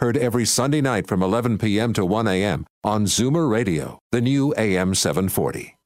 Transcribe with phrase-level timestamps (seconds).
[0.00, 1.92] Heard every Sunday night from 11 p.m.
[1.92, 2.66] to 1 a.m.
[2.82, 5.76] on Zoomer Radio, the new AM 740.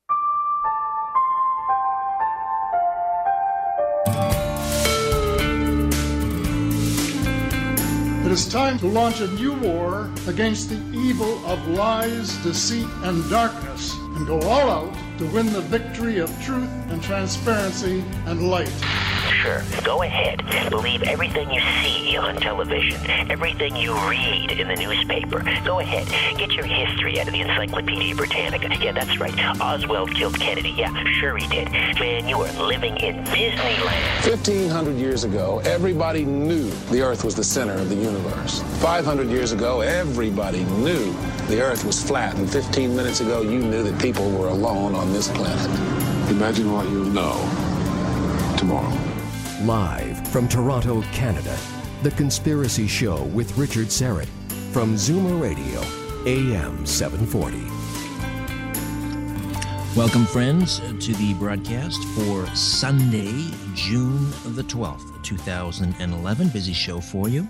[8.25, 13.29] It is time to launch a new war against the evil of lies, deceit, and
[13.29, 18.73] darkness, and go all out to win the victory of truth and transparency and light.
[19.43, 20.45] Sure, go ahead.
[20.71, 25.43] Believe everything you see on television, everything you read in the newspaper.
[25.65, 26.07] Go ahead.
[26.39, 28.69] Get your history out of the Encyclopedia Britannica.
[28.81, 29.37] Yeah, that's right.
[29.61, 30.71] Oswald killed Kennedy.
[30.71, 31.71] Yeah, sure he did.
[31.73, 34.29] Man, you are living in Disneyland.
[34.29, 38.63] 1,500 years ago, everybody knew the Earth was the center of the universe.
[38.81, 41.13] 500 years ago, everybody knew
[41.49, 42.37] the Earth was flat.
[42.37, 46.31] And 15 minutes ago, you knew that people were alone on this planet.
[46.31, 47.35] Imagine what you'll know
[48.57, 48.97] tomorrow.
[49.63, 51.57] Live from Toronto, Canada,
[52.03, 54.29] The Conspiracy Show with Richard Syrett
[54.73, 55.81] from Zoomer Radio,
[56.27, 57.79] AM 740.
[59.97, 66.49] Welcome, friends, to the broadcast for Sunday, June the 12th, 2011.
[66.51, 67.49] Busy show for you.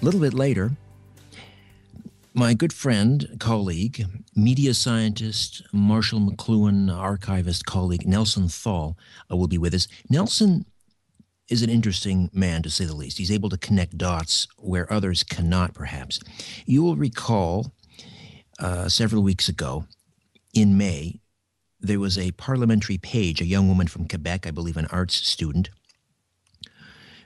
[0.00, 0.70] A little bit later,
[2.34, 8.96] my good friend, colleague, media scientist, Marshall McLuhan archivist colleague, Nelson Thall,
[9.30, 9.86] uh, will be with us.
[10.08, 10.64] Nelson
[11.48, 13.18] is an interesting man, to say the least.
[13.18, 16.20] He's able to connect dots where others cannot, perhaps.
[16.64, 17.72] You will recall
[18.58, 19.84] uh, several weeks ago,
[20.54, 21.20] in May,
[21.80, 25.68] there was a parliamentary page, a young woman from Quebec, I believe an arts student,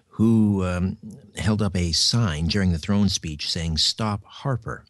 [0.09, 0.97] who um,
[1.37, 4.85] held up a sign during the throne speech saying, Stop Harper.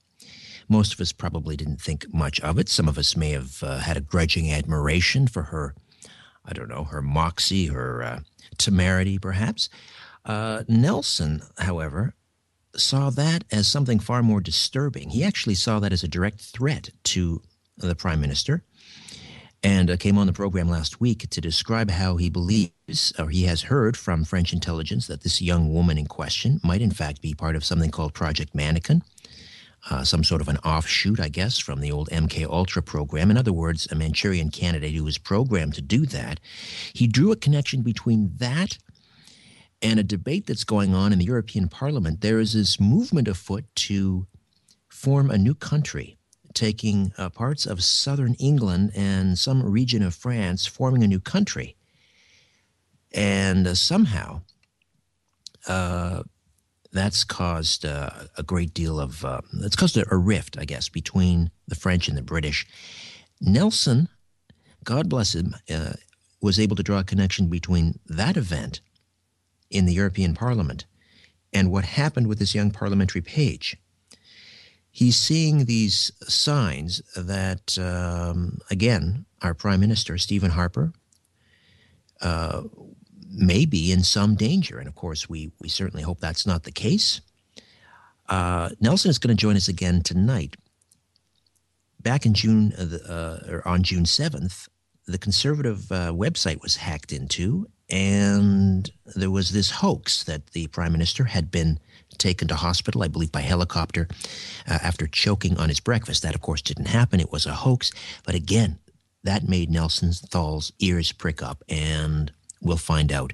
[0.69, 2.69] Most of us probably didn't think much of it.
[2.69, 5.75] Some of us may have uh, had a grudging admiration for her,
[6.45, 8.21] I don't know, her moxie, her uh,
[8.59, 9.69] temerity, perhaps.
[10.25, 12.15] Uh, Nelson, however,
[12.75, 15.11] saw that as something far more disturbing.
[15.11, 17.43] He actually saw that as a direct threat to
[17.77, 18.65] the prime minister
[19.63, 23.45] and uh, came on the program last week to describe how he believes or he
[23.45, 27.35] has heard from French intelligence that this young woman in question might in fact be
[27.35, 29.03] part of something called Project Mannequin.
[29.89, 33.31] Uh, some sort of an offshoot, I guess, from the old MK Ultra program.
[33.31, 36.41] In other words, a Manchurian candidate who was programmed to do that.
[36.93, 38.79] He drew a connection between that
[39.81, 42.21] and a debate that's going on in the European Parliament.
[42.21, 44.27] There is this movement afoot to
[44.89, 46.19] form a new country,
[46.55, 51.77] taking uh, parts of southern England and some region of France, forming a new country.
[53.13, 54.43] And uh, somehow,
[55.69, 56.25] uh,
[56.97, 60.89] that's caused uh, a great deal of uh, it's caused a, a, rift, I guess,
[60.89, 62.67] between the French and the British.
[63.41, 64.09] Nelson,
[64.85, 65.95] God bless him, uh,
[66.41, 68.81] was able to draw a connection between that event
[69.71, 70.87] in the European Parliament
[71.53, 73.77] and what happened with this young parliamentary page.
[74.91, 80.93] He's seeing these signs that, um, again, our Prime Minister, Stephen Harper,
[82.23, 82.63] uh,
[83.37, 84.79] may be in some danger.
[84.79, 87.21] And of course, we, we certainly hope that's not the case.
[88.29, 90.57] Uh, Nelson is going to join us again tonight.
[92.01, 94.69] Back in June, uh, uh or on June 7th,
[95.07, 100.93] the conservative uh, website was hacked into, and there was this hoax that the prime
[100.93, 101.79] minister had been
[102.19, 104.09] taken to hospital, I believe by helicopter,
[104.69, 106.23] uh, after choking on his breakfast.
[106.23, 107.21] That, of course, didn't happen.
[107.21, 107.93] It was a hoax.
[108.25, 108.79] But again,
[109.23, 113.33] that made Nelson Thall's ears prick up, and we'll find out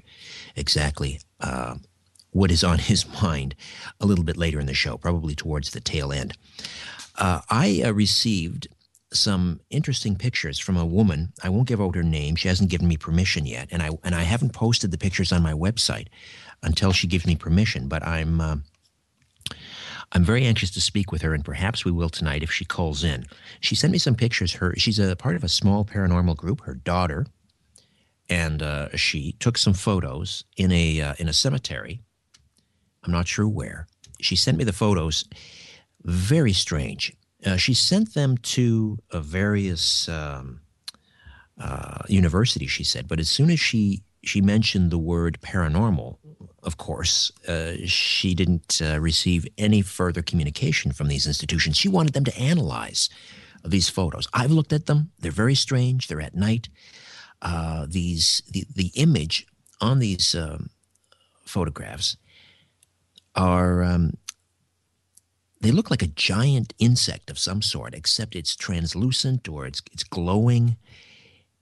[0.55, 1.75] exactly uh,
[2.31, 3.55] what is on his mind
[3.99, 6.37] a little bit later in the show, probably towards the tail end.
[7.15, 8.67] Uh, I uh, received
[9.11, 11.33] some interesting pictures from a woman.
[11.43, 12.35] I won't give out her name.
[12.35, 15.43] She hasn't given me permission yet, and I and I haven't posted the pictures on
[15.43, 16.07] my website
[16.63, 17.87] until she gives me permission.
[17.87, 18.55] But I'm uh,
[20.11, 23.03] I'm very anxious to speak with her, and perhaps we will tonight if she calls
[23.03, 23.25] in.
[23.59, 24.53] She sent me some pictures.
[24.53, 26.61] Her she's a part of a small paranormal group.
[26.61, 27.25] Her daughter
[28.29, 32.01] and uh, she took some photos in a uh, in a cemetery.
[33.03, 33.87] I'm not sure where.
[34.21, 35.25] She sent me the photos.
[36.03, 37.13] Very strange.
[37.45, 40.61] Uh, she sent them to various um,
[41.59, 42.71] uh, universities.
[42.71, 46.17] She said, but as soon as she she mentioned the word paranormal,
[46.63, 51.75] of course, uh, she didn't uh, receive any further communication from these institutions.
[51.75, 53.09] She wanted them to analyze
[53.65, 54.27] these photos.
[54.33, 55.11] I've looked at them.
[55.19, 56.07] They're very strange.
[56.07, 56.69] They're at night.
[57.43, 59.45] Uh, these the, the image
[59.81, 60.69] on these um,
[61.45, 62.15] photographs
[63.35, 64.13] are um,
[65.59, 70.03] they look like a giant insect of some sort, except it's translucent or it's it's
[70.03, 70.77] glowing.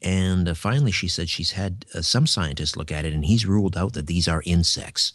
[0.03, 3.45] And uh, finally, she said she's had uh, some scientists look at it, and he's
[3.45, 5.13] ruled out that these are insects.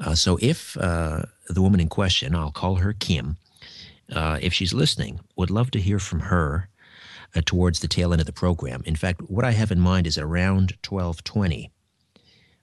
[0.00, 3.36] Uh, so if uh, the woman in question, I'll call her Kim,
[4.12, 6.68] uh, if she's listening, would love to hear from her
[7.34, 8.82] uh, towards the tail end of the program.
[8.86, 11.70] In fact, what I have in mind is around 1220,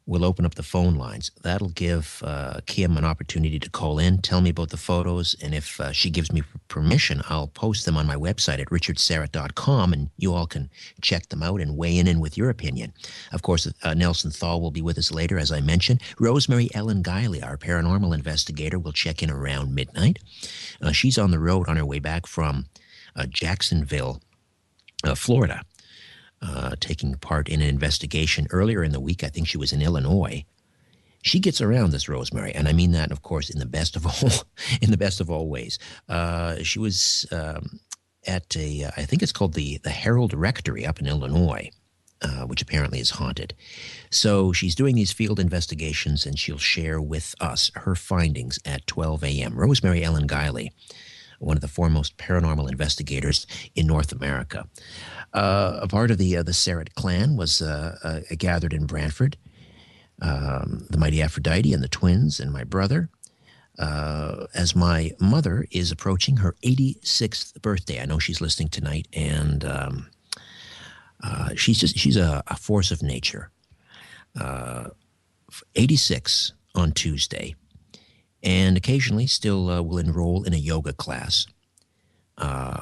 [0.05, 1.31] we'll open up the phone lines.
[1.43, 5.53] That'll give uh, Kim an opportunity to call in, tell me about the photos, and
[5.53, 10.09] if uh, she gives me permission, I'll post them on my website at richardsyrett.com, and
[10.17, 10.69] you all can
[11.01, 12.93] check them out and weigh in, in with your opinion.
[13.31, 16.01] Of course, uh, Nelson Thall will be with us later, as I mentioned.
[16.19, 20.19] Rosemary Ellen Guiley, our paranormal investigator, will check in around midnight.
[20.81, 22.65] Uh, she's on the road on her way back from
[23.15, 24.21] uh, Jacksonville,
[25.03, 25.61] uh, Florida
[26.41, 29.23] uh, taking part in an investigation earlier in the week.
[29.23, 30.43] I think she was in Illinois.
[31.21, 34.07] She gets around this Rosemary, and I mean that, of course, in the best of
[34.07, 34.31] all,
[34.81, 35.77] in the best of all ways.
[36.09, 37.79] Uh, she was um,
[38.25, 41.69] at a, uh, I think it's called the the Herald Rectory up in Illinois,
[42.23, 43.53] uh, which apparently is haunted.
[44.09, 49.23] So she's doing these field investigations, and she'll share with us her findings at 12
[49.23, 49.55] a.m.
[49.55, 50.69] Rosemary Ellen Guiley,
[51.41, 54.67] one of the foremost paranormal investigators in North America.
[55.33, 59.37] Uh, a part of the uh, the Syrett clan was uh, uh gathered in Brantford.
[60.21, 63.09] Um, the mighty Aphrodite and the twins and my brother.
[63.79, 69.65] Uh, as my mother is approaching her 86th birthday, I know she's listening tonight, and
[69.65, 70.09] um,
[71.23, 73.49] uh, she's just she's a, a, force of nature.
[75.75, 77.55] 86 on Tuesday,
[78.43, 81.45] and occasionally still will enroll in a yoga class.
[82.37, 82.81] Uh,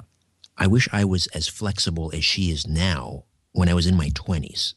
[0.57, 3.23] I wish I was as flexible as she is now
[3.53, 4.73] when I was in my 20s.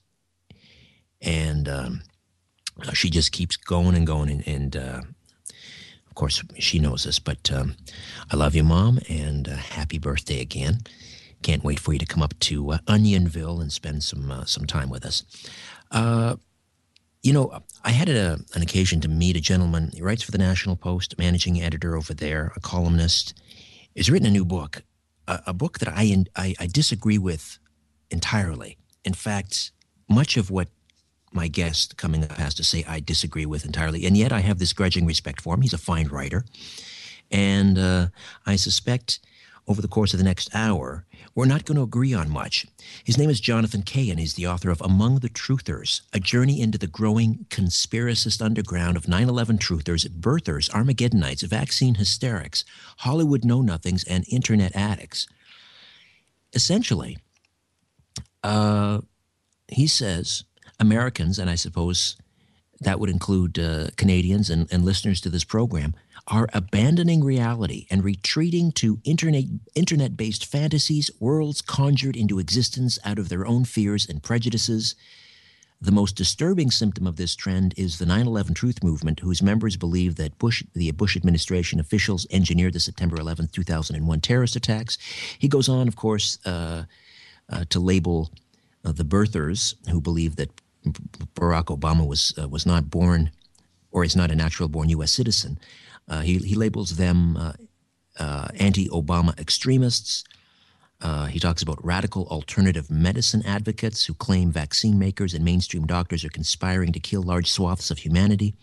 [1.21, 2.03] And um,
[2.81, 4.31] uh, she just keeps going and going.
[4.31, 5.03] And, and uh,
[6.07, 7.77] of course, she knows this, but um,
[8.31, 10.79] I love you, Mom, and uh, happy birthday again.
[11.43, 14.67] Can't wait for you to come up to uh, Unionville and spend some, uh, some
[14.67, 15.25] time with us.
[17.23, 19.91] You know, I had a, an occasion to meet a gentleman.
[19.95, 23.35] He writes for the National Post, managing editor over there, a columnist.
[23.95, 24.83] He's written a new book
[25.27, 27.59] a, a book that I, I, I disagree with
[28.11, 28.79] entirely.
[29.05, 29.73] In fact,
[30.09, 30.69] much of what
[31.33, 34.59] my guest coming up has to say I disagree with entirely, and yet I have
[34.59, 35.63] this grudging respect for him.
[35.63, 36.45] He's a fine writer,
[37.31, 38.09] and uh,
[38.45, 39.21] I suspect
[39.67, 41.05] over the course of the next hour,
[41.35, 42.67] we're not going to agree on much.
[43.05, 46.61] His name is Jonathan Kay, and he's the author of Among the Truthers A Journey
[46.61, 52.65] into the Growing Conspiracist Underground of 9 11 Truthers, Birthers, Armageddonites, Vaccine Hysterics,
[52.99, 55.29] Hollywood Know Nothings, and Internet Addicts.
[56.53, 57.19] Essentially,
[58.43, 59.01] uh,
[59.69, 60.45] he says
[60.79, 62.17] Americans, and I suppose
[62.81, 65.95] that would include uh, Canadians and, and listeners to this program,
[66.29, 73.19] are abandoning reality and retreating to internet internet based fantasies, worlds conjured into existence out
[73.19, 74.95] of their own fears and prejudices.
[75.81, 79.77] The most disturbing symptom of this trend is the 9 11 Truth Movement, whose members
[79.77, 84.97] believe that Bush, the Bush administration officials engineered the September 11, 2001 terrorist attacks.
[85.41, 86.85] He goes on, of course, uh,
[87.49, 88.31] uh, to label
[88.85, 90.51] uh, the birthers who believe that
[91.35, 93.33] Barack Obama was, uh, was not born
[93.91, 95.11] or is not a natural born U.S.
[95.11, 95.59] citizen.
[96.09, 97.53] Uh, he, he labels them uh,
[98.19, 100.25] uh, anti Obama extremists.
[101.31, 106.31] he talks about radical alternative medicine advocates who claim vaccine makers and mainstream doctors are
[106.31, 108.55] conspiring to kill large swaths of humanity.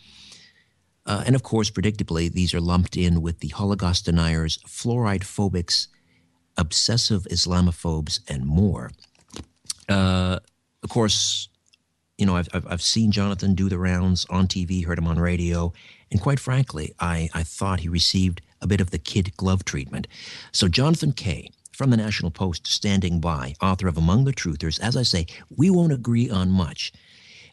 [1.05, 5.87] Uh, and of course, predictably, these are lumped in with the Holocaust deniers, fluoride phobics,
[6.55, 8.91] obsessive Islamophobes, and more.
[9.89, 10.37] Uh,
[10.83, 11.49] of course,
[12.19, 15.17] you know, I've, I've, I've, seen Jonathan do the rounds on TV, heard him on
[15.17, 15.73] radio,
[16.11, 20.07] and quite frankly, I, I thought he received a bit of the kid glove treatment.
[20.51, 24.97] So, Jonathan Kay from the National Post, standing by, author of Among the Truthers, as
[24.97, 26.91] I say, we won't agree on much.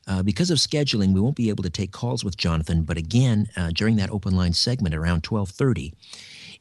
[0.08, 2.82] Uh, because of scheduling, we won't be able to take calls with Jonathan.
[2.82, 5.94] But again, uh, during that open line segment around 1230,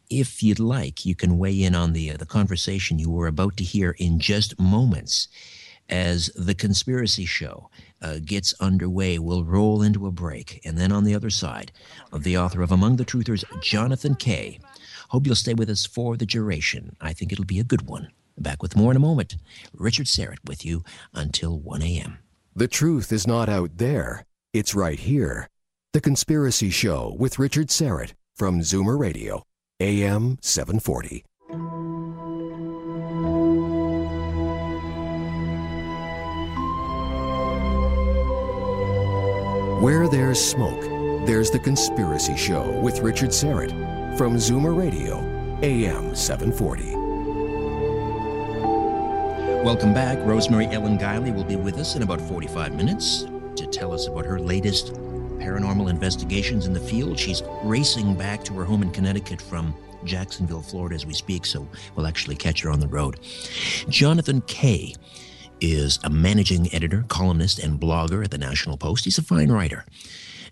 [0.09, 3.57] if you'd like, you can weigh in on the uh, the conversation you were about
[3.57, 5.27] to hear in just moments
[5.89, 7.69] as the conspiracy show
[8.01, 10.61] uh, gets underway, we'll roll into a break.
[10.65, 11.71] And then on the other side,
[12.11, 14.59] of the author of Among the Truthers, Jonathan Kay.
[15.09, 16.95] Hope you'll stay with us for the duration.
[16.99, 18.09] I think it'll be a good one.
[18.37, 19.37] Back with more in a moment.
[19.73, 22.17] Richard Syrett with you until 1 a.m.
[22.55, 25.49] The truth is not out there, it's right here.
[25.93, 29.43] The Conspiracy Show with Richard Syrett from Zoomer Radio,
[29.79, 31.23] AM 740.
[39.85, 40.81] Where there's smoke,
[41.27, 43.69] there's The Conspiracy Show with Richard Syrett
[44.17, 45.19] from Zoomer Radio,
[45.61, 46.95] AM 740.
[49.63, 50.17] Welcome back.
[50.25, 53.25] Rosemary Ellen Guiley will be with us in about 45 minutes
[53.57, 54.93] to tell us about her latest
[55.37, 57.19] paranormal investigations in the field.
[57.19, 61.69] She's racing back to her home in Connecticut from Jacksonville, Florida, as we speak, so
[61.95, 63.19] we'll actually catch her on the road.
[63.87, 64.95] Jonathan Kay
[65.61, 69.05] is a managing editor, columnist, and blogger at the National Post.
[69.05, 69.85] He's a fine writer.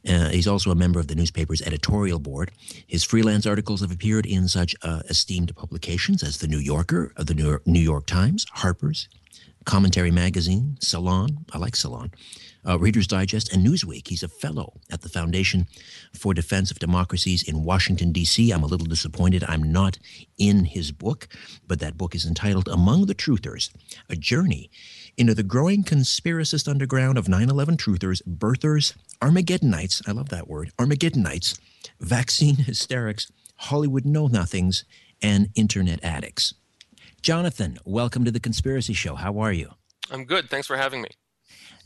[0.07, 2.51] Uh, he's also a member of the newspaper's editorial board.
[2.85, 7.23] His freelance articles have appeared in such uh, esteemed publications as The New Yorker, uh,
[7.23, 9.07] the New York, New York Times, Harper's,
[9.65, 11.45] Commentary Magazine, Salon.
[11.53, 12.11] I like Salon
[12.67, 14.07] uh, Reader's Digest, and Newsweek.
[14.07, 15.67] He's a fellow at the Foundation
[16.13, 18.51] for Defense of Democracies in Washington, D.C.
[18.51, 19.97] I'm a little disappointed I'm not
[20.37, 21.27] in his book,
[21.67, 23.69] but that book is entitled Among the Truthers
[24.09, 24.69] A Journey
[25.17, 30.01] into the Growing Conspiracist Underground of 9 11 Truthers, Birthers, Armageddonites.
[30.07, 31.59] I love that word Armageddonites,
[31.99, 34.85] vaccine hysterics, Hollywood know nothings,
[35.21, 36.53] and internet addicts.
[37.21, 39.15] Jonathan, welcome to the Conspiracy Show.
[39.15, 39.71] How are you?
[40.11, 40.49] I'm good.
[40.49, 41.09] Thanks for having me.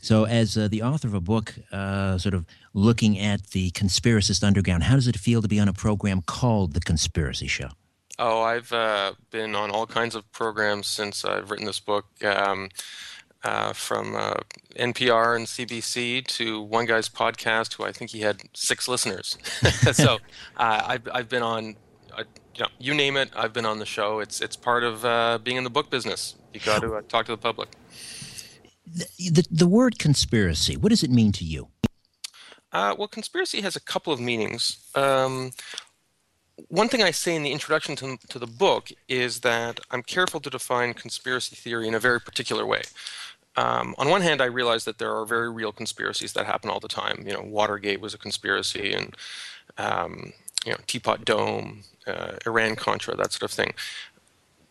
[0.00, 4.44] So, as uh, the author of a book, uh, sort of looking at the conspiracist
[4.44, 7.70] underground, how does it feel to be on a program called The Conspiracy Show?
[8.18, 12.68] Oh, I've uh, been on all kinds of programs since I've written this book, um,
[13.44, 14.34] uh, from uh,
[14.76, 19.36] NPR and CBC to one guy's podcast, who I think he had six listeners.
[19.92, 20.18] so,
[20.56, 21.76] uh, I've I've been on.
[22.16, 22.24] you
[22.60, 24.20] know, you name it, I've been on the show.
[24.20, 26.36] It's it's part of being in the book business.
[26.52, 27.68] You got to talk to the public
[29.18, 31.68] the, the word conspiracy, what does it mean to you?
[32.72, 34.78] Uh, well, conspiracy has a couple of meanings.
[34.94, 35.52] Um,
[36.68, 40.40] one thing I say in the introduction to, to, the book is that I'm careful
[40.40, 42.82] to define conspiracy theory in a very particular way.
[43.56, 46.80] Um, on one hand, I realize that there are very real conspiracies that happen all
[46.80, 47.24] the time.
[47.26, 49.16] You know, Watergate was a conspiracy, and
[49.78, 50.32] um,
[50.64, 53.74] you know, Teapot Dome, uh, Iran Contra, that sort of thing.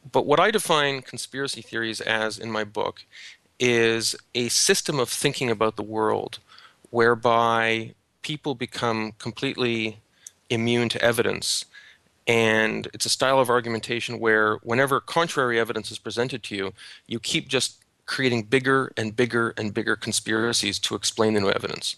[0.10, 3.06] But what I define conspiracy theories as in my book
[3.60, 6.40] is a system of thinking about the world
[6.90, 10.00] whereby people become completely
[10.50, 11.66] immune to evidence.
[12.28, 16.74] And it's a style of argumentation where, whenever contrary evidence is presented to you,
[17.08, 21.96] you keep just creating bigger and bigger and bigger conspiracies to explain the new evidence.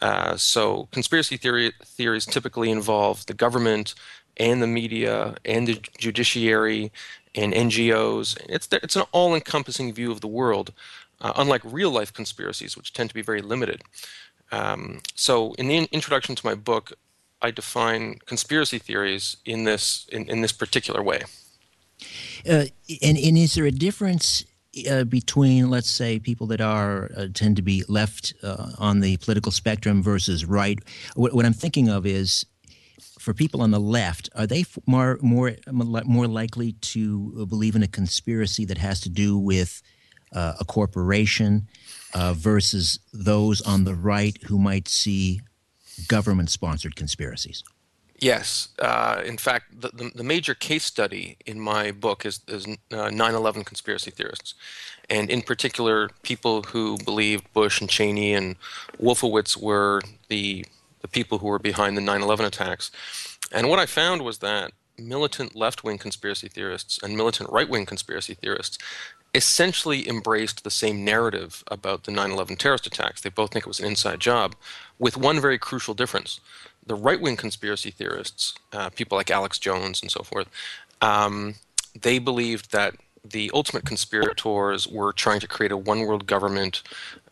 [0.00, 3.94] Uh, so, conspiracy theory, theories typically involve the government
[4.36, 6.92] and the media and the judiciary
[7.34, 8.38] and NGOs.
[8.48, 10.72] It's it's an all-encompassing view of the world,
[11.20, 13.82] uh, unlike real-life conspiracies, which tend to be very limited.
[14.52, 16.92] Um, so, in the in- introduction to my book,
[17.42, 21.22] I define conspiracy theories in this in, in this particular way.
[22.48, 22.66] Uh,
[23.02, 24.44] and, and is there a difference
[24.90, 29.16] uh, between, let's say, people that are uh, tend to be left uh, on the
[29.18, 30.78] political spectrum versus right?
[31.14, 32.44] What, what, I'm thinking of is
[33.24, 37.88] for people on the left, are they more more more likely to believe in a
[37.88, 39.82] conspiracy that has to do with
[40.32, 41.66] uh, a corporation
[42.12, 45.40] uh, versus those on the right who might see
[46.08, 47.64] government-sponsored conspiracies?
[48.18, 48.68] Yes.
[48.78, 53.10] Uh, in fact, the, the, the, major case study in my book is, is uh,
[53.10, 54.54] 9/11 conspiracy theorists,
[55.10, 58.56] and in particular, people who believed Bush and Cheney and
[59.00, 60.64] Wolfowitz were the
[61.04, 62.90] the people who were behind the 9 11 attacks.
[63.52, 67.84] And what I found was that militant left wing conspiracy theorists and militant right wing
[67.84, 68.78] conspiracy theorists
[69.34, 73.20] essentially embraced the same narrative about the 9 11 terrorist attacks.
[73.20, 74.56] They both think it was an inside job,
[74.98, 76.40] with one very crucial difference.
[76.86, 80.48] The right wing conspiracy theorists, uh, people like Alex Jones and so forth,
[81.02, 81.56] um,
[82.00, 86.82] they believed that the ultimate conspirators were trying to create a one world government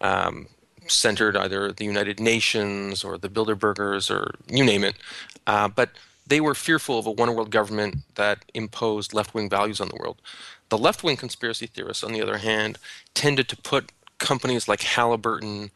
[0.03, 0.49] um,
[0.87, 4.97] centered either the United Nations or the Bilderbergers or you name it.
[5.47, 5.91] Uh, but
[6.27, 9.97] they were fearful of a one world government that imposed left wing values on the
[9.97, 10.21] world.
[10.69, 12.79] The left wing conspiracy theorists, on the other hand,
[13.15, 15.71] tended to put companies like Halliburton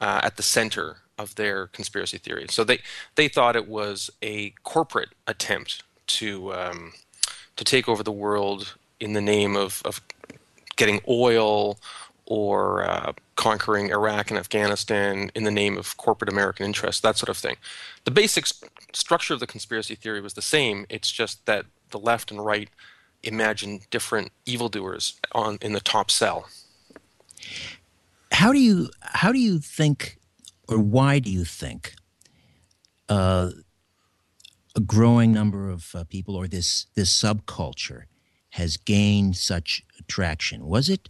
[0.00, 2.46] uh, at the center of their conspiracy theory.
[2.50, 2.80] So they,
[3.14, 6.92] they thought it was a corporate attempt to, um,
[7.56, 10.02] to take over the world in the name of, of
[10.76, 11.78] getting oil
[12.26, 17.28] or uh, conquering Iraq and Afghanistan in the name of corporate American interests, that sort
[17.28, 17.56] of thing.
[18.04, 20.86] The basic st- structure of the conspiracy theory was the same.
[20.88, 22.68] It's just that the left and right
[23.22, 26.48] imagined different evildoers on in the top cell.
[28.32, 30.18] how do you how do you think,
[30.68, 31.94] or why do you think,
[33.08, 33.50] uh,
[34.74, 38.02] a growing number of uh, people or this this subculture
[38.50, 40.66] has gained such traction?
[40.66, 41.08] Was it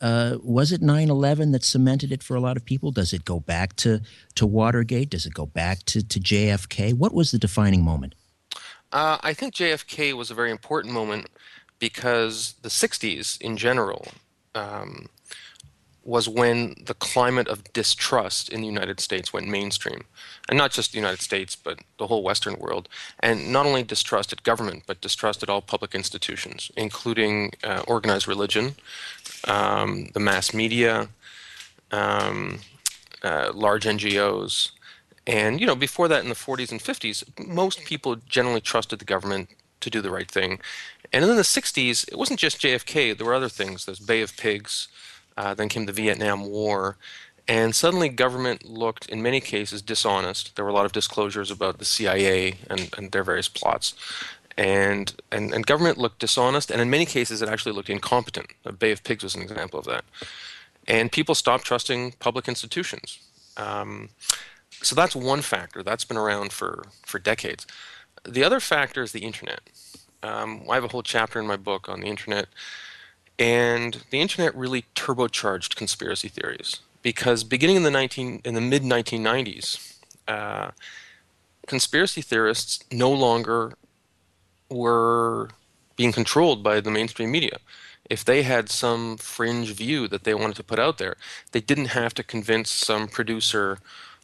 [0.00, 2.90] uh, was it 9-11 that cemented it for a lot of people?
[2.90, 4.00] Does it go back to,
[4.34, 5.10] to Watergate?
[5.10, 6.94] Does it go back to, to JFK?
[6.94, 8.14] What was the defining moment?
[8.92, 11.28] Uh, I think JFK was a very important moment
[11.78, 14.08] because the 60s in general
[14.54, 15.08] um,
[16.02, 20.04] was when the climate of distrust in the United States went mainstream.
[20.48, 22.88] And not just the United States, but the whole Western world.
[23.20, 28.74] And not only distrusted government, but distrusted all public institutions, including uh, organized religion,
[29.44, 31.08] um, the mass media,
[31.90, 32.60] um,
[33.22, 34.70] uh, large NGOs.
[35.26, 39.04] And, you know, before that in the 40s and 50s, most people generally trusted the
[39.04, 40.60] government to do the right thing.
[41.12, 43.84] And in the 60s, it wasn't just JFK, there were other things.
[43.84, 44.88] There's Bay of Pigs,
[45.36, 46.96] uh, then came the Vietnam War.
[47.48, 50.54] And suddenly, government looked, in many cases, dishonest.
[50.54, 53.94] There were a lot of disclosures about the CIA and, and their various plots.
[54.60, 58.48] And, and, and government looked dishonest, and in many cases, it actually looked incompetent.
[58.62, 60.04] The Bay of Pigs was an example of that.
[60.86, 63.20] And people stopped trusting public institutions.
[63.56, 64.10] Um,
[64.82, 65.82] so that's one factor.
[65.82, 67.66] That's been around for, for decades.
[68.24, 69.60] The other factor is the internet.
[70.22, 72.48] Um, I have a whole chapter in my book on the internet
[73.40, 78.82] and the internet really turbocharged conspiracy theories because beginning in the 19 in the mid
[78.82, 79.96] 1990s,
[80.28, 80.70] uh,
[81.66, 83.72] conspiracy theorists no longer
[84.70, 85.50] were
[85.96, 87.58] being controlled by the mainstream media.
[88.08, 91.16] If they had some fringe view that they wanted to put out there,
[91.52, 93.78] they didn't have to convince some producer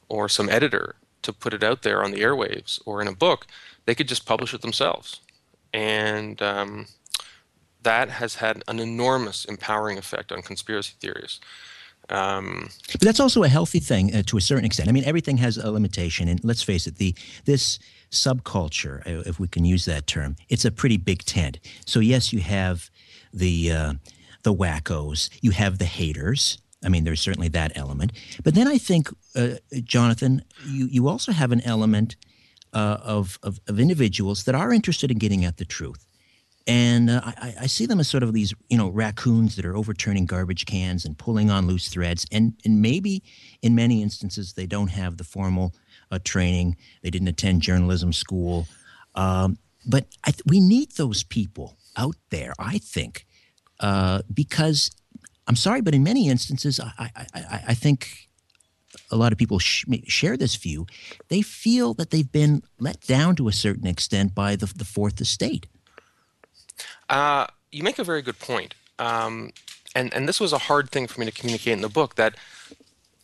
[0.08, 3.46] or some editor to put it out there on the airwaves or in a book.
[3.84, 5.20] They could just publish it themselves.
[5.72, 6.86] And um,
[7.82, 11.40] that has had an enormous empowering effect on conspiracy theories.
[12.08, 14.88] Um, but that's also a healthy thing uh, to a certain extent.
[14.88, 17.78] I mean, everything has a limitation, and let's face it, the this
[18.10, 21.58] subculture, uh, if we can use that term, it's a pretty big tent.
[21.84, 22.90] So yes, you have
[23.32, 23.92] the uh,
[24.42, 26.58] the wackos, you have the haters.
[26.84, 28.12] I mean, there's certainly that element.
[28.44, 32.16] But then I think, uh, Jonathan, you you also have an element
[32.72, 36.06] uh, of, of of individuals that are interested in getting at the truth
[36.66, 39.76] and uh, I, I, see them as sort of these you know raccoons that are
[39.76, 42.26] overturning garbage cans and pulling on loose threads.
[42.32, 43.22] And and maybe
[43.62, 45.74] in many instances they don't have the formal
[46.10, 46.76] uh, training.
[47.02, 48.66] They didn't attend journalism school.
[49.14, 53.26] Um, but th- we need those people out there i think
[53.80, 54.90] uh, because
[55.46, 58.28] i'm sorry but in many instances i, I, I think
[59.10, 60.86] a lot of people sh- share this view.
[61.28, 65.20] They feel that they've been let down to a certain extent by the, the fourth
[65.20, 65.66] estate
[67.08, 68.74] uh, you make a very good point.
[68.98, 69.52] Um,
[69.94, 72.36] and, and this was a hard thing for me to communicate in the book that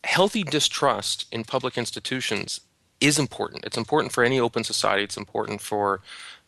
[0.03, 2.61] healthy distrust in public institutions
[2.99, 3.65] is important.
[3.65, 6.01] It's important for any open society, it's important for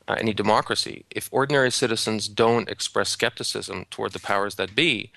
[0.08, 1.06] uh, any democracy.
[1.10, 5.12] If ordinary citizens don't express skepticism toward the powers that be,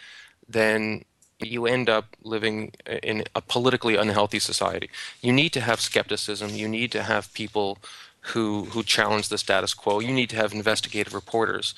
[0.48, 1.04] then
[1.40, 4.90] you end up living in a politically unhealthy society.
[5.20, 7.78] You need to have skepticism, you need to have people
[8.29, 10.01] who who challenge the status quo.
[10.01, 11.75] You need to have investigative reporters.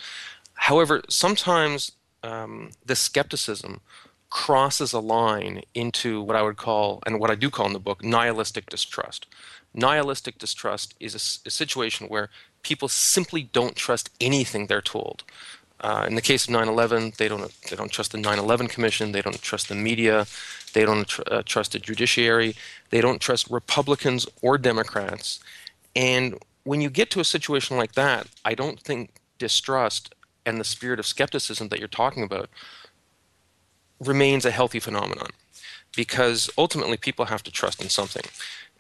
[0.54, 3.80] However, sometimes um, this skepticism
[4.28, 7.78] crosses a line into what I would call, and what I do call in the
[7.80, 9.26] book, nihilistic distrust.
[9.74, 12.30] Nihilistic distrust is a, a situation where
[12.62, 15.24] people simply don't trust anything they're told.
[15.80, 19.12] Uh, in the case of 9/11, they don't they don't trust the 9/11 Commission.
[19.12, 20.26] They don't trust the media.
[20.74, 22.54] They don't tr- uh, trust the judiciary.
[22.90, 25.40] They don't trust Republicans or Democrats.
[25.94, 30.14] And when you get to a situation like that, I don't think distrust
[30.46, 32.48] and the spirit of skepticism that you're talking about
[34.00, 35.30] remains a healthy phenomenon
[35.94, 38.22] because ultimately people have to trust in something.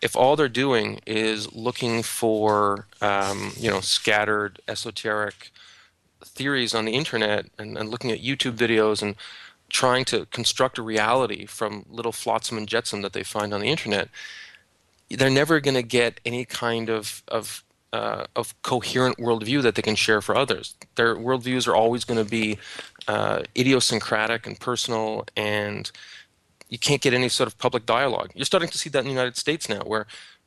[0.00, 5.50] If all they're doing is looking for, um, you know, scattered esoteric
[6.24, 9.16] theories on the internet and, and looking at YouTube videos and
[9.68, 13.68] trying to construct a reality from little flotsam and jetsam that they find on the
[13.68, 14.08] internet,
[15.10, 19.82] they're never going to get any kind of of uh, of coherent worldview that they
[19.82, 20.74] can share for others.
[20.94, 22.58] Their worldviews are always going to be
[23.08, 25.90] uh, idiosyncratic and personal, and
[26.68, 28.30] you can't get any sort of public dialogue.
[28.34, 30.06] You're starting to see that in the United States now, where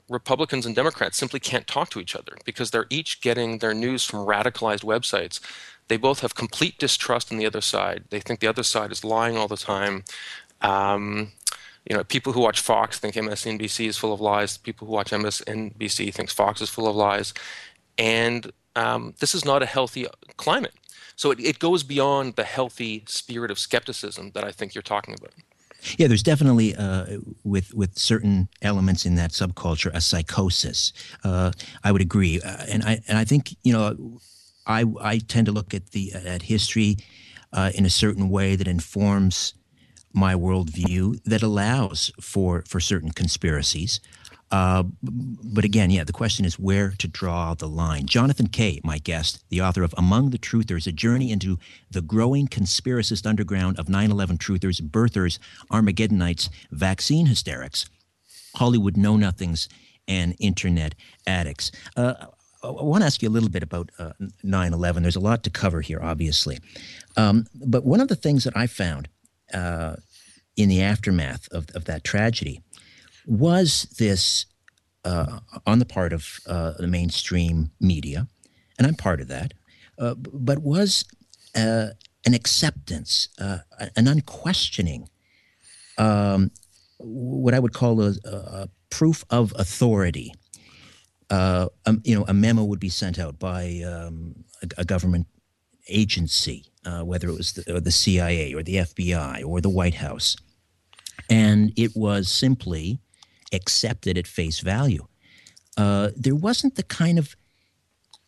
[0.10, 4.06] Republicans and Democrats simply can't talk to each other because they're each getting their news
[4.06, 5.40] from radicalized websites.
[5.90, 8.06] They both have complete distrust in the other side.
[8.10, 10.06] They think the other side is lying all the time.
[10.62, 11.34] Um,
[11.90, 14.58] you know, people who watch Fox think MSNBC is full of lies.
[14.58, 17.34] People who watch MSNBC thinks Fox is full of lies,
[17.98, 20.74] and um, this is not a healthy climate.
[21.16, 25.14] So it, it goes beyond the healthy spirit of skepticism that I think you're talking
[25.14, 25.34] about.
[25.98, 30.94] Yeah, there's definitely uh, with with certain elements in that subculture a psychosis.
[31.24, 31.52] Uh,
[31.84, 34.20] I would agree, uh, and I and I think you know,
[34.66, 36.98] I I tend to look at the at history
[37.52, 39.56] uh, in a certain way that informs
[40.14, 44.00] my worldview that allows for for certain conspiracies.
[44.52, 48.06] Uh, but again, yeah, the question is where to draw the line.
[48.06, 51.58] Jonathan Kay, my guest, the author of Among the Truthers, a journey into
[51.90, 55.40] the growing conspiracist underground of 9 11 truthers, birthers,
[55.72, 57.90] Armageddonites, vaccine hysterics,
[58.56, 59.68] Hollywood know nothings,
[60.08, 60.94] and internet
[61.26, 61.72] addicts.
[61.98, 62.14] Uh,
[62.64, 64.12] I want to ask you a little bit about uh,
[64.44, 65.02] 9 11.
[65.02, 66.60] There's a lot to cover here, obviously.
[67.18, 69.10] Um, but one of the things that I found
[69.54, 69.96] uh,
[70.56, 72.62] in the aftermath of, of that tragedy
[73.26, 74.46] was this
[75.06, 78.28] uh, on the part of uh, the mainstream media,
[78.78, 79.54] and I'm part of that,
[80.00, 81.06] uh, but was
[81.56, 81.88] uh,
[82.26, 83.60] an acceptance, uh,
[83.96, 85.10] an unquestioning,
[85.98, 86.52] um,
[86.98, 90.34] what I would call a, a proof of authority.
[91.30, 91.70] Um,
[92.04, 95.26] you know, a memo would be sent out by um, a, a, government
[95.88, 96.66] agency,
[97.04, 100.36] whether it was the, the CIA or the FBI or the White House,
[101.30, 103.00] and it was simply
[103.54, 105.08] accepted at face value.
[105.78, 107.36] Uh, there wasn't the kind of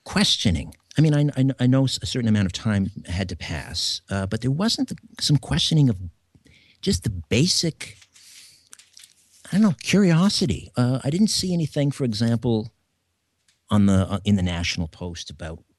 [0.04, 0.74] questioning.
[0.98, 4.26] I mean, I, I, I, know a certain amount of time had to pass, uh,
[4.26, 5.98] but there wasn't the, some questioning of
[6.82, 7.98] just the basic,
[9.48, 10.72] I don't know, curiosity.
[10.78, 12.72] Uh, I didn't see anything, for example,
[13.70, 15.75] on the uh, in the National Post about uh,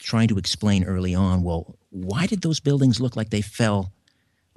[0.00, 1.42] trying to explain early on.
[1.42, 3.92] Well, why did those buildings look like they fell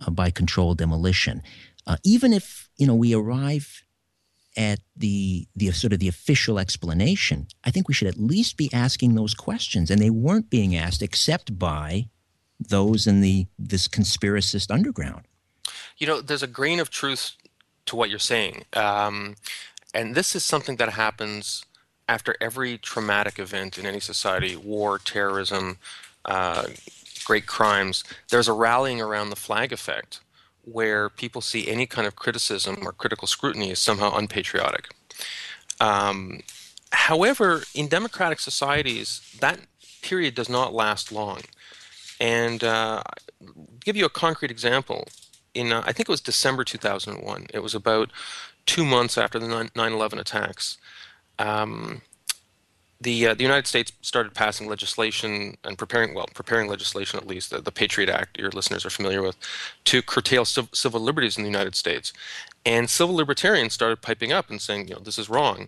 [0.05, 1.41] uh, by controlled demolition?
[2.03, 3.83] even if you know we arrive
[4.57, 8.69] at the the sort of the official explanation, I think we should at least be
[8.73, 12.09] asking those questions, and they weren't being asked except by
[12.59, 15.23] those in the this conspiracist underground.
[15.97, 17.35] You know, there's a grain of truth
[17.87, 19.35] to what you're saying, um,
[19.93, 21.65] and this is something that happens
[22.07, 25.77] after every traumatic event in any society: war, terrorism,
[26.25, 26.65] uh,
[27.25, 28.03] great crimes.
[28.29, 30.19] There's a rallying around the flag effect
[30.63, 34.89] where people see any kind of criticism or critical scrutiny as somehow unpatriotic.
[35.79, 36.41] Um,
[36.91, 39.59] however, in democratic societies, that
[40.01, 41.41] period does not last long.
[42.19, 43.03] And uh,
[43.83, 45.07] give you a concrete example.
[45.53, 47.47] In uh, I think it was December 2001.
[47.53, 48.11] It was about
[48.65, 50.77] two months after the 9/11 attacks.
[51.39, 52.01] Um,
[53.01, 57.51] the uh, the United States started passing legislation and preparing well preparing legislation at least
[57.51, 59.35] the, the Patriot Act your listeners are familiar with
[59.85, 62.13] to curtail civ- civil liberties in the United States,
[62.65, 65.67] and civil libertarians started piping up and saying you know this is wrong,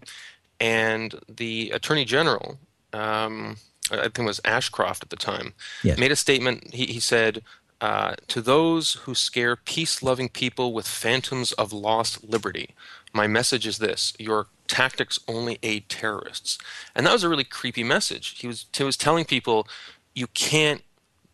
[0.60, 2.58] and the Attorney General.
[2.94, 3.58] Um,
[3.92, 5.98] I think it was Ashcroft at the time, yes.
[5.98, 6.74] made a statement.
[6.74, 7.42] He, he said,
[7.80, 12.72] uh, to those who scare peace loving people with phantoms of lost liberty,
[13.14, 16.58] my message is this your tactics only aid terrorists.
[16.96, 18.40] And that was a really creepy message.
[18.40, 19.68] He was, he was telling people
[20.14, 20.82] you can't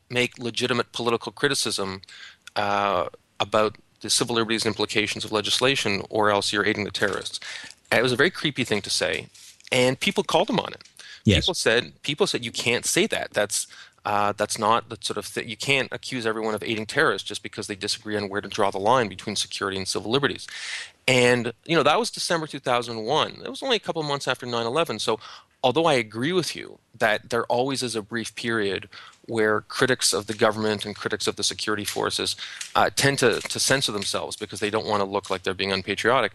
[0.09, 2.01] make legitimate political criticism
[2.55, 3.07] uh,
[3.39, 7.39] about the civil liberties implications of legislation, or else you're aiding the terrorists.
[7.89, 9.27] And it was a very creepy thing to say,
[9.71, 10.83] and people called him on it.
[11.23, 11.45] Yes.
[11.45, 13.31] People said people said you can't say that.
[13.31, 13.67] That's
[14.05, 15.47] uh, that's not the sort of thing.
[15.47, 18.69] You can't accuse everyone of aiding terrorists just because they disagree on where to draw
[18.69, 20.45] the line between security and civil liberties.
[21.07, 23.41] And, you know, that was December 2001.
[23.43, 24.99] It was only a couple months after 9 11.
[24.99, 25.19] So,
[25.63, 28.89] although I agree with you that there always is a brief period
[29.27, 32.35] where critics of the government and critics of the security forces
[32.75, 35.71] uh, tend to, to censor themselves because they don't want to look like they're being
[35.71, 36.33] unpatriotic.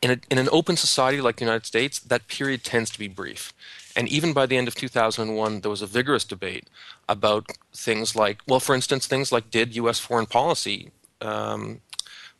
[0.00, 3.08] In, a, in an open society like the United States, that period tends to be
[3.08, 3.52] brief.
[3.94, 6.68] And even by the end of 2001, there was a vigorous debate
[7.08, 9.98] about things like, well, for instance, things like did U.S.
[9.98, 11.80] foreign policy um,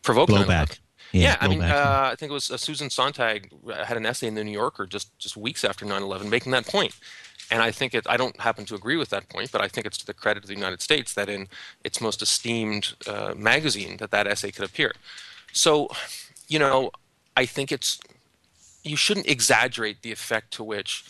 [0.02, 0.78] provoke blowback?
[1.12, 3.50] Yeah, yeah I mean, uh, I think it was uh, Susan Sontag
[3.84, 6.94] had an essay in the New Yorker just just weeks after 9/11 making that point.
[7.50, 9.86] And I think it, I don't happen to agree with that point, but I think
[9.86, 11.48] it's to the credit of the United States that in
[11.84, 14.92] its most esteemed uh, magazine that that essay could appear.
[15.52, 15.90] So,
[16.48, 16.90] you know,
[17.36, 18.00] I think it's
[18.84, 21.04] you shouldn't exaggerate the effect to which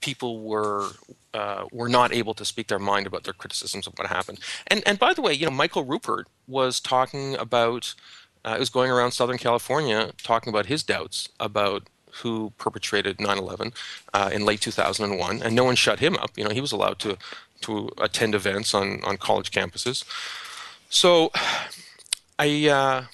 [0.00, 0.90] people were
[1.34, 4.38] uh, were not able to speak their mind about their criticisms of what happened.
[4.66, 7.94] And and by the way, you know, Michael Ruppert was talking about
[8.44, 11.88] uh, was going around Southern California talking about his doubts about
[12.22, 13.72] who perpetrated 9/11
[14.12, 16.30] uh, in late 2001, and no one shut him up.
[16.36, 17.16] You know, he was allowed to
[17.62, 20.04] to attend events on on college campuses.
[20.88, 21.30] So,
[22.38, 23.04] I uh,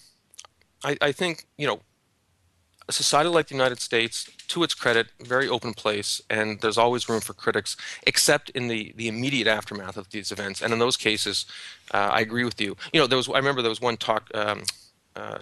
[0.85, 1.81] I, I think you know
[2.89, 7.09] a society like the United States, to its credit, very open place, and there's always
[7.09, 10.63] room for critics, except in the, the immediate aftermath of these events.
[10.63, 11.47] And in those cases,
[11.93, 12.77] uh, I agree with you.
[12.93, 14.31] You know, there was I remember there was one talk.
[14.35, 14.63] Um,
[15.17, 15.39] uh,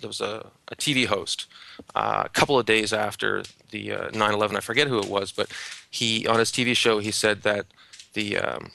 [0.00, 1.46] there was a, a TV host
[1.94, 4.56] uh, a couple of days after the 9/11.
[4.56, 5.50] I forget who it was, but
[5.90, 7.66] he on his TV show he said that
[8.14, 8.70] the um,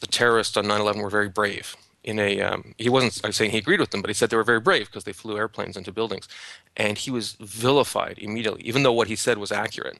[0.00, 1.76] the terrorists on 9/11 were very brave.
[2.04, 4.44] In a um, he wasn't saying he agreed with them, but he said they were
[4.44, 6.28] very brave because they flew airplanes into buildings,
[6.76, 9.98] and he was vilified immediately, even though what he said was accurate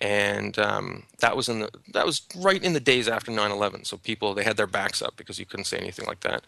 [0.00, 3.86] and um, that was in the that was right in the days after 9/11.
[3.86, 6.44] So people they had their backs up because you couldn't say anything like that.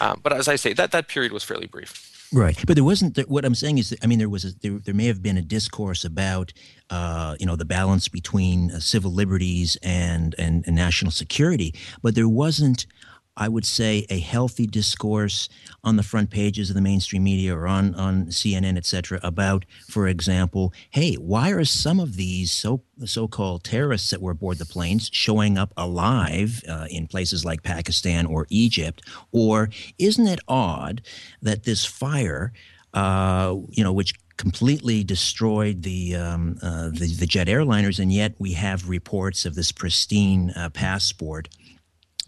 [0.00, 2.13] Uh, but as I say, that that period was fairly brief.
[2.32, 3.18] Right, but there wasn't.
[3.28, 5.36] What I'm saying is, that, I mean, there was a, there, there may have been
[5.36, 6.52] a discourse about,
[6.90, 12.14] uh, you know, the balance between uh, civil liberties and, and and national security, but
[12.14, 12.86] there wasn't
[13.36, 15.48] I would say, a healthy discourse
[15.82, 19.64] on the front pages of the mainstream media or on, on CNN, et cetera, about,
[19.88, 24.64] for example, hey, why are some of these so so-called terrorists that were aboard the
[24.64, 29.02] planes showing up alive uh, in places like Pakistan or Egypt?
[29.32, 29.68] Or
[29.98, 31.02] isn't it odd
[31.42, 32.52] that this fire,
[32.92, 38.34] uh, you know, which completely destroyed the, um, uh, the, the jet airliners, and yet
[38.38, 41.48] we have reports of this pristine uh, passport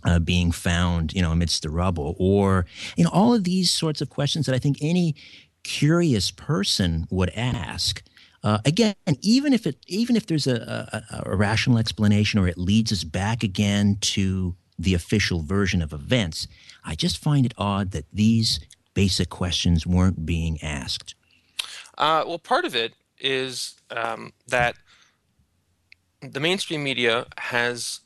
[0.06, 2.64] uh, being found, you know, amidst the rubble, or
[2.96, 5.14] you know, all of these sorts of questions that I think any
[5.64, 8.02] curious person would ask.
[8.44, 12.56] Uh, again, even if it, even if there's a, a, a rational explanation, or it
[12.56, 16.46] leads us back again to the official version of events,
[16.84, 18.60] I just find it odd that these
[18.94, 21.16] basic questions weren't being asked.
[21.98, 24.76] Uh, well, part of it is um, that
[26.20, 28.00] the mainstream media has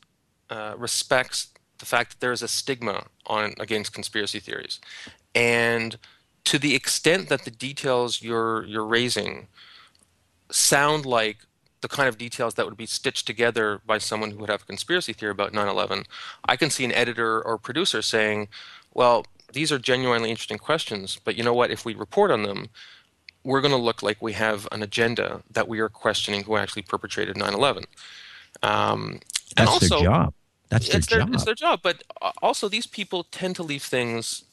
[0.49, 1.50] uh, respects
[1.81, 4.79] the fact that there is a stigma on against conspiracy theories,
[5.35, 5.97] and
[6.45, 9.47] to the extent that the details you're you're raising
[10.49, 11.39] sound like
[11.81, 14.65] the kind of details that would be stitched together by someone who would have a
[14.65, 16.05] conspiracy theory about 9/11,
[16.45, 18.47] I can see an editor or producer saying,
[18.93, 21.71] "Well, these are genuinely interesting questions, but you know what?
[21.71, 22.69] If we report on them,
[23.43, 26.83] we're going to look like we have an agenda that we are questioning who actually
[26.83, 27.85] perpetrated 9/11."
[28.61, 30.33] Um, That's and also, their job.
[30.71, 31.33] That's their it's their, job.
[31.33, 31.81] It's their job.
[31.83, 32.03] But
[32.41, 34.45] also, these people tend to leave things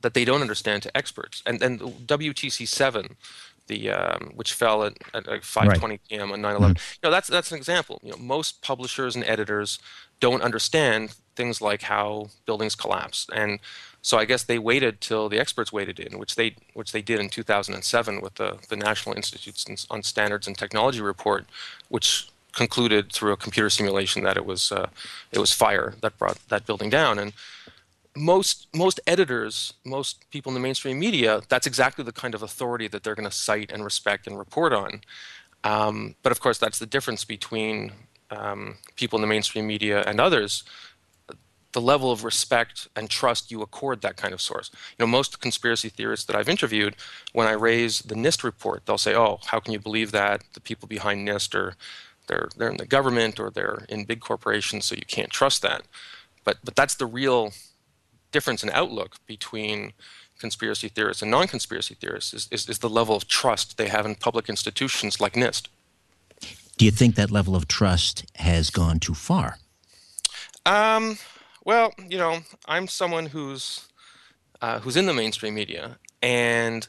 [0.00, 1.42] that they don't understand to experts.
[1.44, 3.16] And and WTC seven,
[3.66, 6.00] the um, which fell at, at 5:20 right.
[6.08, 6.32] p.m.
[6.32, 6.56] on 9/11.
[6.56, 6.68] Mm-hmm.
[6.68, 8.00] You know, that's that's an example.
[8.02, 9.78] You know, most publishers and editors
[10.18, 13.60] don't understand things like how buildings collapse, and
[14.00, 17.20] so I guess they waited till the experts waited in, which they which they did
[17.20, 21.44] in 2007 with the the National Institutes on Standards and Technology report,
[21.90, 24.88] which concluded through a computer simulation that it was uh,
[25.30, 27.18] it was fire that brought that building down.
[27.18, 27.32] And
[28.16, 32.88] most most editors, most people in the mainstream media, that's exactly the kind of authority
[32.88, 35.02] that they're going to cite and respect and report on.
[35.62, 37.92] Um, but of course, that's the difference between
[38.30, 40.64] um, people in the mainstream media and others.
[41.72, 44.70] The level of respect and trust you accord that kind of source.
[44.72, 46.96] You know, most conspiracy theorists that I've interviewed,
[47.34, 50.42] when I raise the NIST report, they'll say, "Oh, how can you believe that?
[50.54, 51.76] The people behind NIST are
[52.26, 55.82] they're they're in the government or they're in big corporations, so you can't trust that.
[56.44, 57.52] But but that's the real
[58.32, 59.92] difference in outlook between
[60.38, 64.14] conspiracy theorists and non-conspiracy theorists is, is, is the level of trust they have in
[64.14, 65.68] public institutions like NIST.
[66.76, 69.56] Do you think that level of trust has gone too far?
[70.66, 71.16] Um,
[71.64, 73.88] well, you know, I'm someone who's
[74.60, 76.86] uh, who's in the mainstream media, and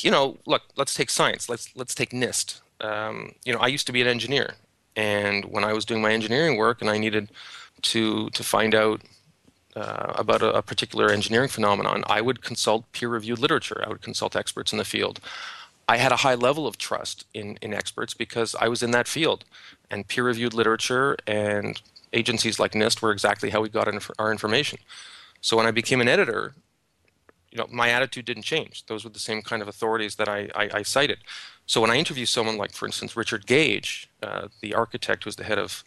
[0.00, 1.48] you know, look, let's take science.
[1.48, 4.54] Let's let's take NIST um, you know, I used to be an engineer,
[4.96, 7.30] and when I was doing my engineering work, and I needed
[7.82, 9.02] to to find out
[9.76, 13.82] uh, about a, a, particular engineering phenomenon, I would consult peer-reviewed literature.
[13.86, 15.20] I would consult experts in the field.
[15.88, 19.08] I had a high level of trust in in experts because I was in that
[19.08, 19.44] field,
[19.90, 21.80] and peer-reviewed literature and
[22.12, 24.78] agencies like NIST were exactly how we got inf- our information.
[25.40, 26.54] So when I became an editor,
[27.50, 28.86] you know, my attitude didn't change.
[28.86, 31.18] Those were the same kind of authorities that I, I, I cited.
[31.66, 35.44] So when I interview someone like, for instance, Richard Gage, uh, the architect who's the
[35.44, 35.84] head of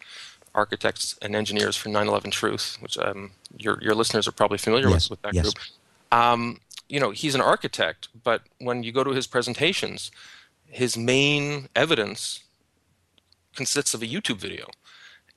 [0.54, 5.10] architects and engineers for 9/11 Truth, which um, your your listeners are probably familiar yes,
[5.10, 5.44] with, with that yes.
[5.44, 5.64] group.
[6.12, 10.10] Um, you know, he's an architect, but when you go to his presentations,
[10.66, 12.44] his main evidence
[13.54, 14.68] consists of a YouTube video.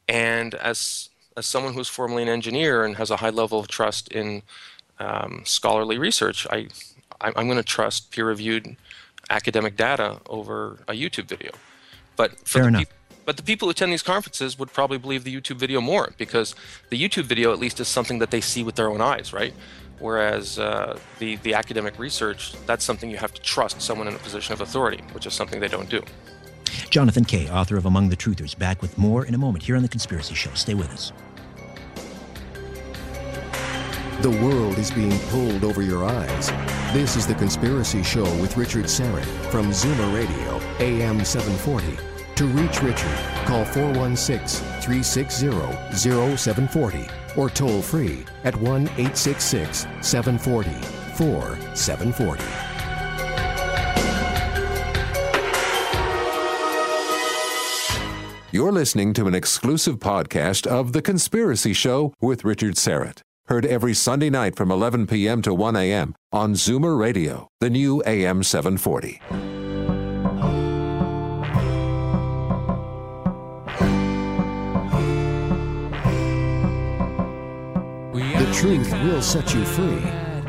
[0.08, 4.08] And as as someone who's formerly an engineer and has a high level of trust
[4.10, 4.42] in
[5.00, 6.68] um, scholarly research, I
[7.22, 8.76] I'm going to trust peer-reviewed
[9.30, 11.52] academic data over a YouTube video.
[12.16, 12.86] But for Fair the enough.
[13.26, 16.56] but the people who attend these conferences would probably believe the YouTube video more because
[16.90, 19.54] the YouTube video at least is something that they see with their own eyes, right?
[20.00, 24.20] Whereas uh, the the academic research, that's something you have to trust someone in a
[24.20, 26.04] position of authority, which is something they don't do.
[26.90, 29.82] Jonathan Kay, author of Among the Truthers, back with more in a moment here on
[29.82, 30.54] the Conspiracy Show.
[30.54, 31.12] Stay with us.
[34.22, 36.50] The world is being pulled over your eyes.
[36.92, 42.00] This is The Conspiracy Show with Richard Syrett from Zoomer Radio, AM 740.
[42.38, 45.52] To reach Richard, call 416 360
[46.36, 50.72] 0740 or toll free at 1 866 740
[51.16, 52.44] 4740.
[58.52, 63.22] You're listening to an exclusive podcast of The Conspiracy Show with Richard Syrett.
[63.48, 65.42] Heard every Sunday night from 11 p.m.
[65.44, 66.16] to 1 a.m.
[66.34, 69.22] on Zoomer Radio, the new AM 740.
[78.12, 80.04] The truth will set you free,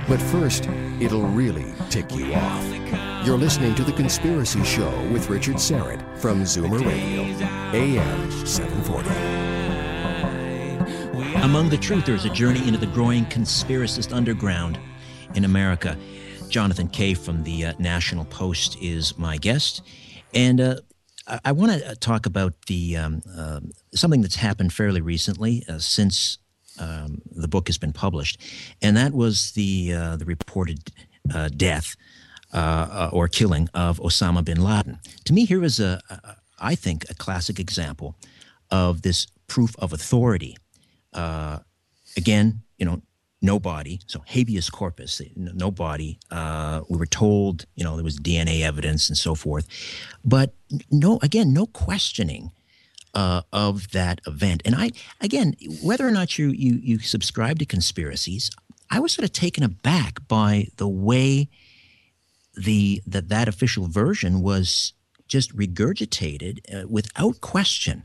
[0.08, 2.64] but first, it'll really tick you off.
[3.24, 7.22] You're listening to The Conspiracy Show with Richard Syrett from Zoomer Radio,
[7.78, 9.27] AM 740.
[11.48, 14.78] Among the Truthers, a journey into the growing conspiracist underground
[15.34, 15.96] in America.
[16.50, 19.80] Jonathan Kay from the uh, National Post is my guest.
[20.34, 20.76] And uh,
[21.26, 23.60] I, I want to talk about the um, uh,
[23.94, 26.36] something that's happened fairly recently uh, since
[26.78, 28.42] um, the book has been published,
[28.82, 30.92] and that was the uh, the reported
[31.34, 31.96] uh, death
[32.52, 34.98] uh, or killing of Osama bin Laden.
[35.24, 38.16] To me, here is a, a I think a classic example
[38.70, 40.58] of this proof of authority.
[41.12, 41.58] Uh,
[42.16, 43.02] again, you know,
[43.40, 46.18] no body, so habeas corpus, no body.
[46.30, 49.66] Uh, we were told, you know, there was DNA evidence and so forth,
[50.24, 50.54] but
[50.90, 52.50] no, again, no questioning
[53.14, 54.62] uh, of that event.
[54.64, 54.90] And I,
[55.20, 58.50] again, whether or not you, you you subscribe to conspiracies,
[58.90, 61.48] I was sort of taken aback by the way
[62.56, 64.94] the that that official version was
[65.28, 68.04] just regurgitated uh, without question.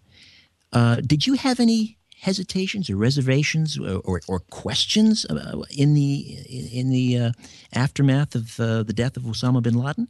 [0.72, 6.38] Uh, did you have any hesitations or reservations or, or, or questions uh, in the
[6.50, 7.32] in the uh,
[7.74, 10.08] aftermath of uh, the death of Osama bin Laden?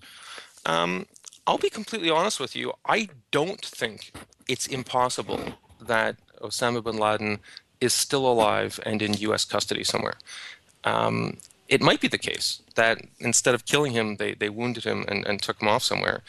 [0.65, 1.05] Um,
[1.47, 2.73] I'll be completely honest with you.
[2.85, 4.13] I don't think
[4.47, 5.43] it's impossible
[5.81, 7.39] that Osama bin Laden
[7.81, 9.43] is still alive and in U.S.
[9.43, 10.17] custody somewhere.
[10.83, 15.05] Um, it might be the case that instead of killing him, they, they wounded him
[15.07, 16.21] and, and took him off somewhere.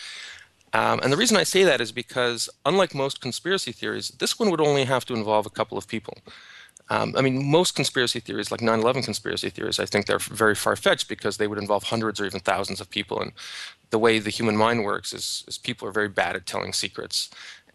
[0.74, 4.50] Um, and the reason I say that is because, unlike most conspiracy theories, this one
[4.50, 6.18] would only have to involve a couple of people.
[6.90, 10.56] Um, I mean, most conspiracy theories, like 9 11 conspiracy theories, I think they're very
[10.56, 13.20] far fetched because they would involve hundreds or even thousands of people.
[13.20, 13.32] And
[13.90, 17.30] the way the human mind works is, is people are very bad at telling secrets.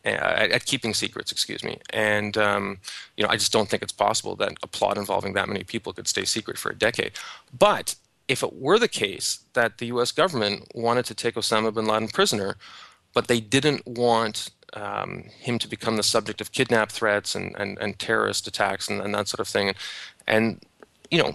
[0.05, 1.77] Uh, at, at, keeping secrets, excuse me.
[1.91, 2.77] And um,
[3.17, 5.91] you know, I just don't think it's possible that a plot involving that many people
[5.91, 7.13] could stay secret for a decade.
[7.57, 7.95] But
[8.29, 10.13] if it were the case that the U.S.
[10.13, 12.55] government wanted to take Osama bin Laden prisoner,
[13.19, 17.77] but they didn't want um, him to become the subject of kidnap threats and, and,
[17.79, 19.77] and terrorist attacks and, and that sort of thing, and,
[20.25, 20.63] and
[21.11, 21.33] you know,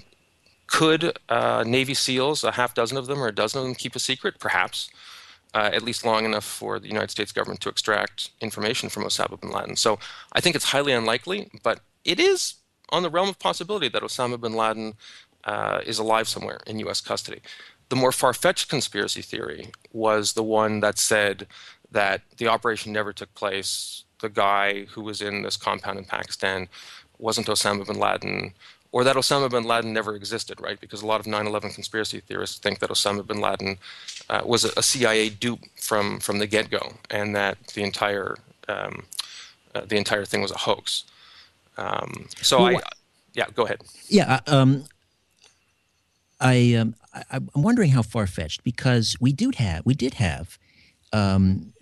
[0.67, 3.95] could uh, Navy SEALs, a half dozen of them or a dozen of them, keep
[3.95, 4.41] a secret?
[4.41, 4.89] Perhaps
[5.53, 9.39] uh, at least long enough for the United States government to extract information from Osama
[9.39, 9.77] bin Laden.
[9.77, 9.99] So
[10.33, 12.55] I think it's highly unlikely, but it is
[12.89, 14.95] on the realm of possibility that Osama bin Laden
[15.45, 17.03] uh, is alive somewhere in U.S.
[17.03, 17.43] custody.
[17.91, 21.47] The more far fetched conspiracy theory was the one that said
[21.95, 24.05] that the operation never took place.
[24.21, 26.69] The guy who was in this compound in Pakistan
[27.19, 28.53] wasn't Osama bin Laden
[28.95, 30.81] or that Osama bin Laden never existed, right?
[30.81, 33.77] Because a lot of 9/11 conspiracy theorists think that Osama bin Laden
[34.31, 38.37] uh, was a, CIA dupe from from the get-go, and that the entire
[38.69, 39.03] um,
[39.75, 41.05] uh, the entire thing was a hoax.
[41.77, 42.81] Um, so well, I,
[43.33, 43.81] yeah, go ahead.
[44.07, 44.85] Yeah, uh, um,
[46.41, 50.57] I, um, I am wondering how far fetched because we do have we did have
[51.13, 51.74] um,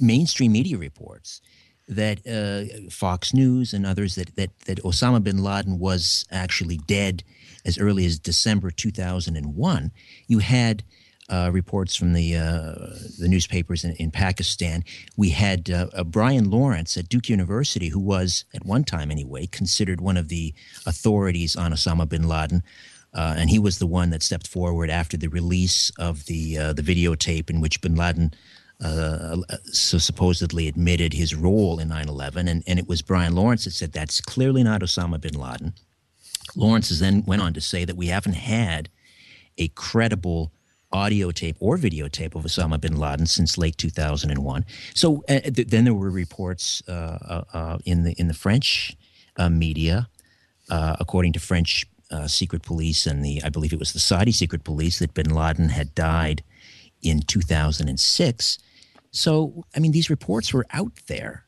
[0.00, 1.40] mainstream media reports
[1.88, 7.22] that uh, Fox News and others that, that that Osama bin Laden was actually dead
[7.64, 9.92] as early as December 2001.
[10.26, 10.82] You had
[11.28, 12.74] uh, reports from the uh,
[13.18, 14.84] the newspapers in, in, Pakistan.
[15.16, 20.00] We had uh, Brian Lawrence at Duke University, who was at one time anyway considered
[20.00, 20.54] one of the
[20.86, 22.62] authorities on Osama bin Laden.
[23.14, 26.72] Uh, and he was the one that stepped forward after the release of the uh,
[26.72, 28.34] the videotape in which Bin Laden
[28.82, 33.72] uh, so supposedly admitted his role in 9/11, and, and it was Brian Lawrence that
[33.72, 35.74] said that's clearly not Osama bin Laden.
[36.56, 38.88] Lawrence then went on to say that we haven't had
[39.58, 40.52] a credible
[40.92, 44.64] audio tape or videotape of Osama bin Laden since late 2001.
[44.94, 48.96] So uh, th- then there were reports uh, uh, uh in the in the French
[49.36, 50.08] uh, media,
[50.70, 51.86] according to French
[52.26, 55.70] secret police and the I believe it was the Saudi secret police that bin Laden
[55.70, 56.44] had died
[57.04, 58.58] in 2006.
[59.10, 61.44] So, I mean, these reports were out there.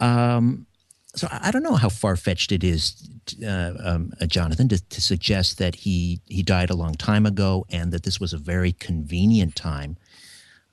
[0.00, 0.66] Um,
[1.14, 3.08] so I don't know how far fetched it is,
[3.46, 7.64] uh, um, uh, Jonathan, to, to, suggest that he he died a long time ago
[7.70, 9.96] and that this was a very convenient time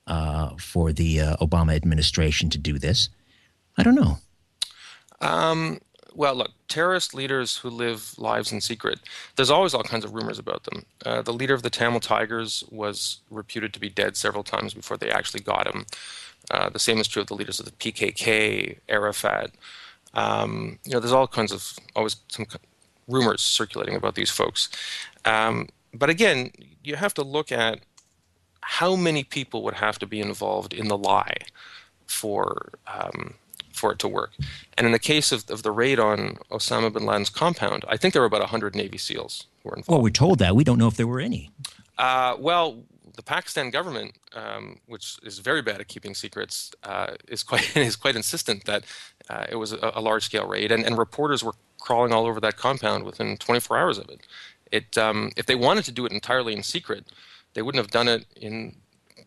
[0.07, 3.09] uh, for the uh, Obama administration to do this.
[3.77, 4.17] I don't know.
[5.21, 5.79] Um,
[6.13, 8.99] well, look, terrorist leaders who live lives in secret,
[9.35, 10.85] there's always all kinds of rumors about them.
[11.05, 14.97] Uh, the leader of the Tamil Tigers was reputed to be dead several times before
[14.97, 15.85] they actually got him.
[16.49, 19.51] Uh, the same is true of the leaders of the PKK, Arafat.
[20.13, 22.45] Um, you know, there's all kinds of always some
[23.07, 24.69] rumors circulating about these folks.
[25.25, 26.51] Um, but again,
[26.83, 27.79] you have to look at
[28.61, 31.37] how many people would have to be involved in the lie
[32.05, 33.35] for um,
[33.81, 34.31] for it to work.
[34.77, 38.13] And in the case of, of the raid on Osama bin Laden's compound, I think
[38.13, 39.89] there were about 100 Navy SEALs who were involved.
[39.89, 40.55] Well, we're told that.
[40.55, 41.49] We don't know if there were any.
[41.97, 42.83] Uh, well,
[43.15, 47.95] the Pakistan government, um, which is very bad at keeping secrets, uh, is quite is
[47.95, 48.83] quite insistent that
[49.29, 52.39] uh, it was a, a large scale raid, and, and, reporters were crawling all over
[52.39, 54.21] that compound within 24 hours of it.
[54.71, 57.11] It um, if they wanted to do it entirely in secret,
[57.53, 58.75] they wouldn't have done it in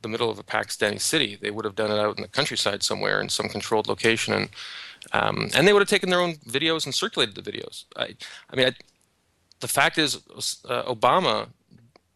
[0.04, 1.36] the middle of a Pakistani city.
[1.40, 4.48] They would have done it out in the countryside somewhere in some controlled location, and
[5.12, 7.84] um, and they would have taken their own videos and circulated the videos.
[7.96, 8.14] I,
[8.50, 8.72] I mean, I,
[9.60, 10.16] the fact is,
[10.68, 11.48] uh, Obama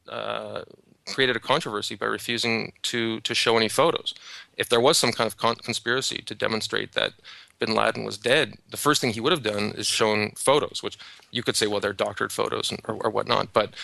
[0.08, 0.62] uh,
[1.06, 4.14] created a controversy by refusing to to show any photos.
[4.56, 7.12] If there was some kind of con- conspiracy to demonstrate that
[7.58, 10.98] Bin Laden was dead, the first thing he would have done is shown photos, which
[11.30, 13.52] you could say, well, they're doctored photos and, or, or whatnot.
[13.52, 13.74] But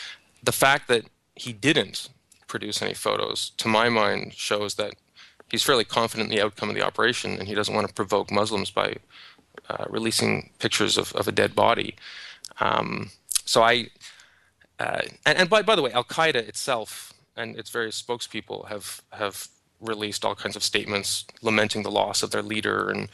[0.43, 2.09] the fact that he didn't
[2.47, 4.95] produce any photos, to my mind, shows that
[5.51, 8.31] he's fairly confident in the outcome of the operation, and he doesn't want to provoke
[8.31, 8.97] Muslims by
[9.69, 11.95] uh, releasing pictures of, of a dead body.
[12.61, 13.11] Um,
[13.45, 13.89] so I,
[14.79, 19.03] uh, and, and by, by the way, Al Qaeda itself and its various spokespeople have
[19.13, 19.49] have
[19.81, 23.09] released all kinds of statements lamenting the loss of their leader, and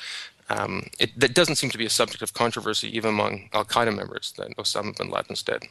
[0.49, 3.95] um, it that doesn't seem to be a subject of controversy even among Al Qaeda
[3.95, 5.63] members that Osama bin Laden's dead.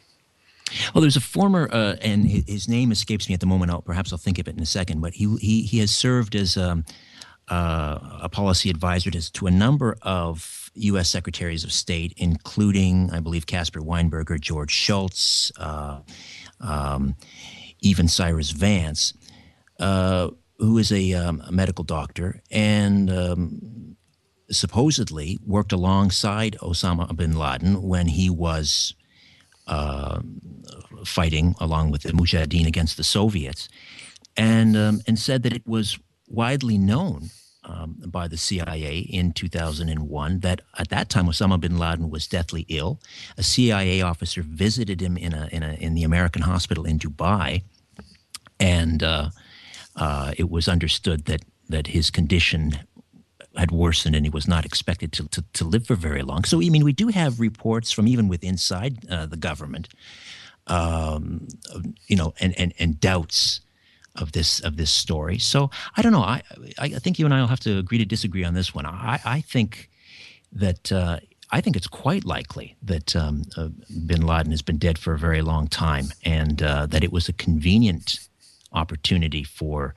[0.94, 3.72] Well, there's a former, uh, and his name escapes me at the moment.
[3.72, 5.02] I'll, perhaps I'll think of it in a second.
[5.02, 6.86] But he he he has served as um,
[7.48, 11.10] uh, a policy advisor to, to, a number of U.S.
[11.10, 15.52] secretaries of state, including, I believe, Caspar Weinberger, George Shultz.
[15.58, 16.02] Uh,
[16.60, 17.16] um,
[17.82, 19.14] even Cyrus Vance,
[19.80, 23.96] uh, who is a, um, a, medical doctor and um,
[24.52, 28.94] supposedly worked alongside Osama bin Laden when he was
[29.70, 30.20] uh,
[31.06, 33.70] fighting along with the Mujahideen against the Soviets,
[34.36, 37.30] and um, and said that it was widely known
[37.64, 42.66] um, by the CIA in 2001 that at that time Osama bin Laden was deathly
[42.68, 43.00] ill.
[43.38, 47.64] A CIA officer visited him in a in a in the American hospital in Dubai,
[48.60, 49.30] and uh,
[49.96, 52.80] uh, it was understood that that his condition
[53.60, 56.43] had worsened and he was not expected to, to, to, live for very long.
[56.45, 59.89] So, I mean, we do have reports from even with inside uh, the government,
[60.68, 61.47] um,
[62.07, 63.62] you know, and, and, and doubts
[64.16, 65.38] of this of this story.
[65.38, 66.24] So I don't know.
[66.24, 66.41] I
[66.80, 68.86] I think you and I will have to agree to disagree on this one.
[68.86, 69.89] I I think
[70.51, 70.91] that.
[70.91, 71.20] Uh,
[71.51, 73.70] I think it's quite likely that um, uh,
[74.05, 77.28] Bin Laden has been dead for a very long time, and uh, that it was
[77.28, 78.20] a convenient
[78.72, 79.95] opportunity for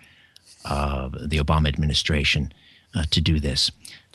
[0.64, 2.54] uh, the Obama administration
[2.95, 3.70] uh, to do this.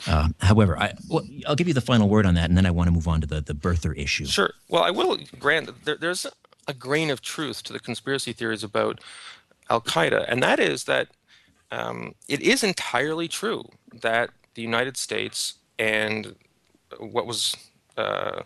[0.06, 2.70] Uh, however, I, well, I'll give you the final word on that, and then I
[2.70, 4.26] want to move on to the, the birther issue.
[4.26, 4.52] Sure.
[4.68, 6.26] Well, I will grant that there, there's
[6.66, 9.00] a grain of truth to the conspiracy theories about
[9.70, 11.08] Al Qaeda, and that is that
[11.70, 13.64] um, it is entirely true
[14.02, 16.36] that the United States and
[16.98, 17.56] what was
[17.96, 18.42] uh,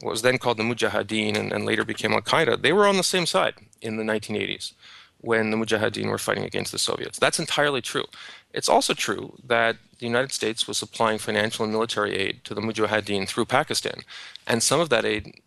[0.00, 2.96] what was then called the Mujahideen and, and later became Al Qaeda, they were on
[2.96, 4.72] the same side in the 1980s
[5.20, 7.18] when the Mujahideen were fighting against the Soviets.
[7.18, 8.04] That's entirely true.
[8.58, 12.60] It's also true that the United States was supplying financial and military aid to the
[12.60, 14.00] Mujahideen through Pakistan,
[14.48, 15.40] and some of that aid,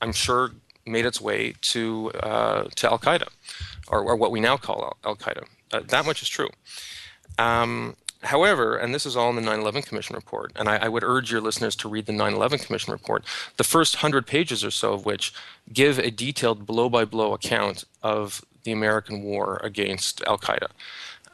[0.00, 0.52] I'm sure,
[0.86, 3.28] made its way to uh, to Al Qaeda,
[3.88, 5.44] or, or, what we now call Al Qaeda.
[5.72, 6.48] Uh, that much is true.
[7.38, 10.88] Um, however, and this is all in the 9 11 Commission report, and I, I,
[10.88, 13.24] would urge your listeners to read the 9 11 Commission report,
[13.58, 15.34] the first 100 pages or so of which
[15.70, 20.68] give a detailed blow by blow account of the American war against Al Qaeda.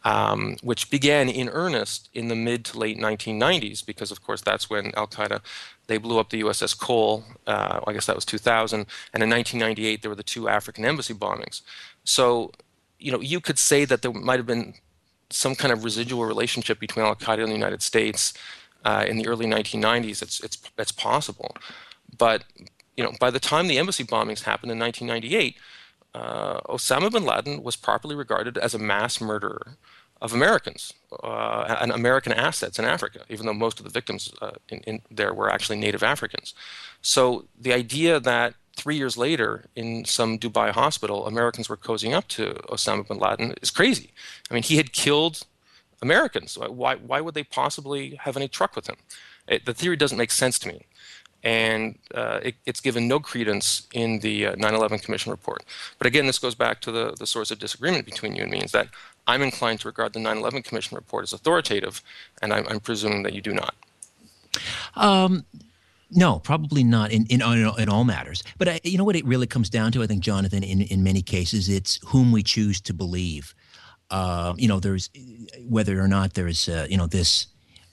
[0.03, 4.71] Um, which began in earnest in the mid to late 1990s, because of course that's
[4.71, 5.43] when Al Qaeda
[5.89, 7.25] they blew up the USS Cole.
[7.47, 11.13] Uh, I guess that was 2000, and in 1998 there were the two African embassy
[11.13, 11.61] bombings.
[12.05, 12.53] So,
[12.99, 14.75] you know, you could say that there might have been
[15.31, 18.33] some kind of residual relationship between Al Qaeda and the United States
[18.85, 20.23] uh, in the early 1990s.
[20.23, 21.57] It's it's it's possible,
[22.17, 22.45] but
[22.97, 25.57] you know, by the time the embassy bombings happened in 1998
[26.15, 29.77] uh, Osama bin Laden was properly regarded as a mass murderer
[30.21, 30.93] of Americans
[31.23, 35.03] uh, and American assets in Africa, even though most of the victims uh, in, in
[35.11, 36.53] there were actually native Africans.
[37.01, 42.29] So the idea that three years later in some Dubai hospital, Americans were cozying up
[42.29, 44.13] to Osama bin Laden is crazy.
[44.51, 45.47] I mean, he had killed
[46.03, 46.59] Americans.
[46.59, 48.97] Why, why would they possibly have any truck with him?
[49.49, 50.87] It, the theory doesn't make sense to me.
[51.43, 55.65] And uh, it, it's given no credence in the uh, 9 11 Commission report.
[55.99, 58.61] But again, this goes back to the, the source of disagreement between you and me
[58.61, 58.89] is that
[59.27, 62.03] I'm inclined to regard the 9 11 Commission report as authoritative,
[62.43, 63.75] and I'm, I'm presuming that you do not.
[64.97, 65.45] Um,
[66.11, 68.43] no, probably not in, in, in, all matters.
[68.59, 71.03] But I, you know what it really comes down to, I think, Jonathan, in, in
[71.03, 73.55] many cases, it's whom we choose to believe.
[74.11, 75.09] Uh, you know, there's
[75.69, 77.47] whether or not there's, uh, you know, this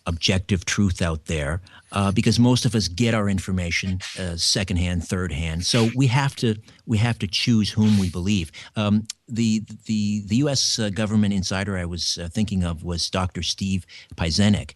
[0.07, 5.31] objective truth out there, uh, because most of us get our information uh, secondhand, third
[5.31, 5.65] hand.
[5.65, 6.55] So we have to
[6.85, 8.51] we have to choose whom we believe.
[8.75, 10.79] Um, the the the U.S.
[10.79, 13.43] Uh, government insider I was uh, thinking of was Dr.
[13.43, 13.85] Steve
[14.15, 14.73] Pieczenik,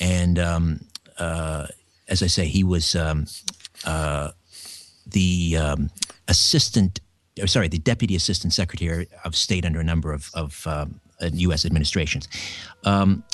[0.00, 0.80] and um,
[1.18, 1.66] uh,
[2.08, 3.26] as I say, he was um,
[3.84, 4.30] uh,
[5.06, 5.90] the um,
[6.28, 7.00] assistant,
[7.40, 11.64] or sorry, the deputy assistant secretary of state under a number of, of um, U.S.
[11.64, 12.28] administrations.
[12.84, 13.24] Um,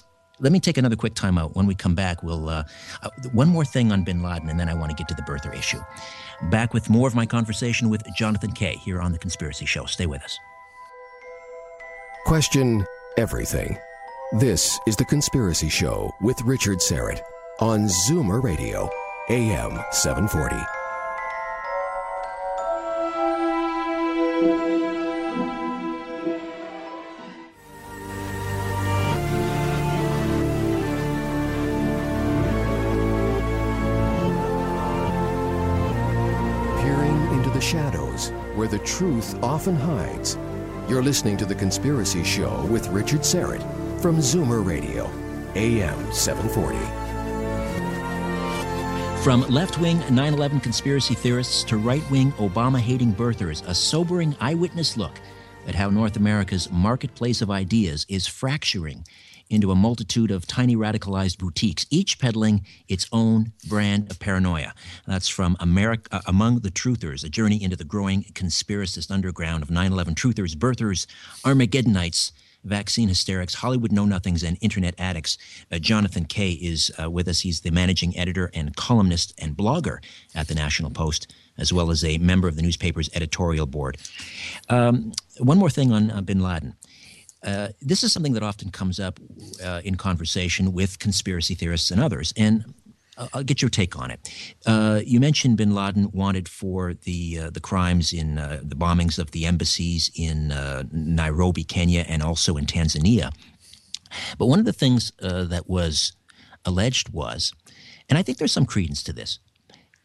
[0.40, 1.54] let me take another quick timeout.
[1.54, 2.64] When we come back, we'll uh,
[3.02, 5.22] uh, one more thing on Bin Laden, and then I want to get to the
[5.22, 5.80] birther issue.
[6.50, 9.86] Back with more of my conversation with Jonathan Kay here on the Conspiracy Show.
[9.86, 10.38] Stay with us.
[12.26, 12.84] Question
[13.16, 13.78] everything.
[14.38, 17.20] This is the Conspiracy Show with Richard Syrett
[17.60, 18.90] on Zoomer Radio,
[19.30, 20.77] AM 740.
[38.68, 40.36] Where the truth often hides.
[40.88, 43.62] You're listening to The Conspiracy Show with Richard Syrett
[44.00, 45.10] from Zoomer Radio,
[45.54, 46.76] AM 740.
[49.22, 54.36] From left wing 9 11 conspiracy theorists to right wing Obama hating birthers, a sobering
[54.40, 55.18] eyewitness look
[55.66, 59.04] at how North America's marketplace of ideas is fracturing
[59.50, 64.74] into a multitude of tiny radicalized boutiques, each peddling its own brand of paranoia.
[65.06, 69.70] That's from America, uh, Among the Truthers, a journey into the growing conspiracist underground of
[69.70, 71.06] 9 11 truthers, birthers,
[71.44, 72.32] Armageddonites
[72.64, 75.38] vaccine hysterics, Hollywood know nothings, and internet addicts.
[75.72, 77.40] Uh, Jonathan Kay is uh, with us.
[77.40, 79.98] He's the managing editor and columnist and blogger
[80.34, 83.96] at the National Post, as well as a member of the newspaper's editorial board.
[84.68, 86.74] Um, one more thing on uh, bin Laden.
[87.42, 89.20] Uh, this is something that often comes up
[89.64, 92.32] uh, in conversation with conspiracy theorists and others.
[92.36, 92.74] And
[93.32, 94.28] I'll get your take on it.
[94.66, 99.18] Uh, you mentioned Bin Laden wanted for the uh, the crimes in uh, the bombings
[99.18, 103.32] of the embassies in uh, Nairobi, Kenya, and also in Tanzania.
[104.38, 106.12] But one of the things uh, that was
[106.64, 107.52] alleged was,
[108.08, 109.38] and I think there's some credence to this,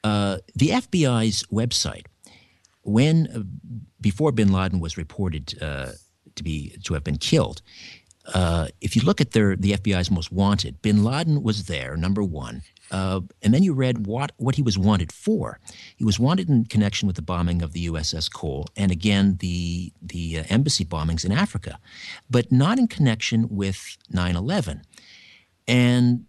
[0.04, 2.08] the FBI's website,
[2.82, 3.48] when
[4.02, 5.54] before Bin Laden was reported
[6.36, 7.62] to be to have been killed.
[8.82, 12.64] if you look at their the FBI's most wanted, Bin Laden was there, number one,
[12.94, 15.60] uh, and then you read what, what he was wanted for.
[15.98, 19.92] He was wanted in connection with the bombing of the USS Cole and again the,
[20.00, 21.80] the uh, embassy bombings in Africa,
[22.30, 24.84] but not in connection with 9 11.
[25.68, 26.26] And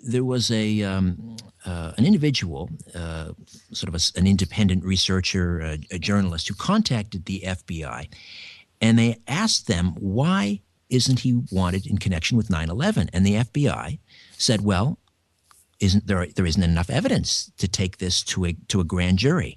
[0.00, 3.32] there was a um, uh, an individual, uh,
[3.72, 8.08] sort of a, an independent researcher, a, a journalist, who contacted the FBI,
[8.80, 13.10] and they asked them why isn't he wanted in connection with 9/11?
[13.12, 13.98] And the FBI
[14.36, 14.98] said, "Well,
[15.80, 19.56] isn't there there isn't enough evidence to take this to a to a grand jury,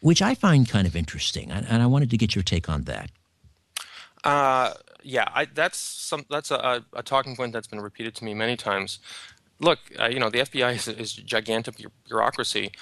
[0.00, 3.10] which I find kind of interesting, and I wanted to get your take on that.
[4.24, 8.32] Uh, yeah, I, that's some that's a, a, talking point that's been repeated to me
[8.32, 8.98] many times.
[9.60, 11.76] Look, uh, you know, the FBI is, is gigantic
[12.06, 12.72] bureaucracy.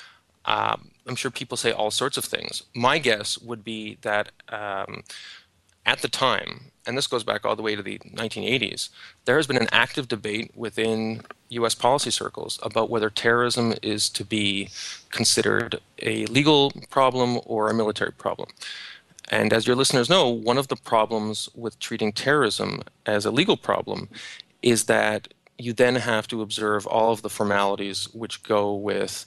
[0.44, 2.62] Um, I'm sure people say all sorts of things.
[2.74, 5.02] My guess would be that um,
[5.84, 8.88] at the time, and this goes back all the way to the 1980s,
[9.24, 11.74] there has been an active debate within U.S.
[11.74, 14.68] policy circles about whether terrorism is to be
[15.10, 18.48] considered a legal problem or a military problem.
[19.28, 23.56] And as your listeners know, one of the problems with treating terrorism as a legal
[23.56, 24.08] problem
[24.62, 25.28] is that
[25.58, 29.24] you then have to observe all of the formalities which go with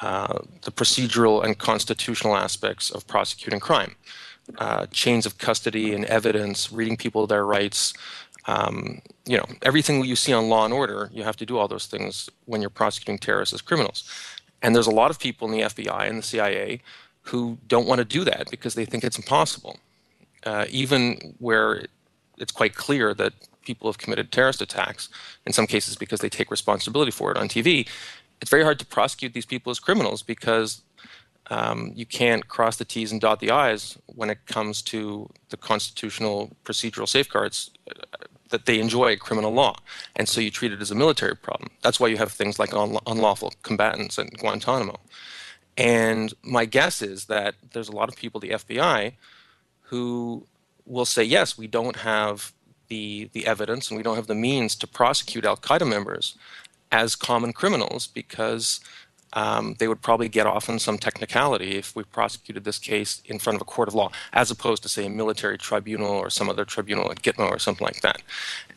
[0.00, 3.94] uh, the procedural and constitutional aspects of prosecuting crime
[4.58, 7.94] uh, chains of custody and evidence, reading people their rights.
[8.46, 11.68] Um, you know, everything you see on Law and Order, you have to do all
[11.68, 14.04] those things when you're prosecuting terrorists as criminals.
[14.60, 16.80] And there's a lot of people in the FBI and the CIA
[17.22, 19.78] who don't want to do that because they think it's impossible.
[20.44, 21.84] Uh, even where
[22.38, 23.32] it's quite clear that
[23.64, 25.08] people have committed terrorist attacks,
[25.46, 27.88] in some cases because they take responsibility for it on TV,
[28.42, 30.82] it's very hard to prosecute these people as criminals because
[31.50, 35.56] um, you can't cross the T's and dot the I's when it comes to the
[35.56, 37.94] constitutional procedural safeguards uh,
[38.50, 39.76] that they enjoy criminal law.
[40.16, 41.70] And so you treat it as a military problem.
[41.82, 44.98] That's why you have things like unlawful combatants at Guantanamo.
[45.76, 49.12] And my guess is that there's a lot of people, the FBI,
[49.82, 50.46] who
[50.84, 52.52] will say, yes, we don't have
[52.88, 56.36] the, the evidence and we don't have the means to prosecute Al Qaeda members
[56.92, 58.80] as common criminals because
[59.32, 63.38] um, they would probably get off on some technicality if we prosecuted this case in
[63.38, 66.50] front of a court of law, as opposed to, say, a military tribunal or some
[66.50, 68.20] other tribunal at Gitmo or something like that.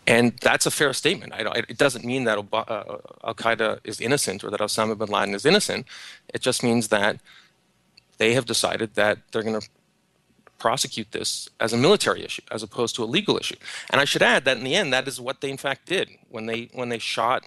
[0.07, 1.33] And that's a fair statement.
[1.35, 5.45] it doesn't mean that uh, Al Qaeda is innocent or that Osama bin Laden is
[5.45, 5.85] innocent.
[6.33, 7.19] It just means that
[8.17, 9.67] they have decided that they're going to
[10.57, 13.57] prosecute this as a military issue as opposed to a legal issue.
[13.91, 16.09] And I should add that in the end, that is what they in fact did
[16.29, 17.45] when they when they shot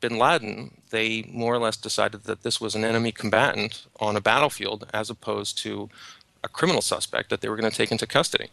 [0.00, 0.82] bin Laden.
[0.90, 5.10] They more or less decided that this was an enemy combatant on a battlefield as
[5.10, 5.88] opposed to
[6.44, 8.50] a criminal suspect that they were going to take into custody.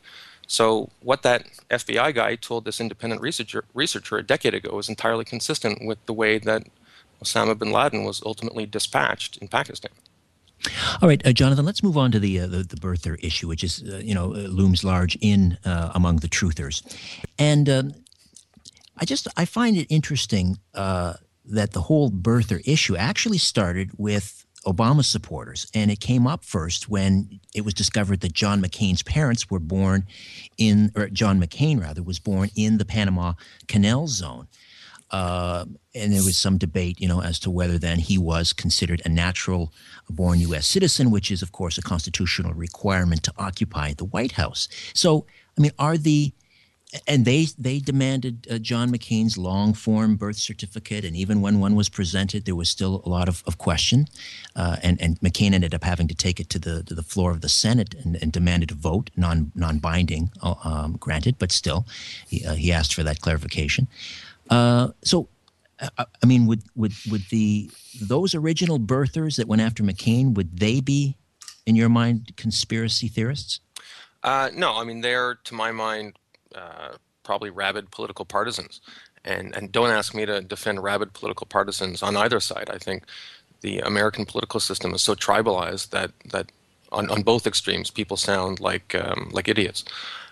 [0.48, 5.26] So what that FBI guy told this independent researcher, researcher a decade ago is entirely
[5.26, 6.64] consistent with the way that
[7.24, 9.92] Osama bin Laden was ultimately dispatched in Pakistan.
[11.02, 11.66] All right, uh, Jonathan.
[11.66, 14.34] Let's move on to the uh, the, the, birther issue, which is uh, you know
[14.34, 16.82] uh, looms large in uh, among the truthers,
[17.38, 17.94] and um,
[18.98, 21.16] I just I find it interesting uh,
[21.46, 26.88] that the whole birther issue actually started with Obama supporters, and it came up first
[26.88, 30.06] when it was discovered that John McCain's parents were born
[30.58, 33.34] in, or John McCain rather was born in the Panama
[33.68, 34.48] Canal Zone.
[35.12, 39.00] Uh, and there was some debate, you know, as to whether then he was considered
[39.06, 39.72] a natural
[40.10, 40.66] born U.S.
[40.66, 44.68] citizen, which is, of course, a constitutional requirement to occupy the White House.
[44.96, 46.34] So, I mean, are the
[47.08, 51.76] and they they demanded uh, John McCain's long form birth certificate, and even when one
[51.76, 54.08] was presented, there was still a lot of, of question,
[54.56, 57.32] uh, and and McCain ended up having to take it to the to the floor
[57.32, 61.52] of the Senate and, and demanded a vote, non non binding, uh, um, granted, but
[61.52, 61.86] still,
[62.28, 63.88] he, uh, he asked for that clarification.
[64.50, 65.30] Uh, so,
[65.80, 67.72] uh, I mean, would would would the
[68.02, 71.18] those original birthers that went after McCain would they be,
[71.66, 73.60] in your mind, conspiracy theorists?
[74.24, 76.18] no, I mean they're to my mind
[76.56, 76.94] uh,
[77.24, 78.82] probably rabid political partisans.
[79.26, 82.70] And, and don't ask me to defend rabid political partisans on either side.
[82.70, 83.04] I think
[83.62, 86.52] the American political system is so tribalized that, that
[86.92, 89.86] on, on both extremes, people sound like, um, like idiots.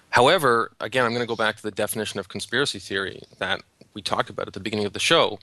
[0.10, 3.62] However, again, I'm going to go back to the definition of conspiracy theory that
[3.94, 5.40] we talked about at the beginning of the show,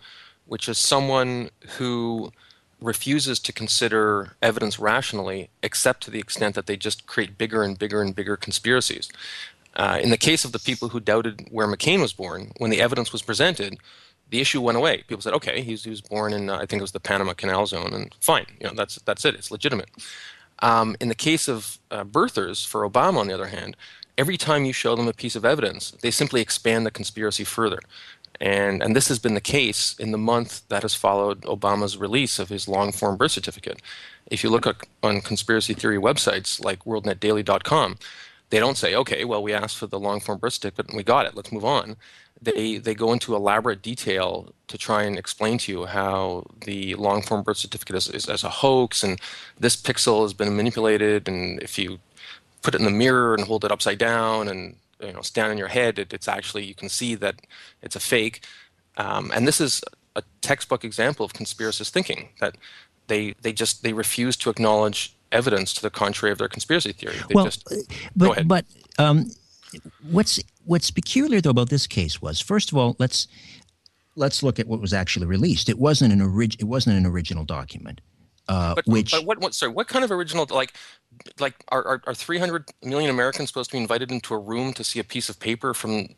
[0.46, 1.48] which is someone
[1.78, 2.30] who
[2.80, 7.78] refuses to consider evidence rationally except to the extent that they just create bigger and
[7.78, 9.08] bigger and bigger conspiracies.
[9.78, 12.80] Uh, in the case of the people who doubted where McCain was born, when the
[12.80, 13.78] evidence was presented,
[14.30, 15.04] the issue went away.
[15.06, 17.32] People said, "Okay, he's, he was born in uh, I think it was the Panama
[17.32, 19.34] Canal Zone, and fine, you know that's that's it.
[19.34, 19.88] It's legitimate."
[20.60, 23.76] Um, in the case of uh, birthers for Obama, on the other hand,
[24.16, 27.78] every time you show them a piece of evidence, they simply expand the conspiracy further.
[28.40, 32.38] And, and this has been the case in the month that has followed Obama's release
[32.38, 33.80] of his long form birth certificate.
[34.30, 37.98] If you look at, on conspiracy theory websites like worldnetdaily.com,
[38.50, 41.02] they don't say, okay, well, we asked for the long form birth certificate and we
[41.02, 41.34] got it.
[41.34, 41.96] Let's move on.
[42.40, 47.20] They they go into elaborate detail to try and explain to you how the long
[47.22, 49.20] form birth certificate is, is as a hoax and
[49.58, 51.98] this pixel has been manipulated and if you
[52.62, 55.58] put it in the mirror and hold it upside down and you know stand on
[55.58, 57.36] your head, it, it's actually you can see that
[57.82, 58.44] it's a fake.
[58.96, 59.82] Um, and this is
[60.16, 62.56] a textbook example of conspiracist thinking that
[63.08, 67.16] they they just they refuse to acknowledge evidence to the contrary of their conspiracy theory.
[67.28, 67.68] They well, just,
[68.16, 68.64] but but
[68.98, 69.30] um,
[70.10, 73.28] what's what's peculiar though about this case was first of all let's
[74.16, 75.68] let's look at what was actually released.
[75.68, 78.00] It wasn't an orig- It wasn't an original document.
[78.48, 80.72] Uh, but, which but what, what sorry what kind of original like
[81.38, 84.82] like are, are, are 300 million americans supposed to be invited into a room to
[84.82, 86.08] see a piece of paper from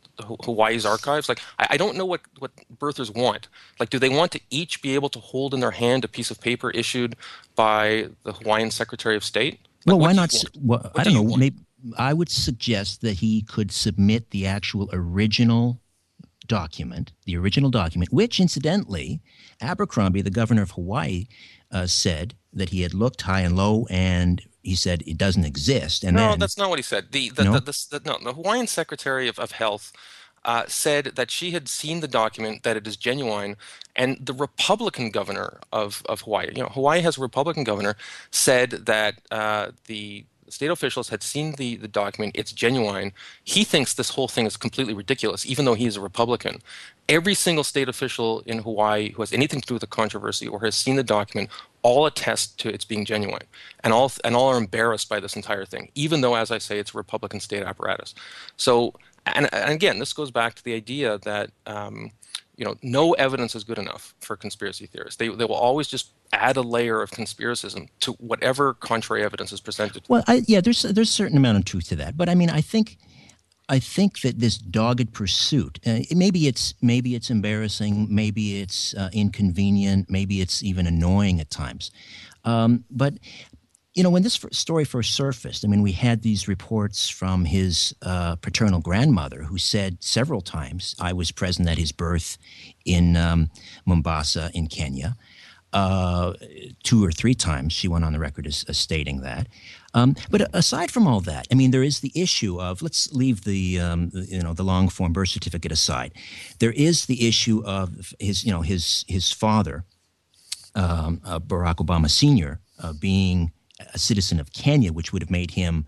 [0.44, 3.48] hawaii's archives like I, I, don't know what what birthers want
[3.80, 6.30] like do they want to each be able to hold in their hand a piece
[6.30, 7.16] of paper issued
[7.60, 10.32] by the hawaiian secretary of state like, well why not
[10.62, 11.58] well, i don't do know maybe
[11.98, 15.80] i would suggest that he could submit the actual original
[16.46, 19.20] document the original document which incidentally
[19.60, 21.26] abercrombie the governor of hawaii
[21.72, 26.04] uh, said that he had looked high and low and he said it doesn't exist.
[26.04, 27.12] And no, then, that's not what he said.
[27.12, 27.52] The the, no?
[27.54, 29.92] the, the, the, no, the Hawaiian Secretary of, of Health
[30.44, 33.56] uh, said that she had seen the document, that it is genuine,
[33.94, 37.96] and the Republican governor of, of Hawaii, you know, Hawaii has a Republican governor,
[38.30, 42.32] said that uh, the state officials had seen the, the document.
[42.34, 43.12] It's genuine.
[43.44, 46.60] He thinks this whole thing is completely ridiculous, even though he is a Republican.
[47.08, 50.60] Every single state official in Hawaii who has anything to do with the controversy or
[50.60, 51.50] has seen the document
[51.82, 53.42] all attest to its being genuine,
[53.82, 56.78] and all and all are embarrassed by this entire thing, even though, as I say,
[56.78, 58.14] it's a Republican state apparatus.
[58.58, 58.94] So,
[59.26, 61.50] and, and again, this goes back to the idea that.
[61.66, 62.12] Um,
[62.56, 65.16] you know, no evidence is good enough for conspiracy theorists.
[65.16, 69.62] They, they will always just add a layer of conspiracism to whatever contrary evidence is
[69.62, 70.02] presented.
[70.08, 72.50] Well, I, yeah, there's there's a certain amount of truth to that, but I mean,
[72.50, 72.98] I think
[73.70, 79.08] I think that this dogged pursuit, uh, maybe it's maybe it's embarrassing, maybe it's uh,
[79.14, 81.90] inconvenient, maybe it's even annoying at times,
[82.44, 83.14] um, but.
[83.94, 87.94] You know, when this story first surfaced, I mean, we had these reports from his
[88.02, 92.38] uh, paternal grandmother who said several times, I was present at his birth
[92.84, 93.50] in um,
[93.86, 95.16] Mombasa in Kenya
[95.72, 96.32] uh,
[96.82, 99.46] two or three times she went on the record as, as stating that.
[99.94, 103.44] Um, but aside from all that, I mean, there is the issue of let's leave
[103.44, 106.12] the um, you know the long form birth certificate aside.
[106.58, 109.84] There is the issue of his you know his his father,
[110.76, 113.52] um, uh, Barack Obama Senior, uh, being
[113.94, 115.86] a citizen of Kenya, which would have made him.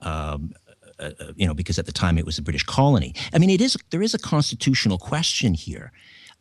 [0.00, 0.52] Um,
[0.98, 3.14] uh, uh, you know, because at the time it was a British colony.
[3.32, 5.92] I mean, it is there is a constitutional question here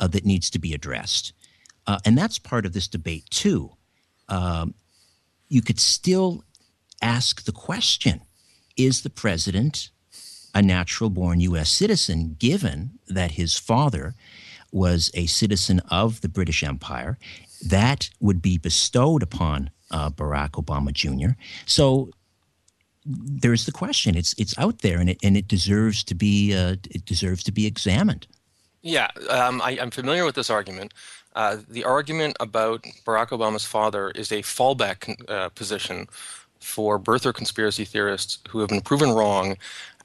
[0.01, 1.33] uh, that needs to be addressed.
[1.87, 3.71] Uh, and that's part of this debate, too.
[4.27, 4.73] Um,
[5.47, 6.43] you could still
[7.01, 8.21] ask the question
[8.77, 9.89] Is the president
[10.53, 11.69] a natural born U.S.
[11.69, 14.15] citizen, given that his father
[14.71, 17.17] was a citizen of the British Empire?
[17.65, 21.33] That would be bestowed upon uh, Barack Obama Jr.
[21.65, 22.09] So
[23.05, 24.15] there's the question.
[24.15, 27.51] It's it's out there, and it and it deserves to be uh, it deserves to
[27.51, 28.27] be examined.
[28.81, 30.93] Yeah, um, I, am familiar with this argument.
[31.35, 36.07] Uh, the argument about Barack Obama's father is a fallback uh, position
[36.59, 39.57] for birther conspiracy theorists who have been proven wrong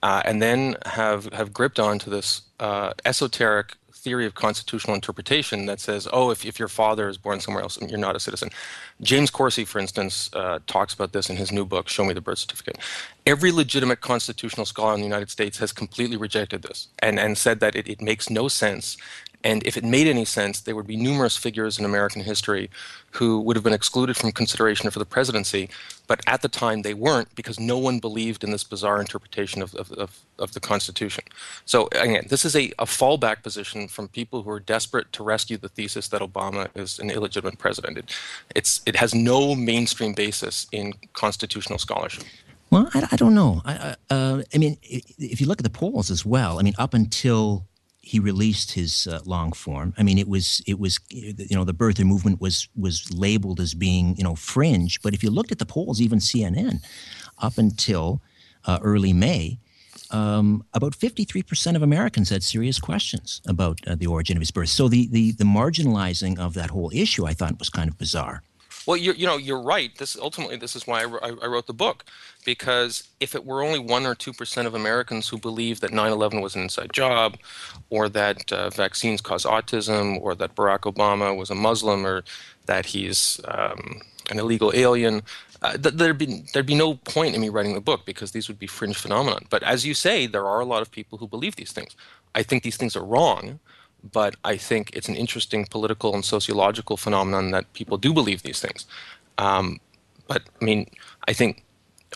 [0.02, 5.80] uh, and then have, have gripped onto this uh, esoteric theory of constitutional interpretation that
[5.80, 8.50] says, oh, if, if your father is born somewhere else, you're not a citizen.
[9.00, 12.20] James Corsi, for instance, uh, talks about this in his new book, Show Me the
[12.20, 12.78] Birth Certificate.
[13.26, 17.60] Every legitimate constitutional scholar in the United States has completely rejected this and, and said
[17.60, 18.98] that it, it makes no sense
[19.44, 22.70] and if it made any sense, there would be numerous figures in American history
[23.10, 25.68] who would have been excluded from consideration for the presidency,
[26.06, 29.74] but at the time they weren't because no one believed in this bizarre interpretation of,
[29.74, 31.24] of, of, of the Constitution.
[31.66, 35.58] So, again, this is a, a fallback position from people who are desperate to rescue
[35.58, 37.98] the thesis that Obama is an illegitimate president.
[37.98, 38.16] It,
[38.56, 42.24] it's, it has no mainstream basis in constitutional scholarship.
[42.70, 43.60] Well, I, I don't know.
[43.64, 46.94] I, uh, I mean, if you look at the polls as well, I mean, up
[46.94, 47.66] until
[48.04, 49.94] he released his uh, long form.
[49.96, 53.74] I mean, it was it was you know the birther movement was was labeled as
[53.74, 56.84] being you know fringe, but if you looked at the polls, even CNN,
[57.38, 58.20] up until
[58.66, 59.58] uh, early May,
[60.10, 64.68] um, about 53% of Americans had serious questions about uh, the origin of his birth.
[64.68, 68.42] So the, the the marginalizing of that whole issue, I thought, was kind of bizarre.
[68.86, 69.96] Well, you you know you're right.
[69.96, 72.04] This ultimately this is why I, I wrote the book
[72.44, 76.42] because if it were only one or two percent of Americans who believed that 9/11
[76.42, 77.38] was an inside job,
[77.90, 82.24] or that uh, vaccines cause autism, or that Barack Obama was a Muslim, or
[82.66, 85.22] that he's um, an illegal alien,
[85.62, 88.48] uh, th- there'd be there'd be no point in me writing the book because these
[88.48, 89.46] would be fringe phenomenon.
[89.48, 91.96] But as you say, there are a lot of people who believe these things.
[92.34, 93.60] I think these things are wrong
[94.12, 98.60] but I think it's an interesting political and sociological phenomenon that people do believe these
[98.60, 98.86] things.
[99.38, 99.80] Um,
[100.26, 100.90] but I mean,
[101.26, 101.64] I think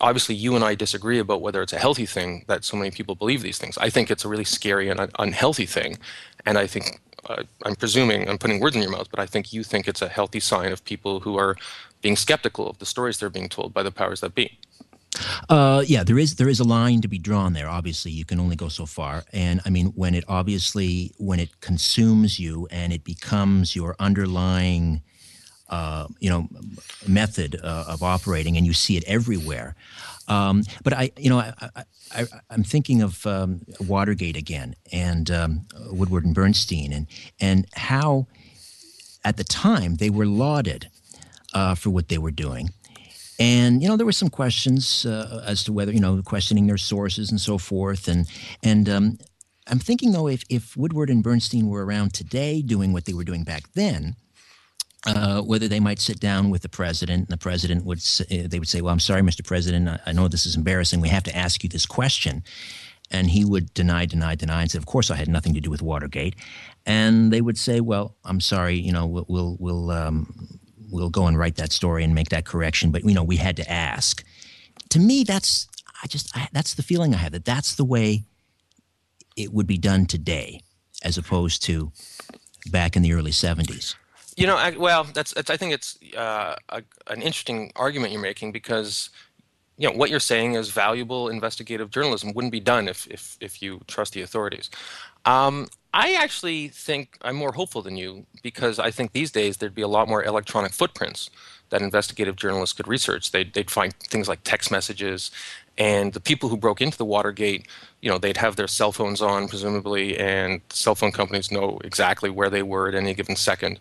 [0.01, 3.15] obviously you and I disagree about whether it's a healthy thing that so many people
[3.15, 3.79] believe these things.
[3.79, 5.99] I think it's a really scary and unhealthy thing,
[6.47, 9.53] and I think uh, I'm presuming I'm putting words in your mouth, but I think
[9.53, 11.57] you think it's a healthy sign of people who are
[12.01, 14.59] being skeptical of the stories they're being told by the powers that be.
[15.49, 17.69] Uh, yeah, there is there is a line to be drawn there.
[17.69, 21.61] Obviously, you can only go so far, and I mean when it obviously when it
[21.61, 25.03] consumes you and it becomes your underlying,
[25.71, 26.49] uh, you know,
[27.07, 29.75] method uh, of operating, and you see it everywhere.
[30.29, 35.67] Um, but I, you know, I, I, am thinking of um, Watergate again, and um,
[35.91, 37.07] Woodward and Bernstein, and
[37.41, 38.27] and how
[39.25, 40.91] at the time they were lauded
[41.55, 42.71] uh, for what they were doing
[43.39, 46.79] and you know there were some questions uh, as to whether you know questioning their
[46.79, 48.09] sources and so forth.
[48.09, 48.27] And
[48.63, 49.19] and um,
[49.67, 53.25] I'm thinking though if if Woodward and Bernstein were around today doing what they were
[53.25, 54.17] doing back then.
[55.07, 58.59] Uh, whether they might sit down with the president, and the president would say, they
[58.59, 59.47] would say, "Well, I'm sorry, Mr.
[59.47, 61.01] President, I, I know this is embarrassing.
[61.01, 62.43] We have to ask you this question."
[63.11, 65.71] and he would deny, deny, deny, and say, "Of course, I had nothing to do
[65.71, 66.35] with Watergate."
[66.85, 70.61] And they would say, "Well, I'm sorry, you know, we'll we'll, we'll um,
[70.91, 72.91] we'll go and write that story and make that correction.
[72.91, 74.25] But you know, we had to ask.
[74.91, 75.69] to me, that's
[76.03, 78.25] I just I, that's the feeling I have that that's the way
[79.37, 80.63] it would be done today,
[81.03, 81.93] as opposed to
[82.71, 83.95] back in the early '70s.
[84.37, 88.23] You know, I, well, that's, that's, I think it's uh, a, an interesting argument you're
[88.23, 89.11] making because
[89.77, 93.63] you know what you're saying is valuable investigative journalism wouldn't be done if if, if
[93.63, 94.71] you trust the authorities.
[95.25, 99.75] Um, I actually think I'm more hopeful than you because I think these days there'd
[99.75, 101.31] be a lot more electronic footprints
[101.71, 103.33] that investigative journalists could research.
[103.33, 105.31] They'd, they'd find things like text messages,
[105.79, 107.67] and the people who broke into the Watergate,
[108.03, 112.31] you know, they'd have their cell phones on, presumably, and cell phone companies know exactly
[112.31, 113.79] where they were at any given second.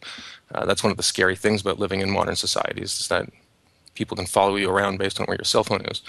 [0.54, 3.28] Uh, that's one of the scary things about living in modern societies is that
[3.98, 6.02] people can follow you around based on where your cell phone is.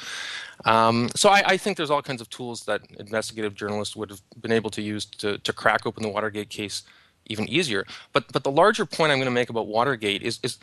[0.64, 4.20] Um, so I, I, think there's all kinds of tools that investigative journalists would have
[4.40, 6.82] been able to use to, to crack open the Watergate case
[7.26, 7.86] even easier.
[8.12, 10.58] But but the larger point I'm going to make about Watergate is is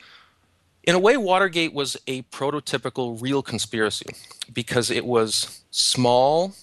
[0.83, 4.07] in a way Watergate was a prototypical real conspiracy
[4.53, 6.53] because it was small,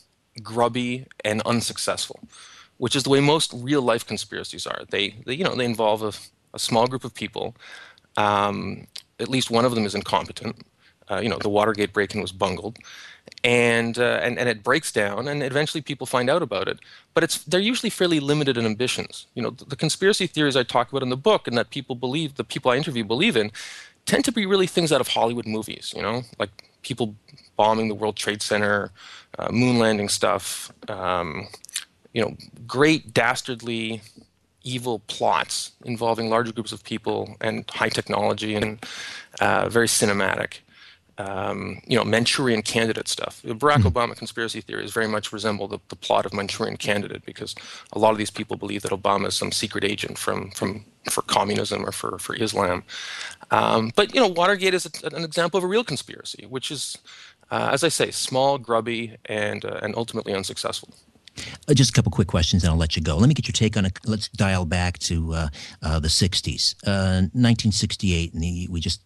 [0.42, 2.20] grubby, and unsuccessful,
[2.76, 4.82] which is the way most real life conspiracies are.
[4.90, 6.12] They, they you know they involve a,
[6.54, 7.56] a small group of people.
[8.16, 8.86] Um,
[9.20, 10.56] at least one of them is incompetent.
[11.10, 12.78] Uh, you know, the Watergate break-in was bungled,
[13.44, 16.78] and, uh, and and it breaks down, and eventually people find out about it.
[17.12, 19.26] But it's they're usually fairly limited in ambitions.
[19.34, 21.96] You know, the, the conspiracy theories I talk about in the book, and that people
[21.96, 23.50] believe, the people I interview believe in,
[24.06, 25.92] tend to be really things out of Hollywood movies.
[25.94, 26.50] You know, like
[26.82, 27.14] people
[27.56, 28.90] bombing the World Trade Center,
[29.38, 30.72] uh, moon landing stuff.
[30.88, 31.48] Um,
[32.14, 32.36] you know,
[32.66, 34.02] great dastardly
[34.64, 38.84] evil plots involving larger groups of people and high technology and
[39.40, 40.60] uh, very cinematic.
[41.18, 43.42] Um, you know, Manchurian candidate stuff.
[43.42, 43.88] The Barack mm-hmm.
[43.88, 47.54] Obama conspiracy theories very much resemble the, the, plot of Manchurian candidate because
[47.92, 51.22] a lot of these people believe that Obama is some secret agent from, from for
[51.22, 52.82] communism or for, for Islam.
[53.50, 56.96] Um, but, you know, Watergate is a, an example of a real conspiracy, which is,
[57.50, 60.94] uh, as I say, small, grubby, and, uh, and ultimately unsuccessful.
[61.68, 63.16] Uh, just a couple quick questions, and I'll let you go.
[63.16, 63.98] Let me get your take on it.
[64.04, 65.48] Let's dial back to uh,
[65.82, 69.00] uh, the '60s, 1968, and the, we just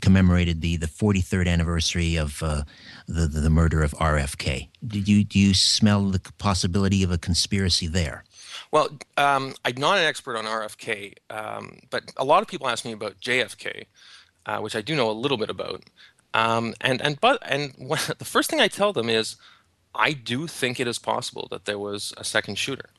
[0.00, 2.62] commemorated the the 43rd anniversary of uh,
[3.06, 4.68] the, the, the murder of RFK.
[4.86, 8.24] Did you do you smell the possibility of a conspiracy there?
[8.70, 12.84] Well, um, I'm not an expert on RFK, um, but a lot of people ask
[12.84, 13.86] me about JFK,
[14.46, 15.82] uh, which I do know a little bit about.
[16.34, 17.72] Um, and and but and
[18.18, 19.36] the first thing I tell them is
[19.94, 22.90] I do think it is possible that there was a second shooter.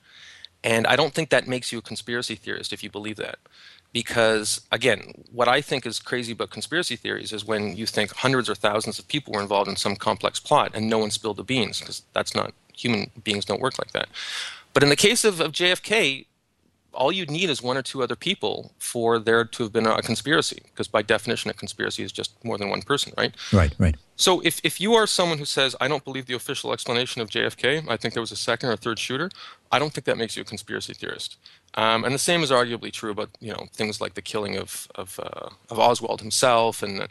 [0.63, 3.39] And I don't think that makes you a conspiracy theorist if you believe that.
[3.91, 8.49] Because, again, what I think is crazy about conspiracy theories is when you think hundreds
[8.49, 11.43] or thousands of people were involved in some complex plot and no one spilled the
[11.43, 14.09] beans, because that's not, human beings don't work like that.
[14.73, 16.25] But in the case of, of JFK,
[16.93, 20.01] all you'd need is one or two other people for there to have been a
[20.01, 23.35] conspiracy, because by definition, a conspiracy is just more than one person, right?
[23.51, 23.95] Right, right.
[24.15, 27.29] So if, if you are someone who says, I don't believe the official explanation of
[27.29, 29.29] JFK, I think there was a second or third shooter,
[29.71, 31.37] I don't think that makes you a conspiracy theorist.
[31.75, 34.87] Um, and the same is arguably true about you know things like the killing of
[34.95, 37.07] of, uh, of Oswald himself and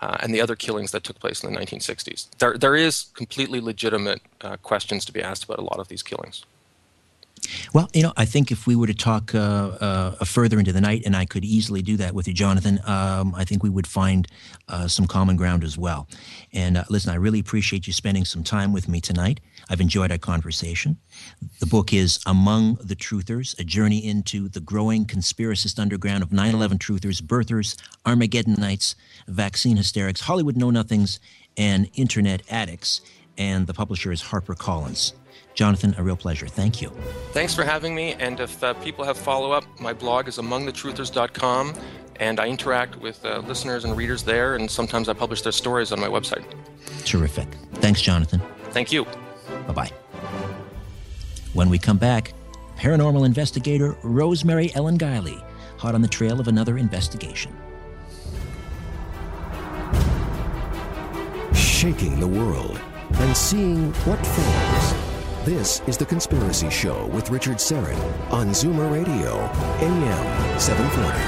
[0.00, 2.28] uh, and the other killings that took place in the 1960s.
[2.38, 6.02] There there is completely legitimate uh, questions to be asked about a lot of these
[6.02, 6.44] killings.
[7.72, 10.80] Well, you know, I think if we were to talk uh, uh, further into the
[10.80, 13.86] night, and I could easily do that with you, Jonathan, um, I think we would
[13.86, 14.26] find
[14.68, 16.08] uh, some common ground as well.
[16.52, 19.40] And uh, listen, I really appreciate you spending some time with me tonight.
[19.68, 20.96] I've enjoyed our conversation.
[21.60, 26.54] The book is Among the Truthers, a journey into the growing conspiracist underground of 9
[26.54, 27.76] 11 truthers, birthers,
[28.06, 28.94] Armageddonites,
[29.26, 31.20] vaccine hysterics, Hollywood know nothings,
[31.56, 33.00] and internet addicts.
[33.36, 35.12] And the publisher is HarperCollins.
[35.58, 36.46] Jonathan, a real pleasure.
[36.46, 36.88] Thank you.
[37.32, 38.12] Thanks for having me.
[38.20, 41.74] And if uh, people have follow up, my blog is amongthetruthers.com,
[42.20, 45.90] and I interact with uh, listeners and readers there, and sometimes I publish their stories
[45.90, 46.44] on my website.
[47.04, 47.48] Terrific.
[47.74, 48.40] Thanks, Jonathan.
[48.70, 49.04] Thank you.
[49.66, 49.90] Bye bye.
[51.54, 52.34] When we come back,
[52.76, 55.44] paranormal investigator Rosemary Ellen Guiley,
[55.76, 57.52] hot on the trail of another investigation.
[61.52, 62.80] Shaking the world
[63.14, 64.87] and seeing what forms
[65.48, 67.96] this is The Conspiracy Show with Richard Syrett
[68.30, 69.38] on Zoomer Radio,
[69.80, 71.18] AM 740.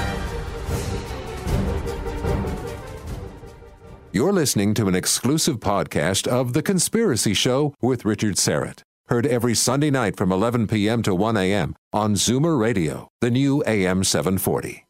[4.11, 8.83] You're listening to an exclusive podcast of The Conspiracy Show with Richard Syrett.
[9.07, 11.01] Heard every Sunday night from 11 p.m.
[11.01, 11.75] to 1 a.m.
[11.91, 14.85] on Zoomer Radio, the new AM 740.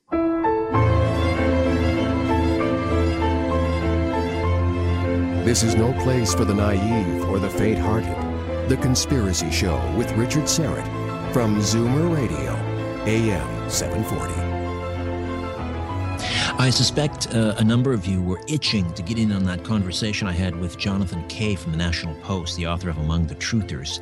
[5.46, 8.31] This is no place for the naive or the faint hearted.
[8.72, 10.86] The Conspiracy Show with Richard Syrett
[11.34, 12.54] from Zoomer Radio,
[13.04, 14.34] AM 740.
[16.58, 20.26] I suspect uh, a number of you were itching to get in on that conversation
[20.26, 24.00] I had with Jonathan Kay from the National Post, the author of Among the Truthers,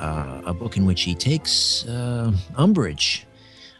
[0.00, 3.24] uh, a book in which he takes uh, umbrage,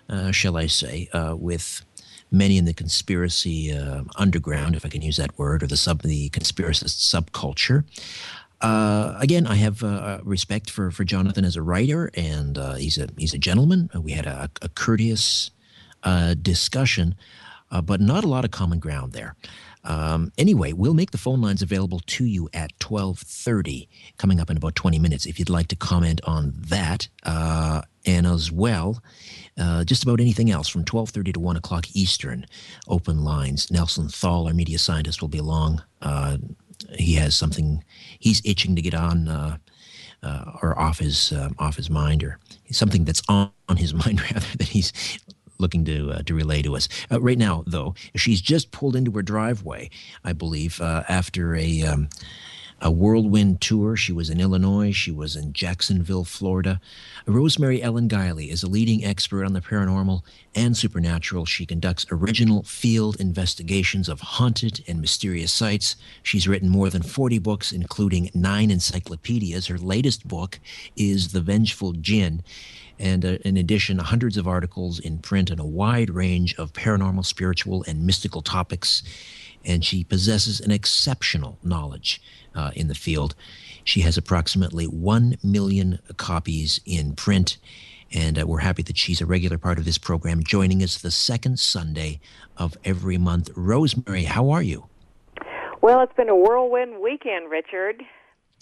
[0.09, 1.85] uh, shall I say, uh, with
[2.31, 6.03] many in the conspiracy uh, underground, if I can use that word, or the sub
[6.03, 7.85] the conspiracist subculture.
[8.63, 12.97] Uh, again, I have uh, respect for, for Jonathan as a writer, and uh, he's
[12.97, 13.91] a he's a gentleman.
[13.95, 15.51] We had a, a courteous
[16.43, 17.15] discussion
[17.73, 19.35] uh, but not a lot of common ground there.
[19.85, 24.57] Um, anyway, we'll make the phone lines available to you at 1230, coming up in
[24.57, 27.09] about 20 minutes, if you'd like to comment on that.
[27.25, 29.03] Uh, and as well,
[29.59, 32.47] uh, just about anything else from 1230 to 1 o'clock Eastern,
[32.87, 33.71] open lines.
[33.73, 35.83] Nelson Thall, our media scientist, will be along.
[36.91, 37.85] Uh, he has something
[38.19, 39.57] he's itching to get on uh,
[40.23, 42.39] uh, or off his off his mind or
[42.71, 44.93] something that's on, on his mind rather that he's
[45.63, 46.89] looking to uh, to relay to us.
[47.11, 49.89] Uh, right now, though, she's just pulled into her driveway,
[50.23, 51.83] I believe, uh, after a.
[51.83, 52.11] Um,
[52.83, 53.97] a whirlwind tour.
[53.97, 54.93] She was in Illinois.
[54.93, 56.81] She was in Jacksonville, Florida.
[57.27, 60.23] Rosemary Ellen Guiley is a leading expert on the paranormal
[60.55, 61.47] and supernatural.
[61.47, 65.97] She conducts original field investigations of haunted and mysterious sites.
[66.23, 69.69] She's written more than 40 books, including nine encyclopedias.
[69.69, 70.59] Her latest book
[70.97, 72.43] is The Vengeful Jinn
[72.99, 77.25] and uh, in addition, hundreds of articles in print on a wide range of paranormal,
[77.25, 79.03] spiritual, and mystical topics.
[79.65, 82.21] And she possesses an exceptional knowledge
[82.55, 83.35] uh, in the field.
[83.85, 87.59] She has approximately 1 million copies in print.
[88.13, 91.11] And uh, we're happy that she's a regular part of this program, joining us the
[91.11, 92.21] second Sunday
[92.57, 93.51] of every month.
[93.57, 94.87] Rosemary, how are you?
[95.81, 98.03] Well, it's been a whirlwind weekend, Richard.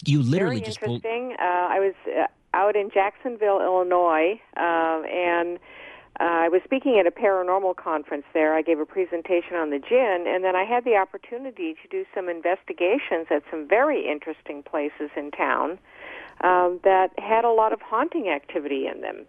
[0.05, 1.35] You literally Very just interesting.
[1.37, 1.39] Pulled...
[1.39, 5.59] Uh, I was uh, out in Jacksonville, Illinois, uh, and
[6.21, 8.53] uh, I was speaking at a paranormal conference there.
[8.53, 12.05] I gave a presentation on the jinn, and then I had the opportunity to do
[12.13, 15.79] some investigations at some very interesting places in town
[16.41, 19.25] um, that had a lot of haunting activity in them.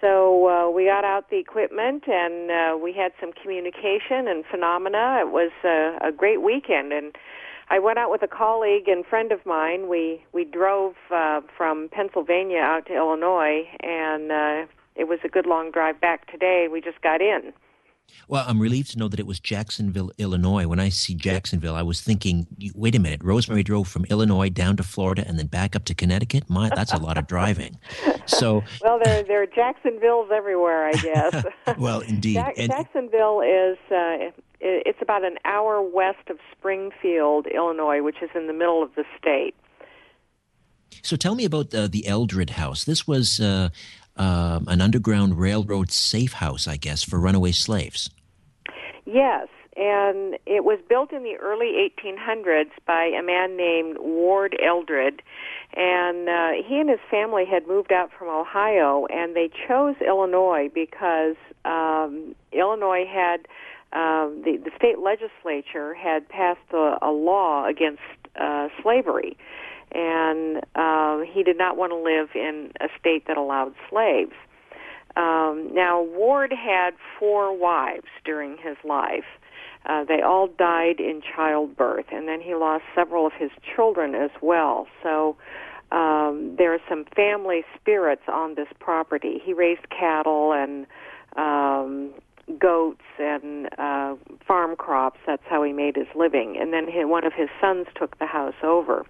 [0.00, 5.18] So uh, we got out the equipment and uh, we had some communication and phenomena.
[5.22, 7.16] It was uh, a great weekend, and
[7.68, 9.88] I went out with a colleague and friend of mine.
[9.88, 14.66] We we drove uh, from Pennsylvania out to Illinois, and uh,
[14.98, 16.68] it was a good long drive back today.
[16.70, 17.52] We just got in.
[18.26, 20.66] Well, I'm relieved to know that it was Jacksonville, Illinois.
[20.66, 24.76] When I see Jacksonville, I was thinking, wait a minute, Rosemary drove from Illinois down
[24.78, 26.48] to Florida and then back up to Connecticut.
[26.48, 27.78] My, that's a lot of driving.
[28.26, 31.44] So, well, there there are Jacksonvilles everywhere, I guess.
[31.78, 32.34] well, indeed.
[32.34, 34.30] Jack- Jacksonville is uh,
[34.60, 39.04] it's about an hour west of Springfield, Illinois, which is in the middle of the
[39.18, 39.54] state.
[41.02, 42.84] So tell me about uh, the Eldred House.
[42.84, 43.68] This was uh,
[44.18, 48.10] uh, an Underground Railroad safe house, I guess, for runaway slaves.
[49.06, 55.22] Yes, and it was built in the early 1800s by a man named Ward Eldred.
[55.74, 60.68] And uh, he and his family had moved out from Ohio, and they chose Illinois
[60.74, 63.46] because um, Illinois had
[63.92, 68.02] um, the, the state legislature had passed a, a law against
[68.38, 69.36] uh, slavery,
[69.92, 74.32] and uh, he did not want to live in a state that allowed slaves.
[75.16, 79.24] Um, now, Ward had four wives during his life.
[79.86, 84.30] Uh, they all died in childbirth, and then he lost several of his children as
[84.42, 84.86] well.
[85.02, 85.36] So
[85.90, 89.40] um, there are some family spirits on this property.
[89.42, 90.86] He raised cattle and
[91.36, 92.12] um,
[92.58, 94.14] goats and uh,
[94.46, 95.18] farm crops.
[95.26, 96.58] That's how he made his living.
[96.60, 99.04] And then he, one of his sons took the house over.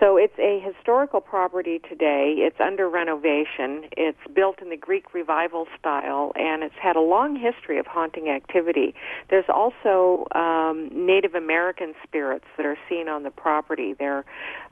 [0.00, 2.34] So it's a historical property today.
[2.38, 3.84] It's under renovation.
[3.96, 8.28] It's built in the Greek revival style, and it's had a long history of haunting
[8.28, 8.94] activity.
[9.30, 13.94] There's also um, Native American spirits that are seen on the property.
[13.98, 14.24] They're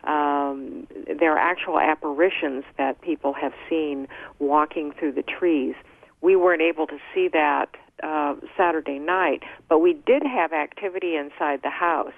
[0.04, 4.08] um, they're actual apparitions that people have seen
[4.40, 5.74] walking through the trees.
[6.20, 7.68] We weren't able to see that
[8.02, 12.14] uh, Saturday night, but we did have activity inside the house.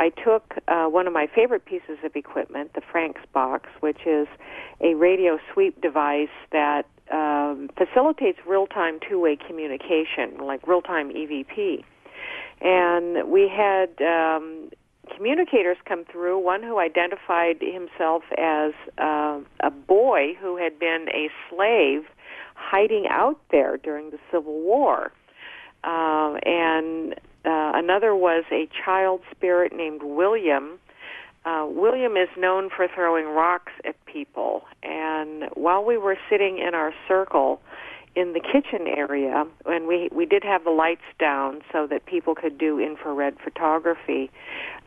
[0.00, 4.26] I took uh, one of my favorite pieces of equipment, the Frank's box, which is
[4.80, 11.84] a radio sweep device that um, facilitates real-time two-way communication, like real-time EVP.
[12.62, 14.70] And we had um,
[15.14, 16.38] communicators come through.
[16.38, 22.04] One who identified himself as uh, a boy who had been a slave
[22.54, 25.12] hiding out there during the Civil War.
[25.84, 27.14] Uh, and
[27.44, 30.78] uh, another was a child spirit named William.
[31.44, 36.74] Uh, William is known for throwing rocks at people, and while we were sitting in
[36.74, 37.60] our circle,
[38.16, 42.34] in the kitchen area, and we we did have the lights down so that people
[42.34, 44.30] could do infrared photography.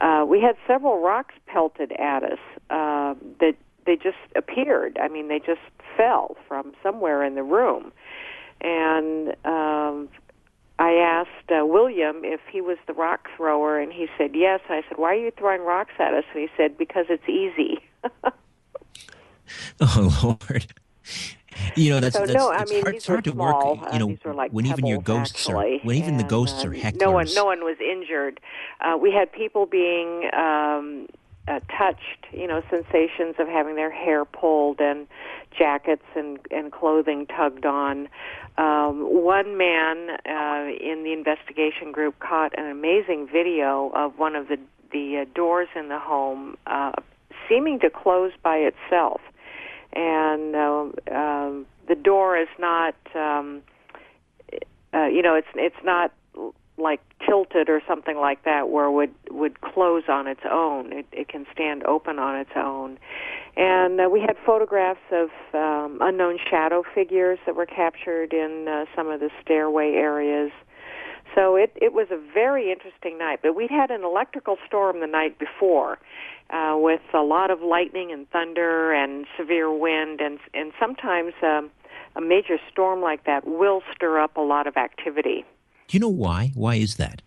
[0.01, 2.39] Uh, we had several rocks pelted at us
[2.69, 4.97] uh, that they just appeared.
[5.01, 5.61] I mean, they just
[5.95, 7.93] fell from somewhere in the room,
[8.61, 10.09] and um,
[10.83, 14.59] I asked uh, William if he was the rock thrower, and he said yes.
[14.67, 17.79] I said, "Why are you throwing rocks at us?" And he said, "Because it's easy."
[19.79, 20.73] oh Lord.
[21.75, 23.77] You know that's, so, that's no, I mean, hard, it's hard to small.
[23.77, 23.93] work.
[23.93, 26.25] You know, uh, these were like when even your ghosts actually, are when even the
[26.25, 26.99] ghosts uh, are hecklers.
[26.99, 28.41] No one, no one was injured.
[28.81, 31.07] Uh, we had people being um,
[31.47, 32.25] uh, touched.
[32.31, 35.07] You know, sensations of having their hair pulled and
[35.57, 38.09] jackets and and clothing tugged on.
[38.57, 44.47] Um, one man uh, in the investigation group caught an amazing video of one of
[44.47, 44.57] the
[44.91, 46.91] the uh, doors in the home uh,
[47.49, 49.21] seeming to close by itself,
[49.93, 52.95] and uh, um, the door is not.
[53.15, 53.61] Um,
[54.93, 56.11] uh, you know, it's it's not
[56.77, 60.91] like tilted or something like that where would would close on its own.
[60.91, 62.97] It, it can stand open on its own.
[63.55, 68.85] And uh, we had photographs of um, unknown shadow figures that were captured in uh,
[68.95, 70.51] some of the stairway areas.
[71.35, 73.39] So it it was a very interesting night.
[73.43, 75.99] But we'd had an electrical storm the night before,
[76.49, 81.69] uh, with a lot of lightning and thunder and severe wind, and and sometimes um,
[82.15, 85.45] a major storm like that will stir up a lot of activity.
[85.93, 86.51] Do you know why?
[86.55, 87.21] Why is that?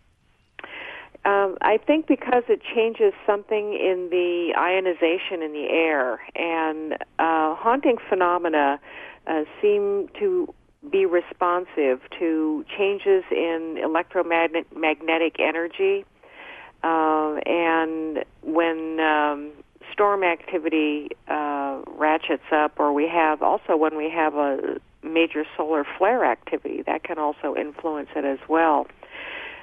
[1.25, 7.55] Um, I think because it changes something in the ionization in the air, and uh,
[7.55, 8.81] haunting phenomena
[9.29, 10.53] uh, seem to
[10.91, 16.05] be responsive to changes in electromagnetic energy.
[16.83, 19.53] Uh, and when um,
[19.93, 25.85] storm activity uh, ratchets up, or we have also when we have a major solar
[25.99, 28.87] flare activity, that can also influence it as well.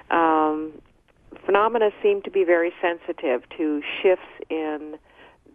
[0.09, 0.73] Um,
[1.45, 4.97] phenomena seem to be very sensitive to shifts in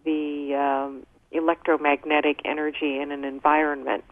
[0.05, 4.03] the um, electromagnetic energy in an environment.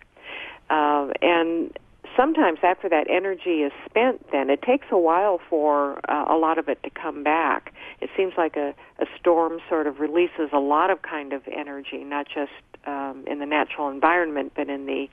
[0.69, 1.77] Uh, and
[2.15, 6.57] sometimes after that energy is spent, then it takes a while for uh, a lot
[6.57, 7.73] of it to come back.
[8.01, 12.03] It seems like a, a storm sort of releases a lot of kind of energy,
[12.03, 12.51] not just
[12.85, 15.07] um, in the natural environment, but in the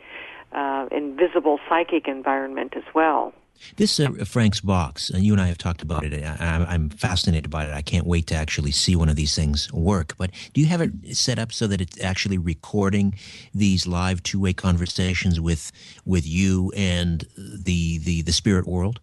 [0.55, 3.33] uh, invisible psychic environment as well.
[3.77, 6.25] This uh, Frank's box, and you and I have talked about it.
[6.25, 7.73] I, am fascinated by it.
[7.73, 10.15] I can't wait to actually see one of these things work.
[10.19, 13.15] But do you have it set up so that it's actually recording
[13.55, 15.73] these live two-way conversations with
[16.05, 19.01] with you and the the, the spirit world?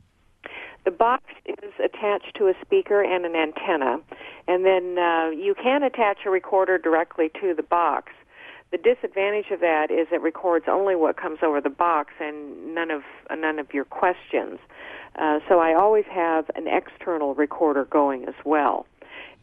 [0.83, 3.99] The box is attached to a speaker and an antenna,
[4.47, 8.11] and then uh, you can attach a recorder directly to the box.
[8.71, 12.89] The disadvantage of that is it records only what comes over the box and none
[12.89, 14.59] of uh, none of your questions.
[15.15, 18.85] Uh, so I always have an external recorder going as well,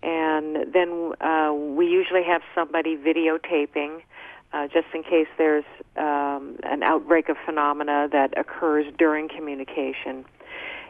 [0.02, 4.00] and then uh, we usually have somebody videotaping.
[4.50, 5.64] Uh, just in case there's
[5.98, 6.06] um,
[6.70, 10.24] an outbreak of phenomena that occurs during communication.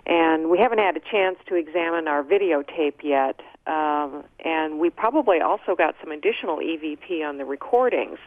[0.06, 5.40] And we haven't had a chance to examine our videotape yet, um, and we probably
[5.40, 8.18] also got some additional EVP on the recordings,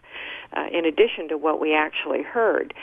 [0.56, 2.76] uh, in addition to what we actually heard.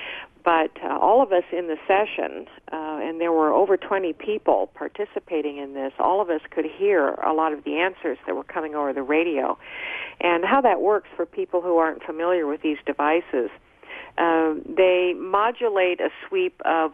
[0.44, 4.70] But uh, all of us in the session, uh, and there were over 20 people
[4.74, 8.44] participating in this, all of us could hear a lot of the answers that were
[8.44, 9.58] coming over the radio.
[10.20, 13.50] And how that works for people who aren't familiar with these devices,
[14.18, 16.92] uh, they modulate a sweep of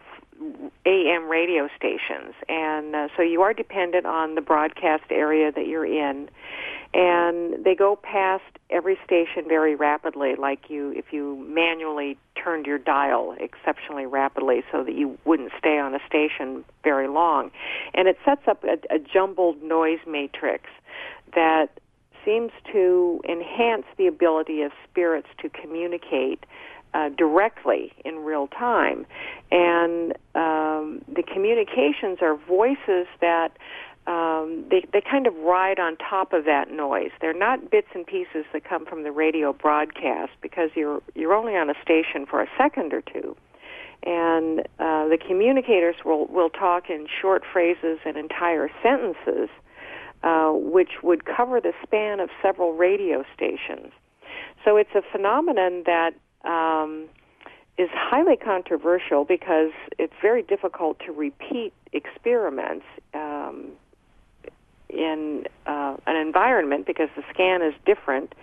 [0.84, 5.86] AM radio stations, and uh, so you are dependent on the broadcast area that you're
[5.86, 6.28] in.
[6.92, 12.78] And they go past every station very rapidly, like you if you manually turned your
[12.78, 17.50] dial exceptionally rapidly, so that you wouldn't stay on a station very long.
[17.94, 20.64] And it sets up a, a jumbled noise matrix
[21.34, 21.80] that
[22.24, 26.44] seems to enhance the ability of spirits to communicate
[26.94, 29.04] uh, directly in real time.
[29.50, 33.50] And um, the communications are voices that
[34.06, 37.10] um, they, they kind of ride on top of that noise.
[37.20, 41.54] They're not bits and pieces that come from the radio broadcast because you're, you're only
[41.54, 43.36] on a station for a second or two.
[44.06, 49.48] And uh, the communicators will, will talk in short phrases and entire sentences,
[50.22, 53.90] uh, which would cover the span of several radio stations.
[54.64, 56.12] So it's a phenomenon that
[56.44, 57.08] um,
[57.76, 62.84] is highly controversial because it's very difficult to repeat experiments
[63.14, 63.72] um,
[64.88, 68.34] in uh, an environment because the scan is different.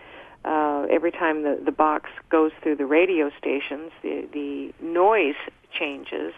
[0.43, 5.35] Uh, every time the, the box goes through the radio stations, the, the noise
[5.77, 6.33] changes.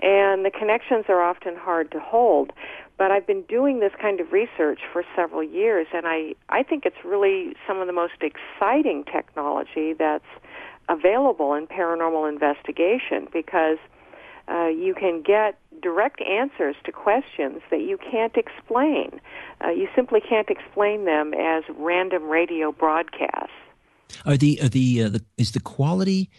[0.00, 2.52] And the connections are often hard to hold.
[2.96, 6.84] But I've been doing this kind of research for several years, and I, I think
[6.84, 10.24] it's really some of the most exciting technology that's
[10.88, 13.78] available in paranormal investigation because
[14.48, 19.20] uh, you can get direct answers to questions that you can't explain.
[19.64, 23.52] Uh, you simply can't explain them as random radio broadcasts.
[24.24, 26.30] Are the are the, uh, the is the quality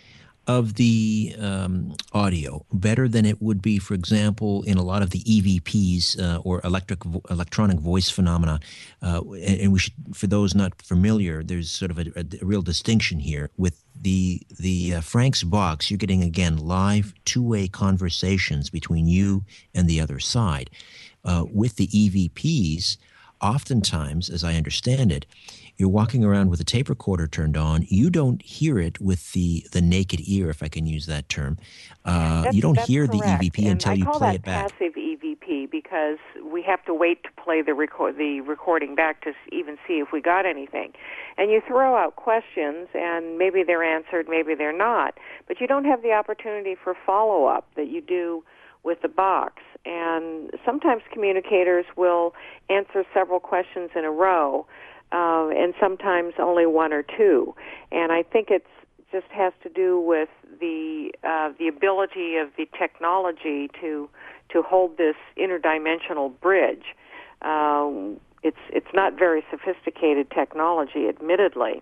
[0.50, 5.12] of the um, audio better than it would be, for example, in a lot of
[5.12, 8.60] the EVPs uh, or electric electronic voice phenomena.
[9.04, 12.46] Uh, and, and, we should, for those not familiar, there's sort of a, a, a
[12.46, 15.92] real distinction here with the the uh, Frank's box.
[15.92, 19.44] You're getting again live two way conversations between you
[19.76, 20.72] and the other side.
[21.24, 22.98] Uh, with the EVPs,
[23.40, 25.28] oftentimes, as I understand it,
[25.80, 27.86] you're walking around with a tape recorder turned on.
[27.88, 31.58] You don't hear it with the the naked ear, if I can use that term.
[32.04, 33.24] Uh, you don't hear correct.
[33.42, 34.72] the EVP and until you play it back.
[34.72, 39.32] passive EVP because we have to wait to play the record the recording back to
[39.54, 40.92] even see if we got anything.
[41.38, 45.18] And you throw out questions, and maybe they're answered, maybe they're not.
[45.48, 48.44] But you don't have the opportunity for follow up that you do
[48.84, 49.62] with the box.
[49.86, 52.34] And sometimes communicators will
[52.70, 54.66] answer several questions in a row
[55.12, 57.56] uh, and sometimes only one or two.
[57.92, 58.66] And I think it's
[59.12, 60.30] just has to do with
[60.60, 64.10] the uh, the ability of the technology to
[64.50, 66.84] to hold this interdimensional bridge.
[67.42, 67.90] Uh,
[68.44, 71.82] it's it's not very sophisticated technology, admittedly,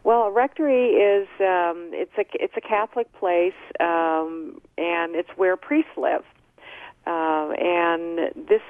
[0.03, 5.57] Well, a rectory is um, it's a it's a Catholic place, um, and it's where
[5.57, 6.23] priests live.
[7.07, 8.61] Uh, and this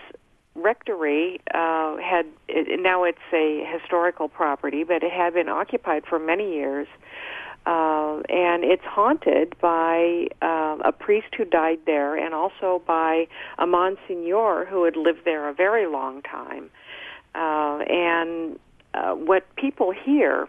[0.55, 6.17] rectory uh, had it, now it's a historical property, but it had been occupied for
[6.17, 6.87] many years,
[7.65, 13.27] uh, and it's haunted by uh, a priest who died there, and also by
[13.57, 16.69] a monsignor who had lived there a very long time.
[17.33, 18.57] Uh, and
[18.93, 20.47] uh, what people hear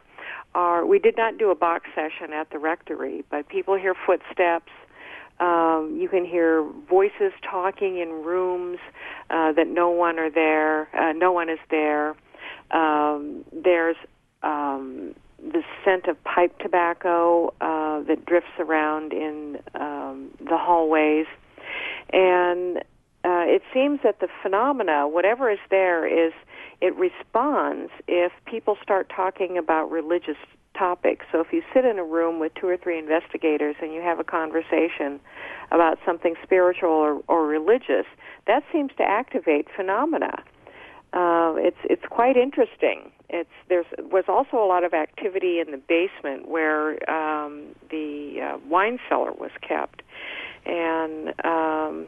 [0.54, 4.70] are we did not do a box session at the rectory, but people hear footsteps
[5.40, 8.78] um, you can hear voices talking in rooms
[9.30, 10.88] uh, that no one are there.
[10.96, 12.14] Uh, no one is there.
[12.70, 13.96] Um, there's
[14.42, 21.26] um, the scent of pipe tobacco uh, that drifts around in um, the hallways,
[22.12, 22.78] and
[23.24, 26.32] uh, it seems that the phenomena, whatever is there, is
[26.80, 30.36] it responds if people start talking about religious
[30.78, 31.22] topic.
[31.32, 34.18] So if you sit in a room with two or three investigators and you have
[34.18, 35.20] a conversation
[35.70, 38.06] about something spiritual or, or religious,
[38.46, 40.42] that seems to activate phenomena.
[41.12, 43.10] Uh, it's it's quite interesting.
[43.30, 48.58] It's there's was also a lot of activity in the basement where um, the uh,
[48.68, 50.02] wine cellar was kept,
[50.66, 52.06] and um,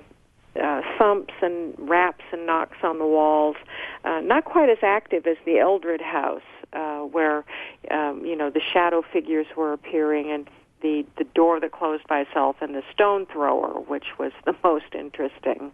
[0.62, 3.56] uh, thumps and raps and knocks on the walls.
[4.04, 6.42] Uh, not quite as active as the Eldred house,
[6.72, 7.44] uh, where
[7.90, 10.48] um, you know the shadow figures were appearing and
[10.82, 14.94] the the door that closed by itself and the stone thrower, which was the most
[14.94, 15.72] interesting.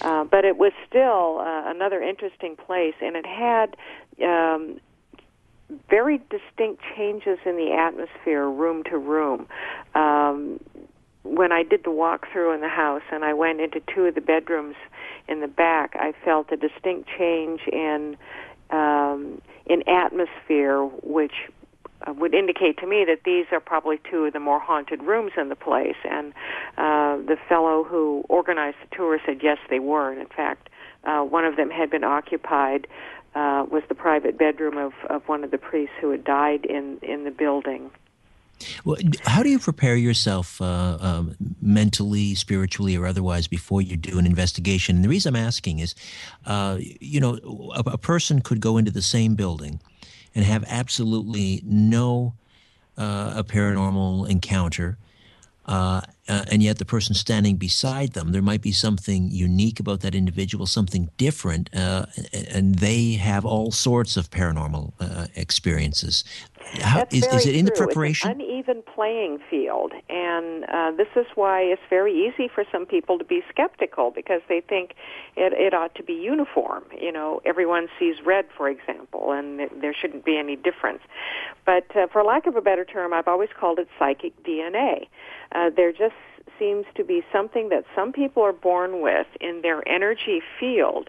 [0.00, 3.76] Uh, but it was still uh, another interesting place, and it had
[4.22, 4.78] um,
[5.90, 9.46] very distinct changes in the atmosphere, room to room.
[9.94, 10.60] Um,
[11.24, 14.20] when I did the walkthrough in the house and I went into two of the
[14.20, 14.76] bedrooms
[15.28, 18.16] in the back, I felt a distinct change in
[18.70, 21.32] um, in atmosphere, which
[22.06, 25.32] uh, would indicate to me that these are probably two of the more haunted rooms
[25.36, 25.96] in the place.
[26.08, 26.32] And
[26.76, 30.10] uh, the fellow who organized the tour said yes, they were.
[30.10, 30.68] And in fact,
[31.04, 32.86] uh, one of them had been occupied.
[33.34, 36.98] Uh, was the private bedroom of, of one of the priests who had died in,
[37.02, 37.90] in the building.
[38.84, 44.18] Well, how do you prepare yourself uh, um, mentally, spiritually, or otherwise before you do
[44.18, 44.96] an investigation?
[44.96, 45.94] And the reason I'm asking is,
[46.46, 47.38] uh, you know,
[47.74, 49.80] a, a, person could go into the same building
[50.34, 52.34] and have absolutely no
[52.96, 54.98] uh, a paranormal encounter.
[56.28, 60.14] Uh, and yet, the person standing beside them, there might be something unique about that
[60.14, 62.06] individual, something different, uh,
[62.52, 66.24] and they have all sorts of paranormal uh, experiences.
[66.82, 67.74] How, That's is, it in true.
[67.74, 68.30] the preparation?
[68.30, 72.84] It's an uneven playing field, and uh, this is why it's very easy for some
[72.84, 74.94] people to be skeptical because they think
[75.36, 76.84] it, it ought to be uniform.
[77.00, 81.00] You know, everyone sees red, for example, and there shouldn't be any difference.
[81.64, 85.06] But uh, for lack of a better term, I've always called it psychic DNA.
[85.52, 86.14] Uh, there just
[86.58, 91.08] seems to be something that some people are born with in their energy field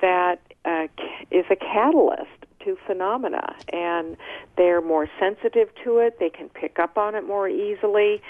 [0.00, 0.86] that uh,
[1.30, 2.30] is a catalyst
[2.64, 4.16] to phenomena and
[4.56, 8.20] they're more sensitive to it they can pick up on it more easily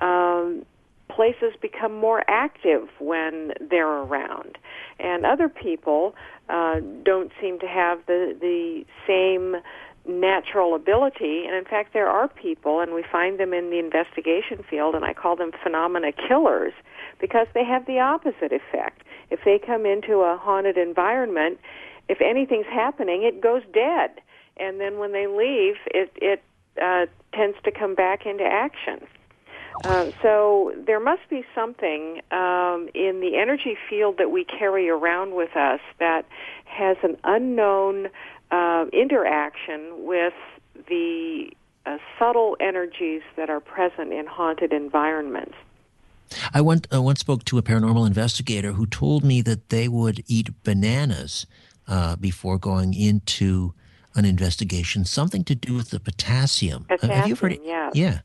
[0.00, 0.64] um,
[1.08, 4.58] places become more active when they're around.
[4.98, 6.14] And other people
[6.48, 9.56] uh, don't seem to have the the same
[10.06, 14.64] natural ability and in fact there are people and we find them in the investigation
[14.68, 16.72] field and I call them phenomena killers
[17.20, 21.58] because they have the opposite effect if they come into a haunted environment
[22.08, 24.10] if anything's happening, it goes dead,
[24.56, 26.42] and then when they leave, it it
[26.80, 29.00] uh, tends to come back into action.
[29.84, 35.34] Uh, so there must be something um, in the energy field that we carry around
[35.34, 36.24] with us that
[36.64, 38.08] has an unknown
[38.50, 40.34] uh, interaction with
[40.88, 41.50] the
[41.84, 45.54] uh, subtle energies that are present in haunted environments.
[46.52, 50.24] I once, I once spoke to a paranormal investigator who told me that they would
[50.26, 51.46] eat bananas
[51.86, 53.74] uh, before going into
[54.16, 56.84] an investigation, something to do with the potassium.
[56.84, 57.60] potassium Have you heard it?
[57.64, 57.92] Yes.
[57.94, 58.20] Yeah.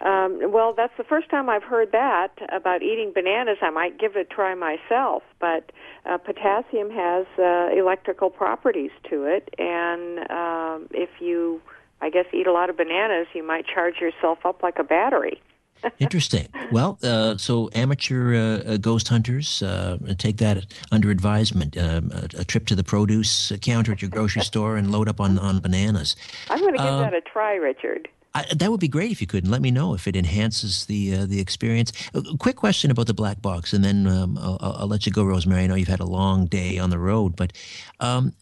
[0.00, 3.58] Um, well, that's the first time I've heard that about eating bananas.
[3.60, 5.72] I might give it a try myself, but
[6.06, 11.60] uh, potassium has uh, electrical properties to it, and um, if you,
[12.00, 15.42] I guess, eat a lot of bananas, you might charge yourself up like a battery.
[15.98, 16.48] Interesting.
[16.72, 21.76] Well, uh, so amateur uh, uh, ghost hunters uh, take that under advisement.
[21.76, 25.20] Um, a, a, trip to the produce counter at your grocery store and load up
[25.20, 26.16] on, on bananas.
[26.50, 28.08] I'm going to give Um, that a try, Richard.
[28.34, 30.86] I, that would be great if you could, and let me know if it enhances
[30.86, 31.92] the uh, the experience.
[32.14, 35.24] A quick question about the black box, and then um, I'll, I'll, let you go,
[35.24, 35.64] Rosemary.
[35.64, 37.52] I know you've had a long day on the road, but
[37.98, 38.32] um,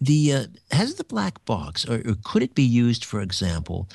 [0.00, 3.88] the uh, has the black box, or, or could it be used, for example?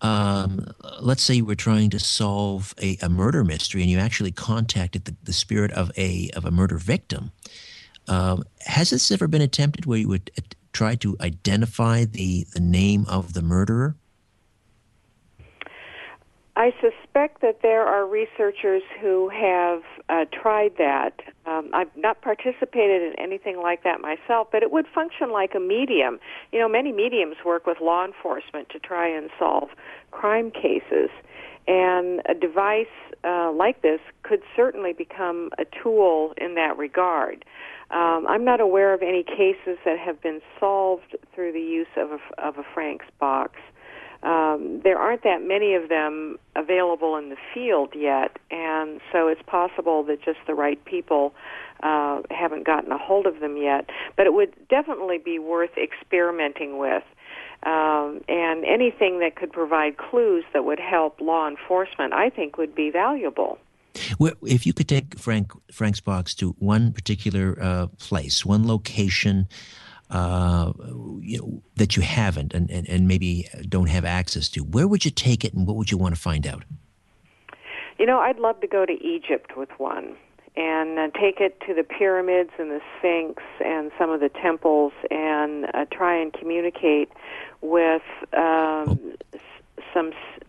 [0.00, 0.66] Um,
[1.00, 5.06] let's say you were trying to solve a, a murder mystery, and you actually contacted
[5.06, 7.32] the, the spirit of a of a murder victim.
[8.06, 10.42] Um, has this ever been attempted where you would uh,
[10.72, 13.96] try to identify the, the name of the murderer?
[16.56, 21.20] I suspect that there are researchers who have uh, tried that.
[21.46, 25.60] Um, I've not participated in anything like that myself, but it would function like a
[25.60, 26.20] medium.
[26.52, 29.70] You know, many mediums work with law enforcement to try and solve
[30.12, 31.10] crime cases,
[31.66, 32.86] and a device
[33.24, 37.44] uh, like this could certainly become a tool in that regard.
[37.90, 42.12] Um, I'm not aware of any cases that have been solved through the use of
[42.12, 43.56] a, of a Frank's box
[44.24, 49.42] um, there aren't that many of them available in the field yet, and so it's
[49.46, 51.34] possible that just the right people
[51.82, 53.90] uh, haven't gotten a hold of them yet.
[54.16, 57.04] But it would definitely be worth experimenting with.
[57.64, 62.74] Um, and anything that could provide clues that would help law enforcement, I think, would
[62.74, 63.58] be valuable.
[64.18, 69.48] Well, if you could take Frank Frank's box to one particular uh, place, one location,
[70.14, 70.72] uh,
[71.20, 75.04] you know, that you haven't and, and, and maybe don't have access to, where would
[75.04, 76.62] you take it and what would you want to find out?
[77.98, 80.16] You know, I'd love to go to Egypt with one
[80.56, 84.92] and uh, take it to the pyramids and the Sphinx and some of the temples
[85.10, 87.10] and uh, try and communicate
[87.60, 89.12] with um, oh.
[89.34, 89.40] s-
[89.92, 90.42] some s-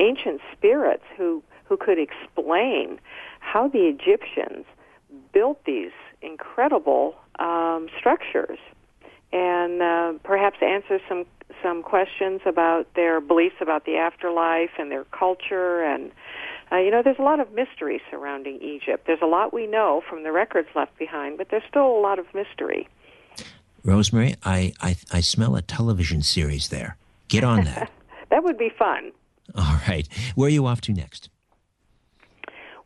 [0.00, 2.98] ancient spirits who, who could explain
[3.38, 4.64] how the Egyptians
[5.32, 5.92] built these
[6.22, 8.58] incredible um, structures
[9.32, 11.24] and uh, perhaps answer some
[11.62, 16.10] some questions about their beliefs about the afterlife and their culture and
[16.70, 19.06] uh, you know there's a lot of mystery surrounding Egypt.
[19.06, 22.18] There's a lot we know from the records left behind, but there's still a lot
[22.18, 22.88] of mystery.
[23.84, 26.96] Rosemary, I I, I smell a television series there.
[27.28, 27.90] Get on that.
[28.30, 29.12] that would be fun.
[29.54, 30.08] All right.
[30.34, 31.28] Where are you off to next?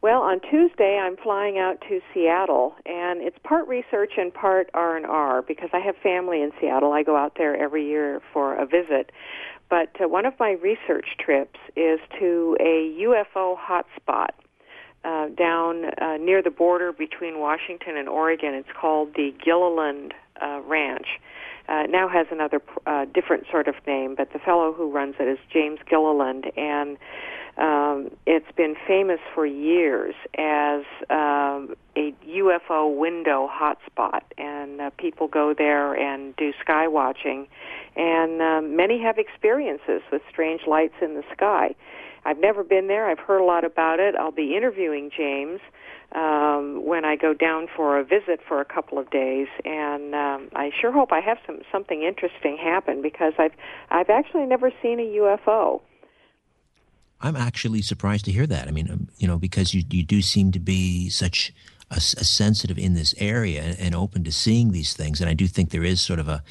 [0.07, 4.97] Well, on Tuesday I'm flying out to Seattle, and it's part research and part R
[4.97, 6.93] and R because I have family in Seattle.
[6.93, 9.11] I go out there every year for a visit.
[9.69, 14.29] But uh, one of my research trips is to a UFO hotspot
[15.05, 18.55] uh, down uh, near the border between Washington and Oregon.
[18.55, 21.09] It's called the Gilliland uh, Ranch.
[21.69, 25.27] Uh, now has another uh, different sort of name, but the fellow who runs it
[25.27, 26.97] is James Gilliland, and
[27.59, 35.27] um, it's been famous for years as um, a UFO window hotspot, and uh, people
[35.27, 37.47] go there and do sky watching,
[37.97, 41.75] and um, many have experiences with strange lights in the sky.
[42.27, 43.09] I've never been there.
[43.09, 44.17] I've heard a lot about it.
[44.17, 45.61] I'll be interviewing James
[46.13, 50.49] um, when I go down for a visit for a couple of days, and um,
[50.55, 53.53] I sure hope I have some something interesting happen because I've
[53.91, 55.81] I've actually never seen a UFO.
[57.21, 58.69] I'm actually surprised to hear that.
[58.69, 61.53] I mean, you know, because you you do seem to be such
[61.91, 65.47] a, a, sensitive in this area and, open to seeing these things, and I do
[65.47, 66.43] think there is sort of a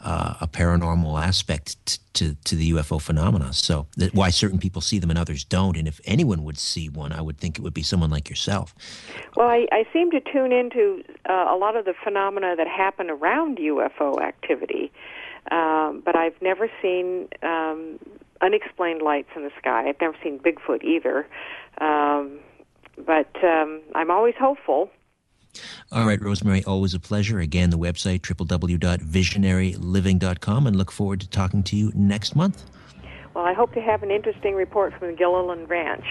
[0.00, 3.52] uh, a paranormal aspect to to the UFO phenomena.
[3.52, 6.88] So that why certain people see them and others don't, and if anyone would see
[6.88, 8.74] one, I would think it would be someone like yourself.
[9.36, 13.10] Well, I, I seem to tune into uh, a lot of the phenomena that happen
[13.10, 14.90] around UFO activity.
[15.50, 17.98] Um, but I've never seen um,
[18.40, 19.86] unexplained lights in the sky.
[19.88, 21.26] I've never seen Bigfoot either.
[21.78, 22.38] Um,
[22.96, 24.88] but um, I'm always hopeful.
[25.92, 27.38] All right, Rosemary, always a pleasure.
[27.38, 32.64] Again, the website, www.visionaryliving.com, and look forward to talking to you next month.
[33.34, 36.06] Well, I hope to have an interesting report from the Gilliland Ranch.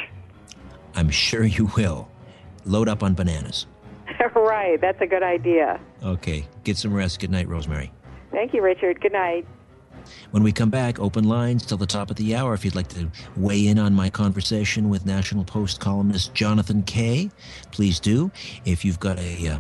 [0.95, 2.07] I'm sure you will.
[2.65, 3.65] Load up on bananas.
[4.35, 5.79] right, that's a good idea.
[6.03, 7.19] Okay, get some rest.
[7.19, 7.91] Good night, Rosemary.
[8.31, 9.01] Thank you, Richard.
[9.01, 9.45] Good night.
[10.31, 12.53] When we come back, open lines till the top of the hour.
[12.53, 17.30] If you'd like to weigh in on my conversation with National Post columnist Jonathan Kay,
[17.71, 18.31] please do.
[18.65, 19.59] If you've got a uh,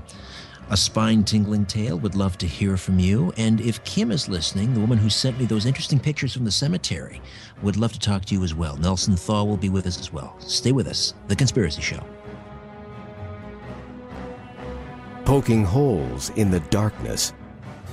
[0.69, 3.33] a spine tingling tale, would love to hear from you.
[3.37, 6.51] And if Kim is listening, the woman who sent me those interesting pictures from the
[6.51, 7.21] cemetery,
[7.61, 8.77] would love to talk to you as well.
[8.77, 10.35] Nelson Thall will be with us as well.
[10.39, 11.13] Stay with us.
[11.27, 12.03] The Conspiracy Show.
[15.25, 17.33] Poking holes in the darkness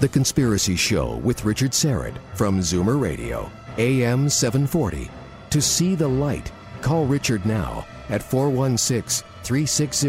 [0.00, 5.10] the Conspiracy Show with Richard Syrett from Zoomer Radio, AM 740.
[5.50, 6.50] To see the light,
[6.80, 10.08] call Richard now at 416 360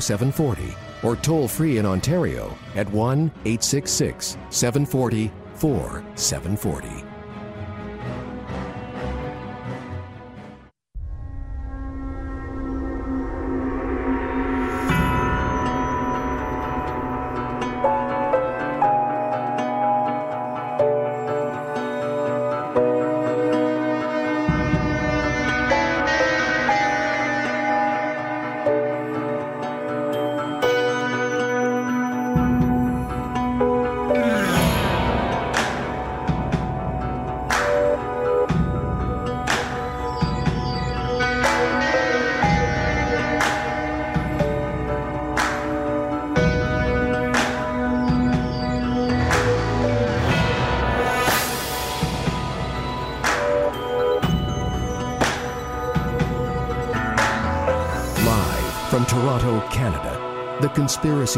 [0.00, 7.05] 0740 or toll free in Ontario at 1 866 740 4740.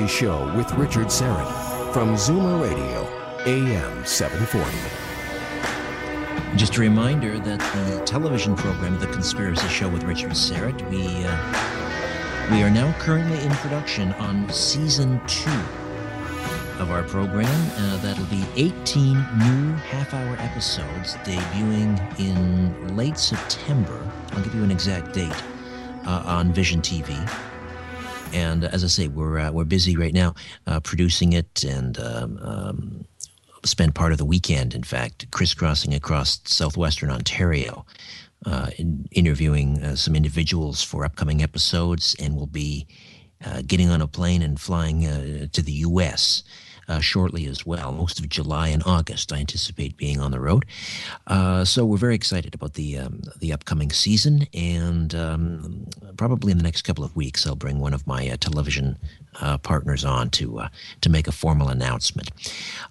[0.07, 3.09] Show with Richard Syrett from Zoomer Radio,
[3.47, 4.71] AM 740.
[6.57, 12.53] Just a reminder that the television program, The Conspiracy Show with Richard Syrett, we, uh,
[12.53, 15.51] we are now currently in production on season two
[16.79, 17.71] of our program.
[17.77, 24.09] Uh, that'll be 18 new half hour episodes debuting in late September.
[24.33, 25.43] I'll give you an exact date
[26.07, 27.17] uh, on Vision TV.
[28.33, 30.35] And as I say, we're uh, we're busy right now
[30.67, 33.05] uh, producing it and um, um,
[33.65, 37.85] spend part of the weekend, in fact, crisscrossing across southwestern Ontario,
[38.47, 42.87] uh, in, interviewing uh, some individuals for upcoming episodes, and we'll be
[43.45, 46.43] uh, getting on a plane and flying uh, to the U.S
[46.89, 47.93] uh, shortly as well.
[47.93, 50.65] Most of July and August, I anticipate being on the road.
[51.27, 55.87] Uh, so we're very excited about the um, the upcoming season, and um,
[56.17, 58.99] probably in the next couple of weeks, I'll bring one of my uh, television
[59.41, 60.69] uh, partners on to uh,
[61.03, 62.31] to make a formal announcement.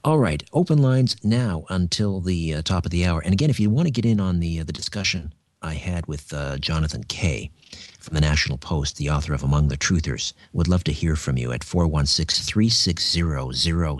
[0.03, 3.21] All right, open lines now until the uh, top of the hour.
[3.21, 6.33] And again, if you want to get in on the the discussion I had with
[6.59, 7.51] Jonathan Kay
[8.07, 10.31] from the National Post, the author of Among the Truthers.
[10.53, 13.19] Would love to hear from you at 416 360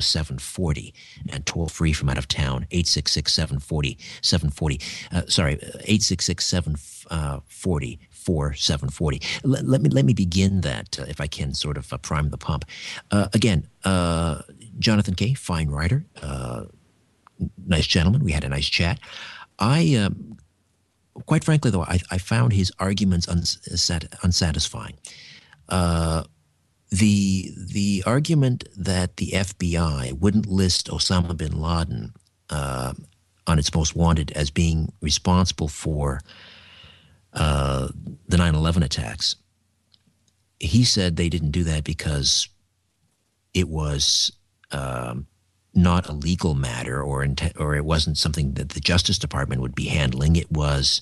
[0.01, 0.93] 0740
[1.27, 4.79] and toll free from out of town, 866 740 740.
[5.11, 9.21] Uh, sorry, 866 740 4740.
[9.43, 12.37] Let, me let me begin that, uh, if I can, sort of uh, prime the
[12.37, 12.63] pump.
[13.11, 14.41] Uh, again, uh,
[14.79, 16.63] Jonathan Kay, fine writer, uh,
[17.65, 18.23] nice gentleman.
[18.23, 19.01] We had a nice chat.
[19.59, 20.36] I um,
[21.25, 24.97] quite frankly, though, I, I found his arguments unsat- unsatisfying.
[25.69, 26.23] Uh,
[26.89, 32.13] the the argument that the FBI wouldn't list Osama bin Laden
[32.49, 32.93] uh,
[33.45, 36.21] on its most wanted as being responsible for
[37.33, 37.89] uh,
[38.27, 39.35] the 9/11 attacks,
[40.59, 42.47] he said they didn't do that because
[43.53, 44.31] it was
[44.71, 45.27] um,
[45.77, 47.25] not a legal matter or
[47.57, 50.35] or it wasn't something that the Justice Department would be handling.
[50.35, 51.01] It was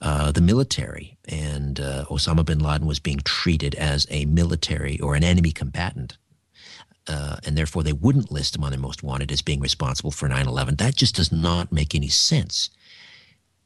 [0.00, 5.14] uh, the military, and uh, Osama bin Laden was being treated as a military or
[5.14, 6.18] an enemy combatant.
[7.06, 10.28] Uh, and therefore, they wouldn't list him on their most wanted as being responsible for
[10.28, 10.76] 9 11.
[10.76, 12.70] That just does not make any sense.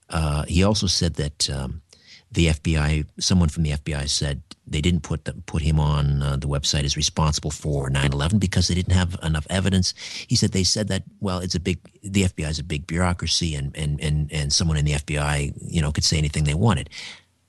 [0.08, 1.82] Uh, he also said that um,
[2.30, 6.36] the FBI, someone from the FBI said they didn't put the, put him on uh,
[6.36, 9.94] the website as responsible for 9/11 because they didn't have enough evidence.
[10.28, 13.54] He said they said that well, it's a big the FBI is a big bureaucracy,
[13.54, 16.90] and and and and someone in the FBI you know could say anything they wanted.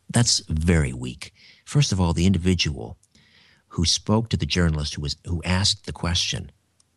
[0.10, 1.34] That's very weak.
[1.66, 2.98] First of all, the individual
[3.74, 6.52] who spoke to the journalist who was who asked the question,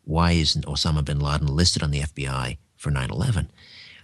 [0.04, 3.48] why isn't Osama bin Laden listed on the FBI for 9/11?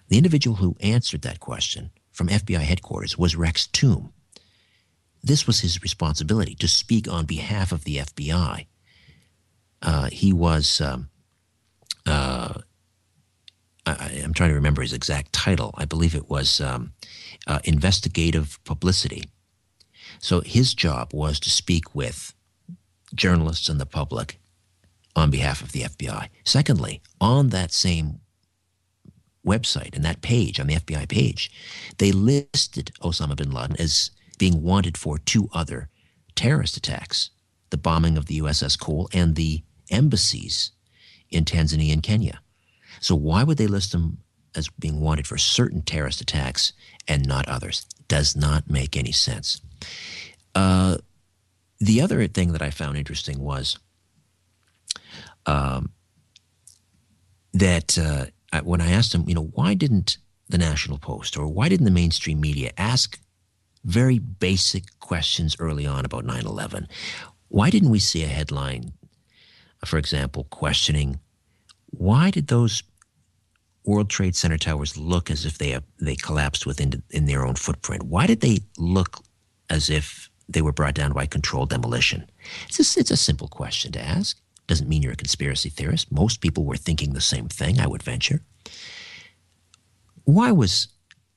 [0.09, 4.13] The individual who answered that question from FBI headquarters was Rex Tomb.
[5.23, 8.67] This was his responsibility to speak on behalf of the FBI.
[9.81, 11.11] Uh, he was, um,
[12.07, 12.55] uh,
[13.87, 15.73] I, am trying to remember his exact title.
[15.79, 16.93] I believe it was um,
[17.47, 19.23] uh, investigative publicity.
[20.19, 22.35] So his job was to speak with
[23.15, 24.41] journalists and the public
[25.15, 26.31] on behalf of the FBI.
[26.45, 28.19] Secondly, on that same
[29.49, 31.51] website and that page, on the FBI page,
[31.99, 35.89] they listed Osama bin Laden as being wanted for two other
[36.35, 37.31] terrorist attacks
[37.71, 40.73] the bombing of the USS Cole and the embassies
[41.31, 42.41] in Tanzania and Kenya.
[43.01, 44.19] So, why would they list him
[44.55, 46.73] as being wanted for certain terrorist attacks
[47.07, 47.87] and not others?
[48.09, 49.61] Does not make any sense.
[50.55, 50.97] Uh,
[51.79, 53.79] the other thing that I found interesting was
[55.47, 55.93] um,
[57.53, 58.27] that uh,
[58.63, 60.19] when I asked him, you know, why didn't
[60.49, 63.19] the National Post or why didn't the mainstream media ask
[63.85, 66.89] very basic questions early on about 9 11?
[67.49, 68.93] Why didn't we see a headline,
[69.85, 71.21] for example, questioning
[71.91, 72.83] why did those
[73.85, 78.03] World Trade Center towers look as if they they collapsed within in their own footprint?
[78.03, 79.21] Why did they look
[79.71, 82.27] as if they were brought down by controlled demolition?
[82.69, 84.39] It's a, it's a simple question to ask.
[84.69, 86.13] Doesn't mean you're a conspiracy theorist.
[86.13, 88.43] Most people were thinking the same thing, I would venture.
[90.25, 90.89] Why was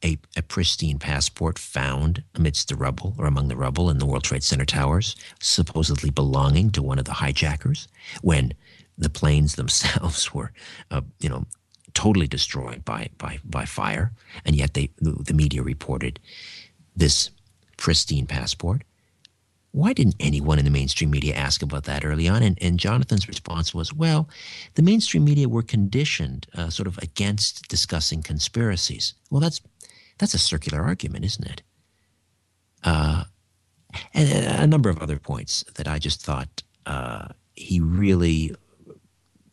[0.03, 4.23] a, a, pristine passport found amidst the rubble or among the rubble in the World
[4.23, 7.87] Trade Center towers, supposedly belonging to one of the hijackers,
[8.21, 8.53] when
[8.97, 10.51] the planes themselves were,
[10.89, 11.45] uh, you know,
[11.93, 14.11] totally destroyed by, by, by fire,
[14.45, 16.19] and yet they, the, the media reported
[16.95, 17.29] this
[17.77, 18.83] pristine passport.
[19.71, 22.43] Why didn't anyone in the mainstream media ask about that early on?
[22.43, 24.27] And, and Jonathan's response was, well,
[24.75, 29.13] the mainstream media were conditioned uh, sort of against discussing conspiracies.
[29.29, 29.61] Well, that's,
[30.17, 31.61] that's a circular argument, isn't it?
[32.83, 33.23] Uh,
[34.13, 38.55] and a number of other points that I just thought uh, he really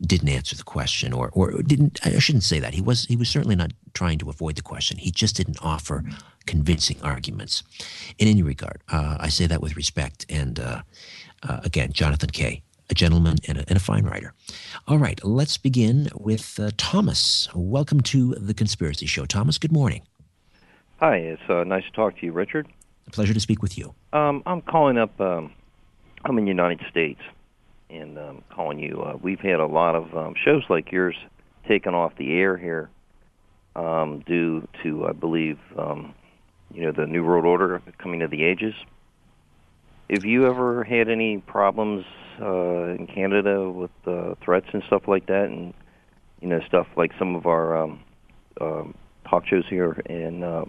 [0.00, 2.74] didn't answer the question or or didn't I shouldn't say that.
[2.74, 4.96] He was he was certainly not trying to avoid the question.
[4.98, 6.04] He just didn't offer
[6.46, 7.62] convincing arguments.
[8.18, 10.24] In any regard, uh, I say that with respect.
[10.28, 10.82] And uh,
[11.42, 14.32] uh, again, Jonathan Kay, a gentleman and a, and a, fine writer.
[14.86, 17.48] All right, let's begin with uh, Thomas.
[17.54, 19.26] Welcome to the Conspiracy Show.
[19.26, 20.02] Thomas, good morning.
[21.00, 22.66] Hi, it's uh, nice to talk to you, Richard.
[23.06, 23.94] A pleasure to speak with you.
[24.12, 25.20] Um, I'm calling up.
[25.20, 25.52] Um,
[26.24, 27.20] I'm in the United States
[27.90, 29.02] and um, calling you.
[29.02, 31.16] Uh, we've had a lot of um, shows like yours
[31.66, 32.90] taken off the air here
[33.76, 36.14] um, due to, I believe, um,
[36.72, 38.74] you know, the New World Order coming to the ages.
[40.10, 42.04] Have you ever had any problems
[42.40, 45.74] uh, in Canada with uh, threats and stuff like that, and
[46.40, 48.00] you know, stuff like some of our um,
[48.60, 48.94] um,
[49.28, 50.64] talk shows here in uh,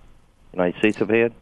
[0.51, 1.33] United States have had?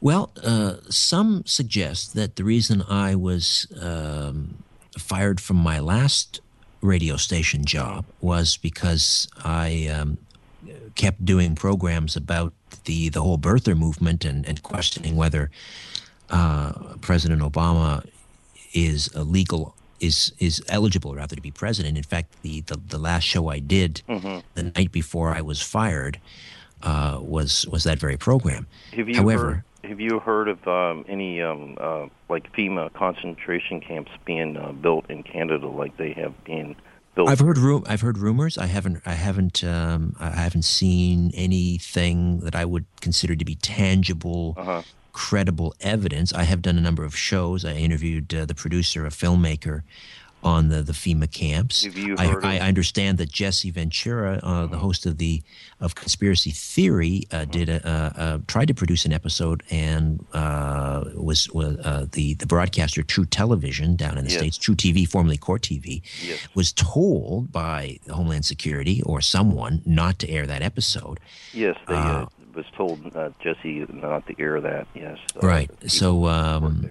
[0.00, 4.62] Well, uh, some suggest that the reason I was um,
[4.98, 6.40] fired from my last
[6.80, 10.18] radio station job was because I um,
[10.94, 12.52] kept doing programs about
[12.84, 15.50] the the whole birther movement and, and questioning whether
[16.30, 18.06] uh, President Obama
[18.72, 21.96] is a legal is is eligible rather to be president.
[21.96, 24.38] In fact, the the, the last show I did Mm-hmm.
[24.54, 26.20] the night before I was fired
[26.82, 28.66] uh, was was that very program.
[29.16, 34.56] However, heard, have you heard of um, any um, uh, like FEMA concentration camps being
[34.56, 36.74] uh, built in Canada, like they have been
[37.14, 37.28] built?
[37.28, 38.58] I've heard ru- I've heard rumors.
[38.58, 43.54] I haven't I haven't um, I haven't seen anything that I would consider to be
[43.56, 44.82] tangible, Uh-huh.
[45.12, 46.32] credible evidence.
[46.32, 47.64] I have done a number of shows.
[47.64, 49.82] I interviewed uh, the producer, a filmmaker,
[50.46, 51.84] on the the FEMA camps.
[51.84, 55.42] Have you I, heard I of- understand that Jesse Ventura, uh, the host of the
[55.80, 61.50] of Conspiracy Theory, uh, did a, uh, tried to produce an episode and uh, was
[61.50, 64.38] was uh, the the broadcaster True Television down in the Yes.
[64.40, 66.46] states, truTV, formerly Court TV, Yes.
[66.54, 71.18] was told by Homeland Security or someone not to air that episode.
[71.52, 74.86] Yes, they uh, was told uh, Jesse not to air that.
[74.94, 75.70] Yes, Right.
[75.90, 76.86] So, um,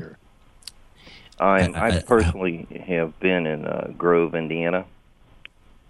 [1.38, 1.48] there.
[1.48, 4.86] I, I- I- I personally have been in uh, Grove, Indiana,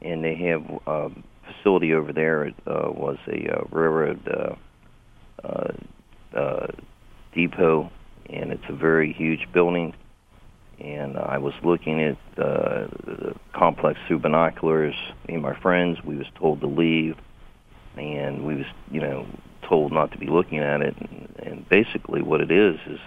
[0.01, 1.11] and they have a
[1.45, 2.45] facility over there.
[2.45, 4.55] It uh, was a uh, railroad uh,
[5.47, 5.73] uh,
[6.37, 6.67] uh,
[7.33, 7.91] depot,
[8.29, 9.93] and it's a very huge building.
[10.79, 14.95] And I was looking at uh, the complex through binoculars.
[15.27, 17.15] Me and my friends, we was told to leave,
[17.95, 19.25] and we was, you know,
[19.61, 20.95] told not to be looking at it.
[20.99, 22.99] And, and basically, what it is is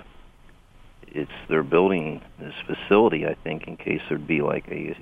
[1.13, 3.27] it's they're building this facility.
[3.27, 4.97] I think in case there'd be like a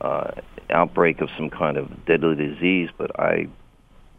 [0.00, 0.32] uh,
[0.70, 2.90] outbreak of some kind of deadly disease.
[2.96, 3.48] But I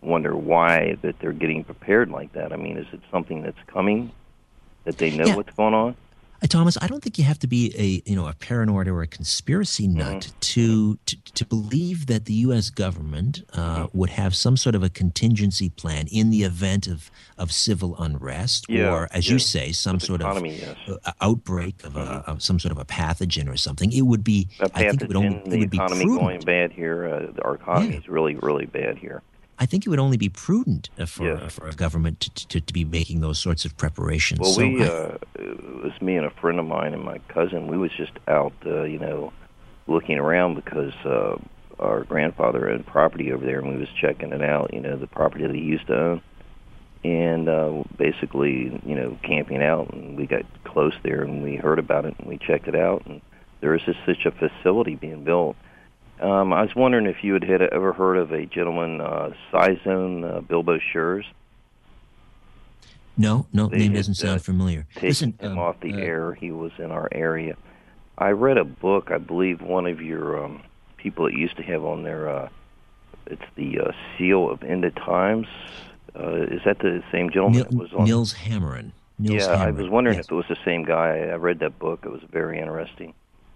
[0.01, 2.53] wonder why that they're getting prepared like that.
[2.53, 4.11] I mean, is it something that's coming
[4.83, 5.35] that they know Yeah.
[5.35, 5.95] what's going on?
[6.43, 9.01] Uh, Thomas, I don't think you have to be a you know a paranoid or
[9.01, 12.69] a conspiracy nut to, to to believe that the U.S.
[12.69, 17.51] government uh, would have some sort of a contingency plan in the event of of
[17.51, 19.33] civil unrest, Yeah, or as yeah.
[19.33, 20.97] you say, some With sort economy, of yes.
[21.05, 23.91] uh, outbreak of, a, of some sort of a pathogen or something.
[23.91, 24.47] It would be.
[24.59, 26.19] A I think it would only pathogen, it the would be economy prudent.
[26.21, 27.07] going bad here.
[27.07, 29.21] Uh, our economy is really, really bad here.
[29.57, 31.47] I think it would only be prudent uh, for Yeah.
[31.47, 34.41] for a government to, to, to be making those sorts of preparations.
[34.41, 35.17] Well, so we I- uh,
[35.85, 37.67] was me and a friend of mine and my cousin.
[37.67, 39.31] We was just out, uh, you know,
[39.87, 41.37] looking around because uh,
[41.79, 44.73] our grandfather had property over there, and we was checking it out.
[44.73, 46.21] You know, the property that he used to own,
[47.03, 49.93] and uh, basically, you know, camping out.
[49.93, 53.05] And we got close there, and we heard about it, and we checked it out.
[53.05, 53.21] And
[53.61, 55.55] there is just such a facility being built.
[56.19, 60.37] Um, I was wondering if you had, had ever heard of a gentleman, uh, Sizone
[60.37, 61.25] uh, Bilbo Schurz.
[63.17, 64.87] No, no, They name had, doesn't sound uh, familiar.
[64.95, 66.33] taking Listen, him um, off the uh, air.
[66.33, 67.55] He was in our area.
[68.17, 69.11] I read a book.
[69.11, 70.63] I believe one of your um,
[70.97, 72.29] people that used to have on there.
[72.29, 72.49] Uh,
[73.27, 75.47] it's the uh, Seal of End of Times.
[76.17, 78.05] Uh, is that the same gentleman Nil- that was on?
[78.05, 78.91] Nils Hammerin.
[79.17, 80.25] Nils yeah, I was wondering yes.
[80.25, 81.19] if it was the same guy.
[81.19, 82.01] I read that book.
[82.03, 83.13] It was very interesting.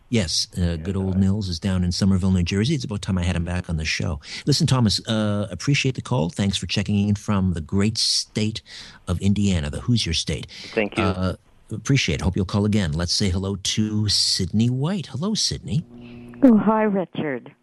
[0.09, 2.73] Yes, uh, good old Nils is down in Somerville, New Jersey.
[2.73, 4.19] It's about time I had him back on the show.
[4.47, 6.29] Listen, Thomas, uh, appreciate the call.
[6.29, 8.63] Thanks for checking in from the great state
[9.07, 10.47] of Indiana, the Hoosier state.
[10.73, 11.03] Thank you.
[11.03, 11.35] Uh,
[11.71, 12.15] appreciate.
[12.15, 12.21] it.
[12.21, 12.91] Hope you'll call again.
[12.91, 15.07] Let's say hello to Sydney White.
[15.07, 15.85] Hello, Sydney.
[16.41, 17.53] Oh, hi, Richard.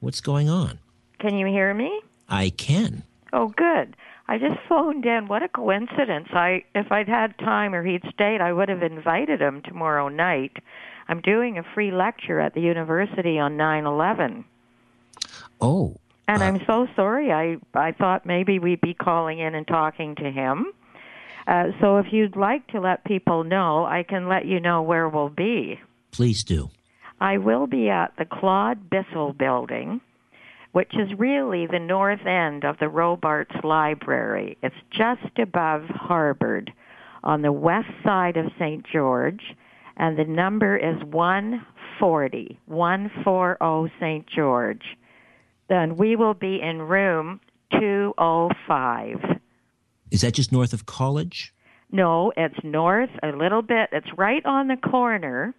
[0.00, 0.78] What's going on?
[1.18, 2.00] Can you hear me?
[2.26, 3.02] I can.
[3.34, 3.96] Oh, good.
[4.28, 5.26] I just phoned in.
[5.26, 6.28] What a coincidence!
[6.30, 10.56] I, if I'd had time or he'd stayed, I would have invited him tomorrow night.
[11.10, 14.44] I'm doing a free lecture at the university on 9/11,
[15.60, 15.96] Oh,
[16.28, 17.32] and I'm so sorry.
[17.32, 20.72] I I thought maybe we'd be calling in and talking to him.
[21.46, 25.08] Uh, so if you'd like to let people know, I can let you know where
[25.08, 25.80] we'll be.
[26.12, 26.70] please do.
[27.20, 30.00] I will be at the Claude Bissell Building,
[30.72, 34.56] which is really the north end of the Robarts Library.
[34.62, 36.72] It's just above Harvard
[37.24, 38.84] on the west side of St.
[38.90, 39.42] George,
[40.00, 44.26] and the number is 140, 140 St.
[44.26, 44.82] George.
[45.68, 47.40] Then we will be in room
[47.78, 49.38] 205.
[50.10, 51.54] Is that just north of college?
[51.92, 53.90] No, it's north a little bit.
[53.92, 55.54] It's right on the corner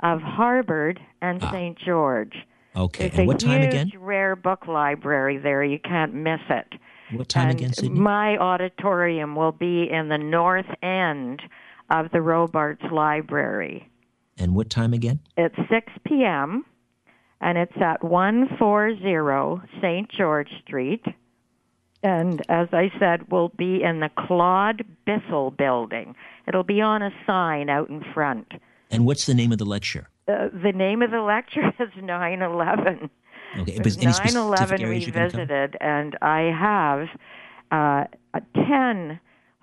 [0.00, 1.50] of Harvard and ah.
[1.50, 1.78] St.
[1.78, 2.34] George.
[2.76, 3.10] Okay.
[3.14, 3.90] And what time again?
[3.98, 5.64] rare book library there.
[5.64, 6.74] You can't miss it.
[7.12, 7.98] What time and again, Sydney?
[7.98, 11.40] My auditorium will be in the north end
[11.90, 13.88] of the Robarts Library.
[14.36, 15.20] And what time again?
[15.36, 16.64] It's 6 p.m.
[17.40, 20.10] and it's at 140 St.
[20.10, 21.04] George Street.
[22.02, 26.14] And as I said, we'll be in the Claude Bissell building.
[26.46, 28.52] It'll be on a sign out in front.
[28.90, 30.08] And what's the name of the lecture?
[30.28, 33.10] Uh, the name of the lecture is 9 11.
[33.60, 33.78] Okay.
[33.78, 37.08] But any 9/11 areas you revisited, and I have
[37.70, 38.04] uh,
[38.54, 39.18] 10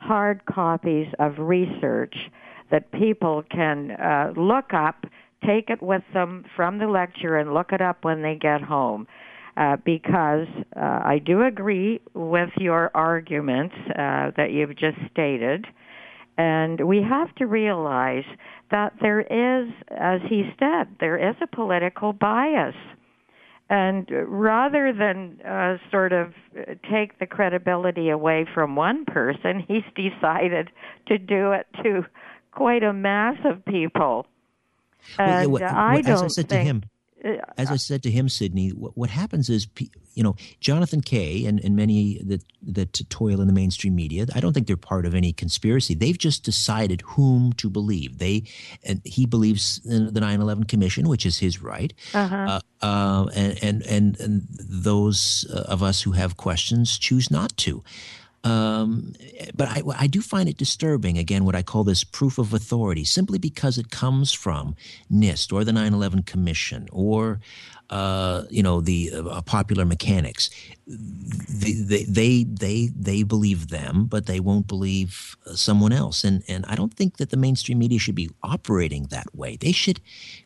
[0.07, 2.15] hard copies of research
[2.72, 5.06] that people can uh, look up,
[5.45, 9.07] take it with them from the lecture, and look it up when they get home.
[9.57, 15.65] Uh, because uh, I do agree with your arguments uh, that you've just stated.
[16.38, 18.26] And we have to realize
[18.72, 22.76] that there is, as he said, there is a political bias.
[23.69, 26.33] And rather than uh, sort of
[26.89, 30.69] take the credibility away from one person, he's decided
[31.07, 32.05] to do it to
[32.51, 34.27] quite a mass of people.
[35.17, 36.83] And well, yeah, what, I don't as I said think, to him,
[37.57, 39.67] as I said to him, Sydney, what, what happens is,
[40.13, 44.25] you know, Jonathan Kay and, and many that that toil in the mainstream media.
[44.35, 45.95] I don't think they're part of any conspiracy.
[45.95, 48.19] They've just decided whom to believe.
[48.19, 48.43] They
[48.83, 51.93] and he believes in the 9/11 Commission, which is his right.
[52.13, 52.59] Uh-huh.
[52.81, 57.83] Uh, uh, and, and and and those of us who have questions choose not to.
[58.45, 59.13] Um,
[59.55, 63.03] but I, I, do find it disturbing, again, what I call this proof of authority,
[63.03, 64.76] simply because it comes from
[65.11, 67.39] NIST or the 9 11 Commission or
[67.90, 70.49] uh, you know the uh, popular mechanics.
[70.88, 76.24] They, they, they they believe them, but they won't believe someone else.
[76.24, 79.57] And and I don't think that the mainstream media should be operating that way.
[79.57, 79.99] They should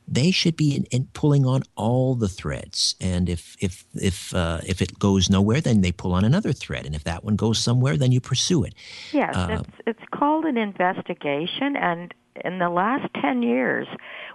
[0.07, 2.95] they should be in, in pulling on all the threads.
[2.99, 6.86] And if if if uh, if it goes nowhere, then they pull on another thread.
[6.86, 8.74] And if that one goes somewhere, then you pursue it.
[9.11, 12.14] Yes, it's it's called an investigation, and
[12.44, 13.88] in the last 10 years,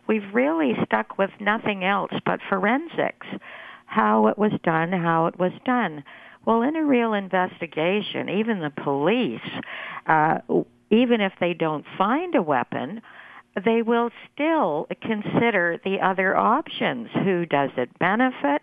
[0.07, 3.27] we've really stuck with nothing else but forensics.
[3.87, 6.05] How it was done, how it was done.
[6.47, 9.41] Well, in a real investigation, even the police,
[10.07, 10.39] uh,
[10.91, 13.01] even if they don't find a weapon,
[13.65, 17.09] they will still consider the other options.
[17.25, 18.63] Who does it benefit?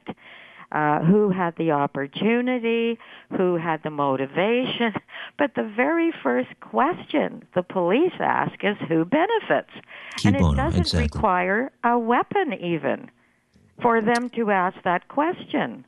[0.72, 2.98] Uh, who had the opportunity,
[3.36, 4.94] who had the motivation.
[5.38, 9.72] But the very first question the police ask is who benefits.
[10.24, 11.04] and it doesn't exactly.
[11.04, 13.10] require a weapon even
[13.82, 15.84] for them to ask that question.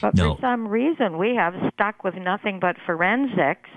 [0.00, 0.34] But no.
[0.34, 3.70] for some reason, we have stuck with nothing but forensics.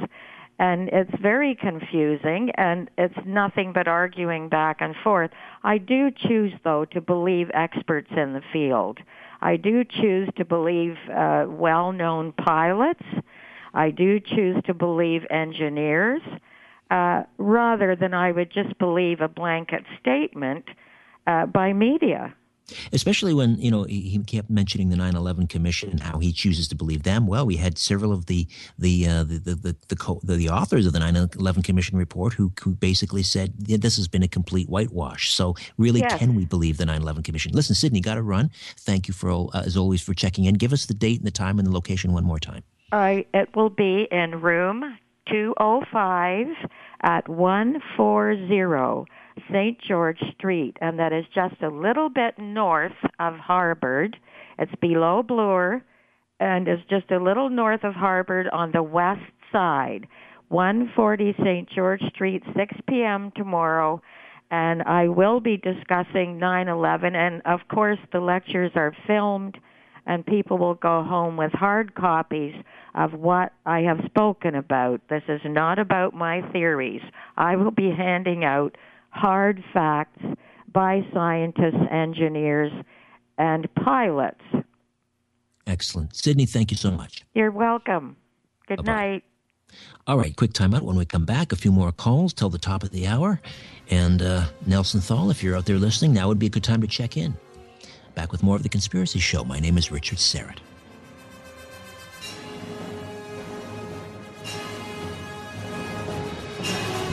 [0.57, 5.31] And it's very confusing, and it's nothing but arguing back and forth.
[5.63, 8.99] I do choose, though, to believe experts in the field.
[9.41, 13.03] I do choose to believe uh, well-known pilots.
[13.73, 16.21] I do choose to believe engineers,
[16.91, 20.65] uh, rather than I would just believe a blanket statement
[21.25, 22.35] uh, by media.
[22.93, 26.75] Especially when you know he kept mentioning the 9/11 Commission and how he chooses to
[26.75, 27.27] believe them.
[27.27, 28.47] Well, we had several of the
[28.79, 32.33] the uh, the, the, the, the, co- the, the authors of the 9/11 Commission report
[32.33, 35.33] who, who basically said yeah, this has been a complete whitewash.
[35.33, 36.17] So really, Yes.
[36.19, 37.51] can we believe the 9/11 Commission?
[37.53, 38.49] Listen, Sydney, got to run.
[38.79, 40.55] Thank you for all, uh, as always for checking in.
[40.55, 42.63] Give us the date and the time and the location one more time.
[42.93, 44.97] I, it will be in room
[45.29, 46.47] 205
[47.03, 49.05] at 140
[49.49, 49.77] St.
[49.81, 54.17] George Street, and that is just a little bit north of Harvard.
[54.57, 55.83] It's below Bloor,
[56.39, 59.21] and is just a little north of Harvard on the west
[59.51, 60.07] side.
[60.49, 61.69] 140 St.
[61.69, 63.31] George Street, 6 p.m.
[63.35, 64.01] tomorrow.
[64.49, 69.57] And I will be discussing 9/11, and of course the lectures are filmed
[70.05, 72.55] and people will go home with hard copies
[72.95, 75.01] of what I have spoken about.
[75.09, 77.01] This is not about my theories.
[77.37, 78.75] I will be handing out
[79.11, 80.23] hard facts
[80.73, 82.71] by scientists, engineers,
[83.37, 84.41] and pilots.
[85.67, 86.45] Excellent, Sydney.
[86.45, 87.23] Thank you so much.
[87.33, 88.15] You're welcome.
[88.67, 88.91] Good Bye-bye.
[88.93, 89.23] night.
[90.07, 90.81] All right, quick timeout.
[90.81, 93.39] When we come back, a few more calls till the top of the hour.
[93.89, 96.81] And uh, Nelson Thall, if you're out there listening, now would be a good time
[96.81, 97.37] to check in.
[98.15, 99.43] Back with more of The Conspiracy Show.
[99.43, 100.57] My name is Richard Syrett.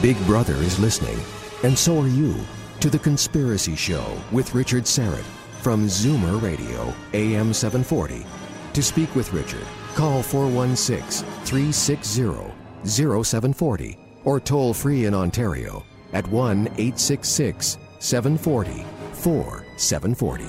[0.01, 1.19] Big Brother is listening,
[1.63, 2.35] and so are you,
[2.79, 5.25] to The Conspiracy Show with Richard Syrett
[5.61, 8.25] from Zoomer Radio, AM 740.
[8.73, 9.65] To speak with Richard,
[9.95, 12.53] call 416 360
[12.85, 15.83] 0740 or toll free in Ontario
[16.13, 20.45] at 1 866 740 4740.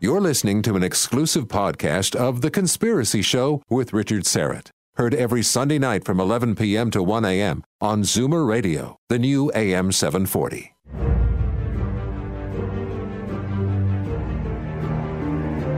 [0.00, 4.70] You're listening to an exclusive podcast of The Conspiracy Show with Richard Syrett.
[4.98, 6.90] Heard every Sunday night from 11 p.m.
[6.90, 7.62] to 1 a.m.
[7.80, 10.74] on Zoomer Radio, the new AM 740.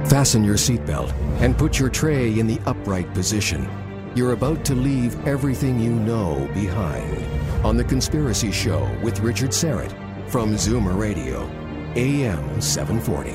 [0.08, 3.68] Fasten your seatbelt and put your tray in the upright position.
[4.14, 7.22] You're about to leave everything you know behind
[7.62, 9.92] on The Conspiracy Show with Richard Syrett
[10.30, 11.42] from Zoomer Radio,
[11.94, 13.32] AM 740.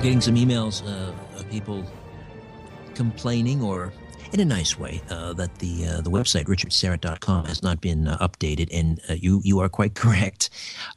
[0.00, 1.84] getting some emails uh, of people
[2.94, 3.92] complaining or
[4.32, 8.18] in a nice way uh, that the uh, the website richardsyrett.com has not been uh,
[8.18, 8.68] updated.
[8.72, 10.50] And uh, you you are quite correct.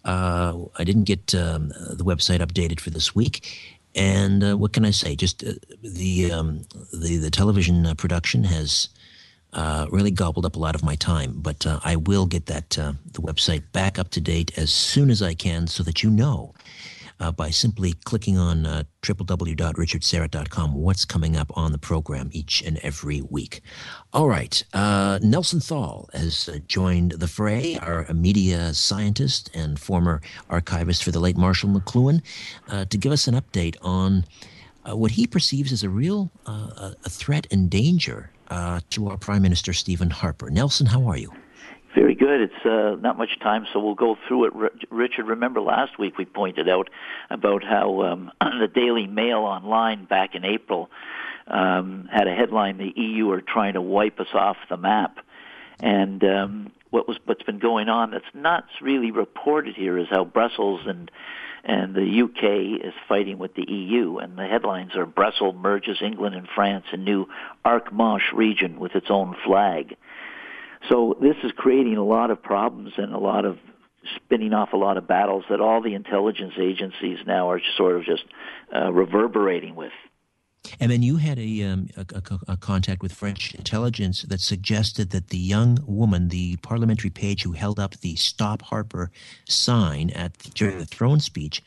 [0.06, 3.78] Uh, I didn't get um, the website updated for this week.
[3.94, 5.16] And uh, what can I say?
[5.16, 5.44] Just
[5.82, 8.90] the um, the the television production has
[9.90, 11.34] really gobbled up a lot of my time.
[11.36, 15.34] But I will get that the website back up to date as soon as I
[15.34, 16.54] can so that you know
[17.22, 22.80] uh, by simply clicking on uh, www.richardsyrett.com what's coming up on the program each and
[22.80, 23.62] every week.
[24.12, 24.64] All right.
[24.74, 31.12] Uh, Nelson Thall has uh, joined the fray, our media scientist and former archivist for
[31.12, 32.22] the late Marshall McLuhan,
[32.70, 34.26] uh, to give us an update on
[34.90, 38.32] uh, what he perceives as a real a threat and danger
[38.90, 40.50] to our Prime Minister Stephen Harper.
[40.50, 41.32] Nelson, how are you?
[41.94, 42.42] Very good.
[42.42, 44.54] It's uh, not much time, so we'll go through it.
[44.90, 46.90] Richard, remember last week we pointed out
[47.30, 50.90] about how um, the Daily Mail online back in April
[51.48, 55.18] um, had a headline: "The EU are trying to wipe us off the map."
[55.82, 60.24] And um, what was what's been going on that's not really reported here is how
[60.24, 61.12] Brussels and
[61.64, 64.18] and the UK is fighting with the EU.
[64.18, 67.28] And the headlines are Brussels merges England and France in new
[67.64, 69.96] Arc-Manche region with its own flag.
[70.90, 73.58] So this is creating a lot of problems and a lot of
[74.16, 78.04] spinning off a lot of battles that all the intelligence agencies now are sort of
[78.04, 78.24] just
[78.76, 79.92] uh, reverberating with.
[80.80, 85.10] And then you had a, um, a, a, a, contact with French intelligence that suggested
[85.10, 89.12] that the young woman, the parliamentary page who held up the "Stop Harper"
[89.48, 91.64] sign at during the throne speech,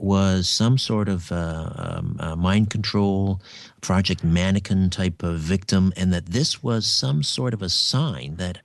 [0.00, 3.40] was some sort of uh, um, uh, mind control,
[3.80, 8.58] Project Mannequin type of victim, and that this was some sort of a sign that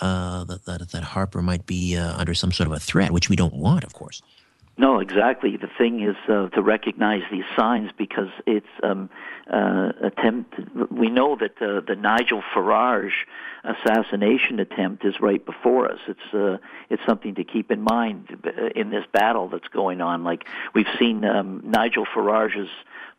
[0.00, 3.28] uh, that, that, that Harper might be uh, under some sort of a threat, which
[3.28, 4.22] we don't want, of course.
[4.78, 5.58] No, exactly.
[5.58, 9.10] The thing is uh, to recognize these signs because it's um,
[9.48, 10.54] uh, attempt.
[10.90, 13.26] We know that uh, the Nigel Farage
[13.64, 15.98] assassination attempt is right before us.
[16.08, 16.58] It's uh,
[16.88, 18.28] it's something to keep in mind
[18.74, 20.24] in this battle that's going on.
[20.24, 22.70] Like we've seen um, Nigel Farage's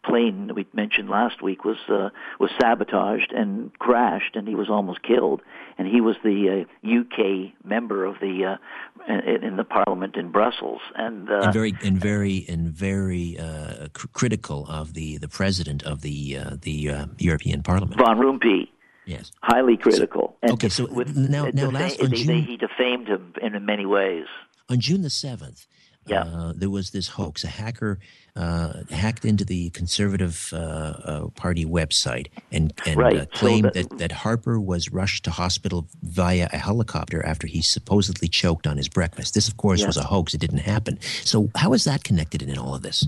[0.03, 2.09] plane that we mentioned last week was uh,
[2.39, 5.41] was sabotaged and crashed, and he was almost killed.
[5.77, 10.81] And he was the uh, UK member of the uh, in the Parliament in Brussels,
[10.95, 15.83] and, uh, and very and very and very uh, cr- critical of the the president
[15.83, 18.67] of the uh, the uh, European Parliament, Van Rompuy.
[19.05, 20.37] Yes, highly critical.
[20.45, 24.25] So, okay, so with, now now last they, June, he defamed him in many ways.
[24.69, 25.65] On June the seventh,
[26.11, 26.23] yeah.
[26.23, 27.43] Uh, there was this hoax.
[27.43, 27.99] A hacker
[28.35, 33.17] uh, hacked into the Conservative uh, uh Party website and, and right.
[33.17, 37.47] Uh, claimed so that, that, that Harper was rushed to hospital via a helicopter after
[37.47, 39.33] he supposedly choked on his breakfast.
[39.33, 39.87] This, of course, yeah.
[39.87, 40.33] was a hoax.
[40.33, 40.99] It didn't happen.
[41.01, 43.07] So, how is that connected in all of this?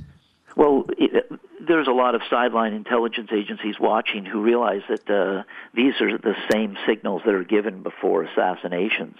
[0.55, 1.29] Well, it,
[1.67, 5.43] there's a lot of sideline intelligence agencies watching who realize that uh,
[5.73, 9.17] these are the same signals that are given before assassinations.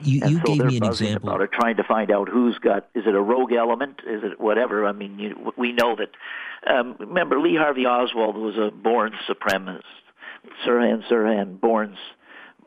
[0.00, 1.30] You, and you so gave they're me an example.
[1.30, 2.88] about it, trying to find out who's got.
[2.94, 4.00] Is it a rogue element?
[4.06, 4.86] Is it whatever?
[4.86, 6.10] I mean, you, we know that.
[6.70, 9.82] Um, remember, Lee Harvey Oswald was a born supremacist.
[10.64, 11.96] Sirhan Sirhan, born.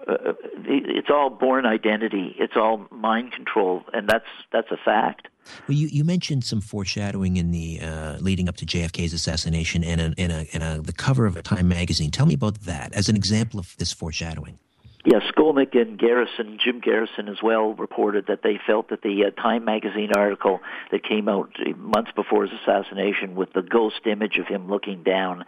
[0.08, 0.34] Uh,
[0.66, 2.36] it's all born identity.
[2.40, 5.28] It's all mind control, and that's that's a fact.
[5.68, 10.02] Well, you, you mentioned some foreshadowing in the uh, leading up to JFK's assassination and
[10.02, 12.12] a, in a, in a, the cover of a Time magazine.
[12.12, 14.60] Tell me about that as an example of this foreshadowing.
[15.06, 19.42] Yeah, Skolnick and Garrison, Jim Garrison as well, reported that they felt that the uh,
[19.42, 20.60] Time magazine article
[20.92, 25.46] that came out months before his assassination, with the ghost image of him looking down,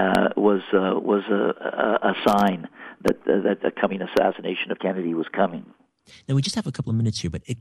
[0.00, 2.68] uh, was uh, was a, a, sign
[3.02, 5.66] that uh, that the coming assassination of Kennedy was coming.
[6.26, 7.58] Now we just have a couple of minutes here, but it,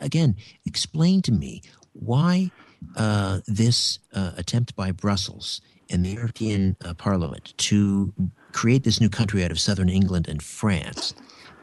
[0.00, 1.60] again, explain to me
[1.92, 2.50] why
[2.96, 5.60] uh, this uh, attempt by Brussels
[5.90, 8.12] and the European Parliament to
[8.58, 11.14] create this new country out of southern England and France.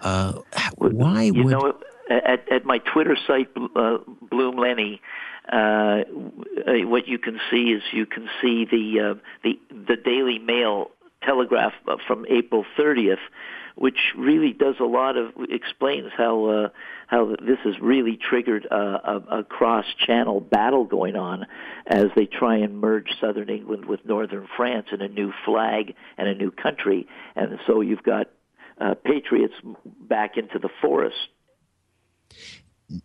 [0.02, 0.40] Uh,
[0.78, 1.74] why you would know
[2.10, 3.98] at, at my Twitter site, uh,
[4.30, 5.02] Bloom Lenny,
[5.52, 6.04] uh, uh,
[6.84, 9.14] what you can see is you can see the uh,
[9.44, 10.92] the the Daily Mail
[11.22, 11.74] telegraph
[12.08, 13.18] from April 30th,
[13.76, 16.70] which really does a lot of explains how uh,
[17.08, 21.46] how this has really triggered a, a, a cross-channel battle going on
[21.86, 26.28] as they try and merge southern England with northern France in a new flag and
[26.28, 28.28] a new country, and so you've got
[28.80, 29.54] uh, patriots
[30.02, 31.16] back into the forest.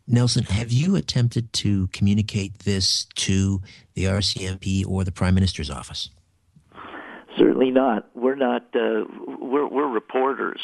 [0.07, 3.63] Nelson, have you attempted to communicate this to
[3.95, 6.11] the RCMP or the Prime Minister's office?
[7.61, 8.09] Certainly not.
[8.15, 8.63] We're not.
[8.75, 9.05] Uh,
[9.39, 10.61] we're, we're reporters.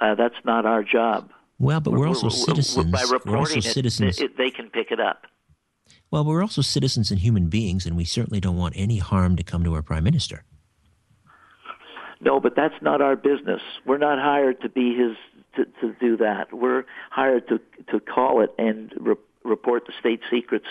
[0.00, 1.30] Uh, that's not our job.
[1.58, 2.90] Well, but we're, we're also we're, citizens.
[2.92, 4.20] By reporting we're also it, citizens.
[4.20, 5.26] It, they can pick it up.
[6.10, 9.42] Well, we're also citizens and human beings, and we certainly don't want any harm to
[9.42, 10.44] come to our prime minister.
[12.20, 13.62] No, but that's not our business.
[13.86, 15.16] We're not hired to be his
[15.56, 16.52] to, to do that.
[16.52, 17.58] We're hired to
[17.90, 19.14] to call it and re-
[19.44, 20.66] report the state secrets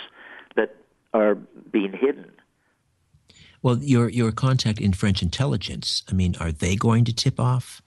[0.55, 0.75] that
[1.13, 2.31] are being hidden.
[3.61, 6.03] Well, your your contact in French intelligence.
[6.09, 7.81] I mean, are they going to tip off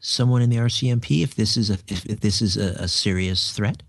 [0.00, 3.52] someone in the RCMP if this is a if, if this is a, a serious
[3.52, 3.82] threat?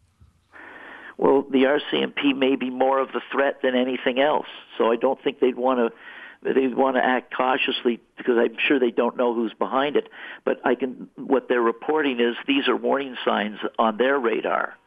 [1.18, 4.46] Well, the RCMP may be more of the threat than anything else.
[4.78, 8.80] So I don't think they'd want to they'd want to act cautiously because I'm sure
[8.80, 10.08] they don't know who's behind it.
[10.46, 14.78] But I can what they're reporting is these are warning signs on their radar.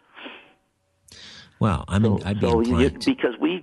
[1.60, 2.60] Well, I mean, so, I'd be so.
[2.60, 3.62] You, because we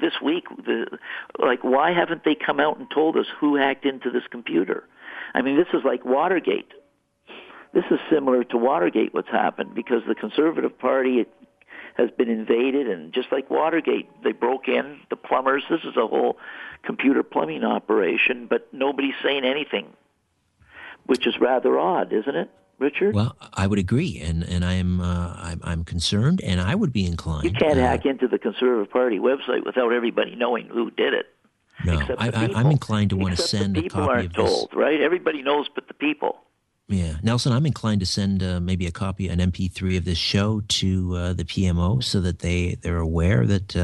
[0.00, 0.98] this week, the,
[1.38, 4.84] like, why haven't they come out and told us who hacked into this computer?
[5.34, 6.72] I mean, this is like Watergate.
[7.74, 9.14] This is similar to Watergate.
[9.14, 11.26] What's happened because the Conservative Party
[11.96, 15.62] has been invaded, and just like Watergate, they broke in the plumbers.
[15.68, 16.38] This is a whole
[16.82, 19.86] computer plumbing operation, but nobody's saying anything,
[21.04, 22.50] which is rather odd, isn't it?
[22.82, 23.14] Richard?
[23.14, 27.06] Well, I would agree, and and I'm uh, I'm, I'm concerned, and I would be
[27.06, 27.44] inclined.
[27.44, 31.26] You can't uh, hack into the Conservative Party website without everybody knowing who did it.
[31.84, 34.32] No, I, I, I'm inclined to want to send the a people copy aren't of
[34.34, 34.50] this.
[34.50, 35.00] told, right?
[35.00, 36.38] Everybody knows, but the people.
[36.88, 40.60] Yeah, Nelson, I'm inclined to send uh, maybe a copy, an MP3 of this show
[40.60, 43.76] to uh, the PMO so that they they're aware that.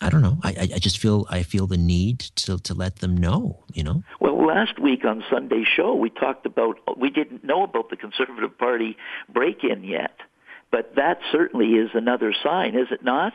[0.00, 0.38] I don't know.
[0.42, 3.64] I, I I just feel I feel the need to to let them know.
[3.72, 4.02] You know.
[4.20, 8.56] Well, last week on Sunday show, we talked about we didn't know about the Conservative
[8.56, 8.96] Party
[9.28, 10.16] break-in yet,
[10.70, 13.32] but that certainly is another sign, is it not?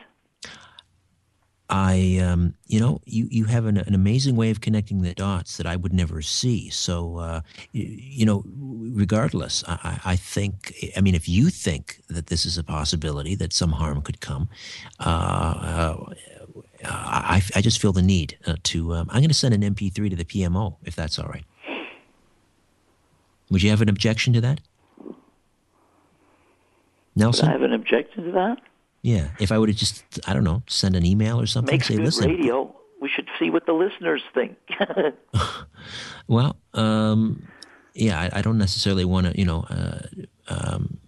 [1.70, 5.56] I, um, you know, you, you have an, an amazing way of connecting the dots
[5.56, 6.68] that I would never see.
[6.68, 7.40] So, uh,
[7.72, 12.44] you, you know, regardless, I, I I think, I mean, if you think that this
[12.44, 14.50] is a possibility that some harm could come,
[15.00, 16.14] uh, uh,
[16.86, 18.94] I, I just feel the need uh, to.
[18.94, 21.44] Um, I'm going to send an MP3 to the PMO if that's all right.
[23.50, 24.60] Would you have an objection to that,
[25.04, 25.14] Would
[27.14, 27.48] Nelson?
[27.48, 28.58] I have an objection to that?
[29.02, 31.74] Yeah, if I would have just, I don't know, send an email or something.
[31.74, 32.74] Makes say, good listen, radio.
[33.00, 34.56] We should see what the listeners think.
[36.26, 37.46] Well, um,
[37.94, 40.00] yeah, I, I don't necessarily want to, you know, uh,
[40.48, 40.98] um,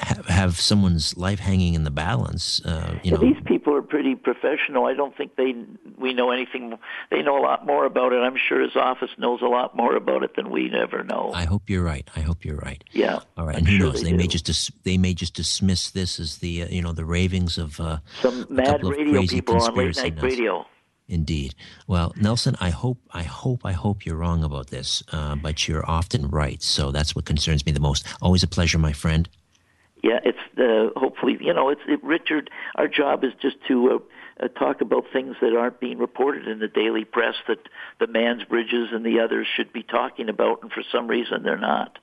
[0.00, 2.64] have, have someone's life hanging in the balance.
[2.64, 4.86] Uh, you know, These people pretty professional.
[4.86, 5.54] I don't think they
[5.98, 6.78] we know anything.
[7.10, 8.20] They know a lot more about it.
[8.28, 11.30] I'm sure his office knows a lot more about it than we ever know.
[11.34, 12.08] I hope you're right.
[12.16, 12.82] I hope you're right.
[12.92, 13.18] Yeah.
[13.36, 14.02] All right, I'm and who sure knows?
[14.02, 16.92] they They, may just dis- they may just dismiss this as the uh, you know
[16.92, 20.24] the ravings of uh, Some a mad radio crazy people on late night nuts.
[20.24, 20.66] radio.
[21.08, 21.54] Indeed.
[21.86, 25.84] Well, Nelson, I hope, I hope, I hope you're wrong about this, uh, but you're
[25.84, 26.62] often right.
[26.62, 28.06] So that's what concerns me the most.
[28.22, 29.28] Always a pleasure, my friend.
[30.02, 32.50] Yeah, it's uh, hopefully you know it's it, Richard.
[32.74, 36.58] Our job is just to uh, uh, talk about things that aren't being reported in
[36.58, 37.58] the daily press that
[38.00, 41.98] the Mansbridges and the others should be talking about, and for some reason they're not.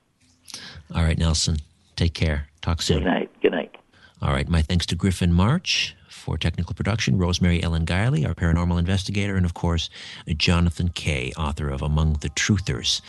[0.94, 1.58] All right, Nelson.
[1.96, 2.48] Take care.
[2.62, 3.00] Talk soon.
[3.00, 3.30] Good night.
[3.42, 3.76] Good night.
[4.22, 4.48] All right.
[4.48, 9.44] My thanks to Griffin March for technical production, Rosemary Ellen Guiley, our paranormal investigator, and
[9.44, 9.90] of course,
[10.28, 13.00] Jonathan Kay, author of Among the Truthers.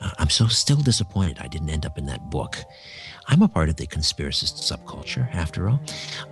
[0.00, 2.58] Uh, I'm so still disappointed I didn't end up in that book.
[3.28, 5.80] I'm a part of the conspiracist subculture, after all.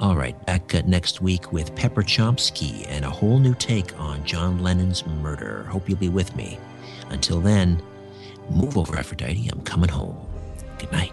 [0.00, 4.24] All right, back uh, next week with Pepper Chomsky and a whole new take on
[4.24, 5.64] John Lennon's murder.
[5.64, 6.58] Hope you'll be with me.
[7.10, 7.82] Until then,
[8.50, 9.48] move over, Aphrodite.
[9.52, 10.18] I'm coming home.
[10.78, 11.12] Good night.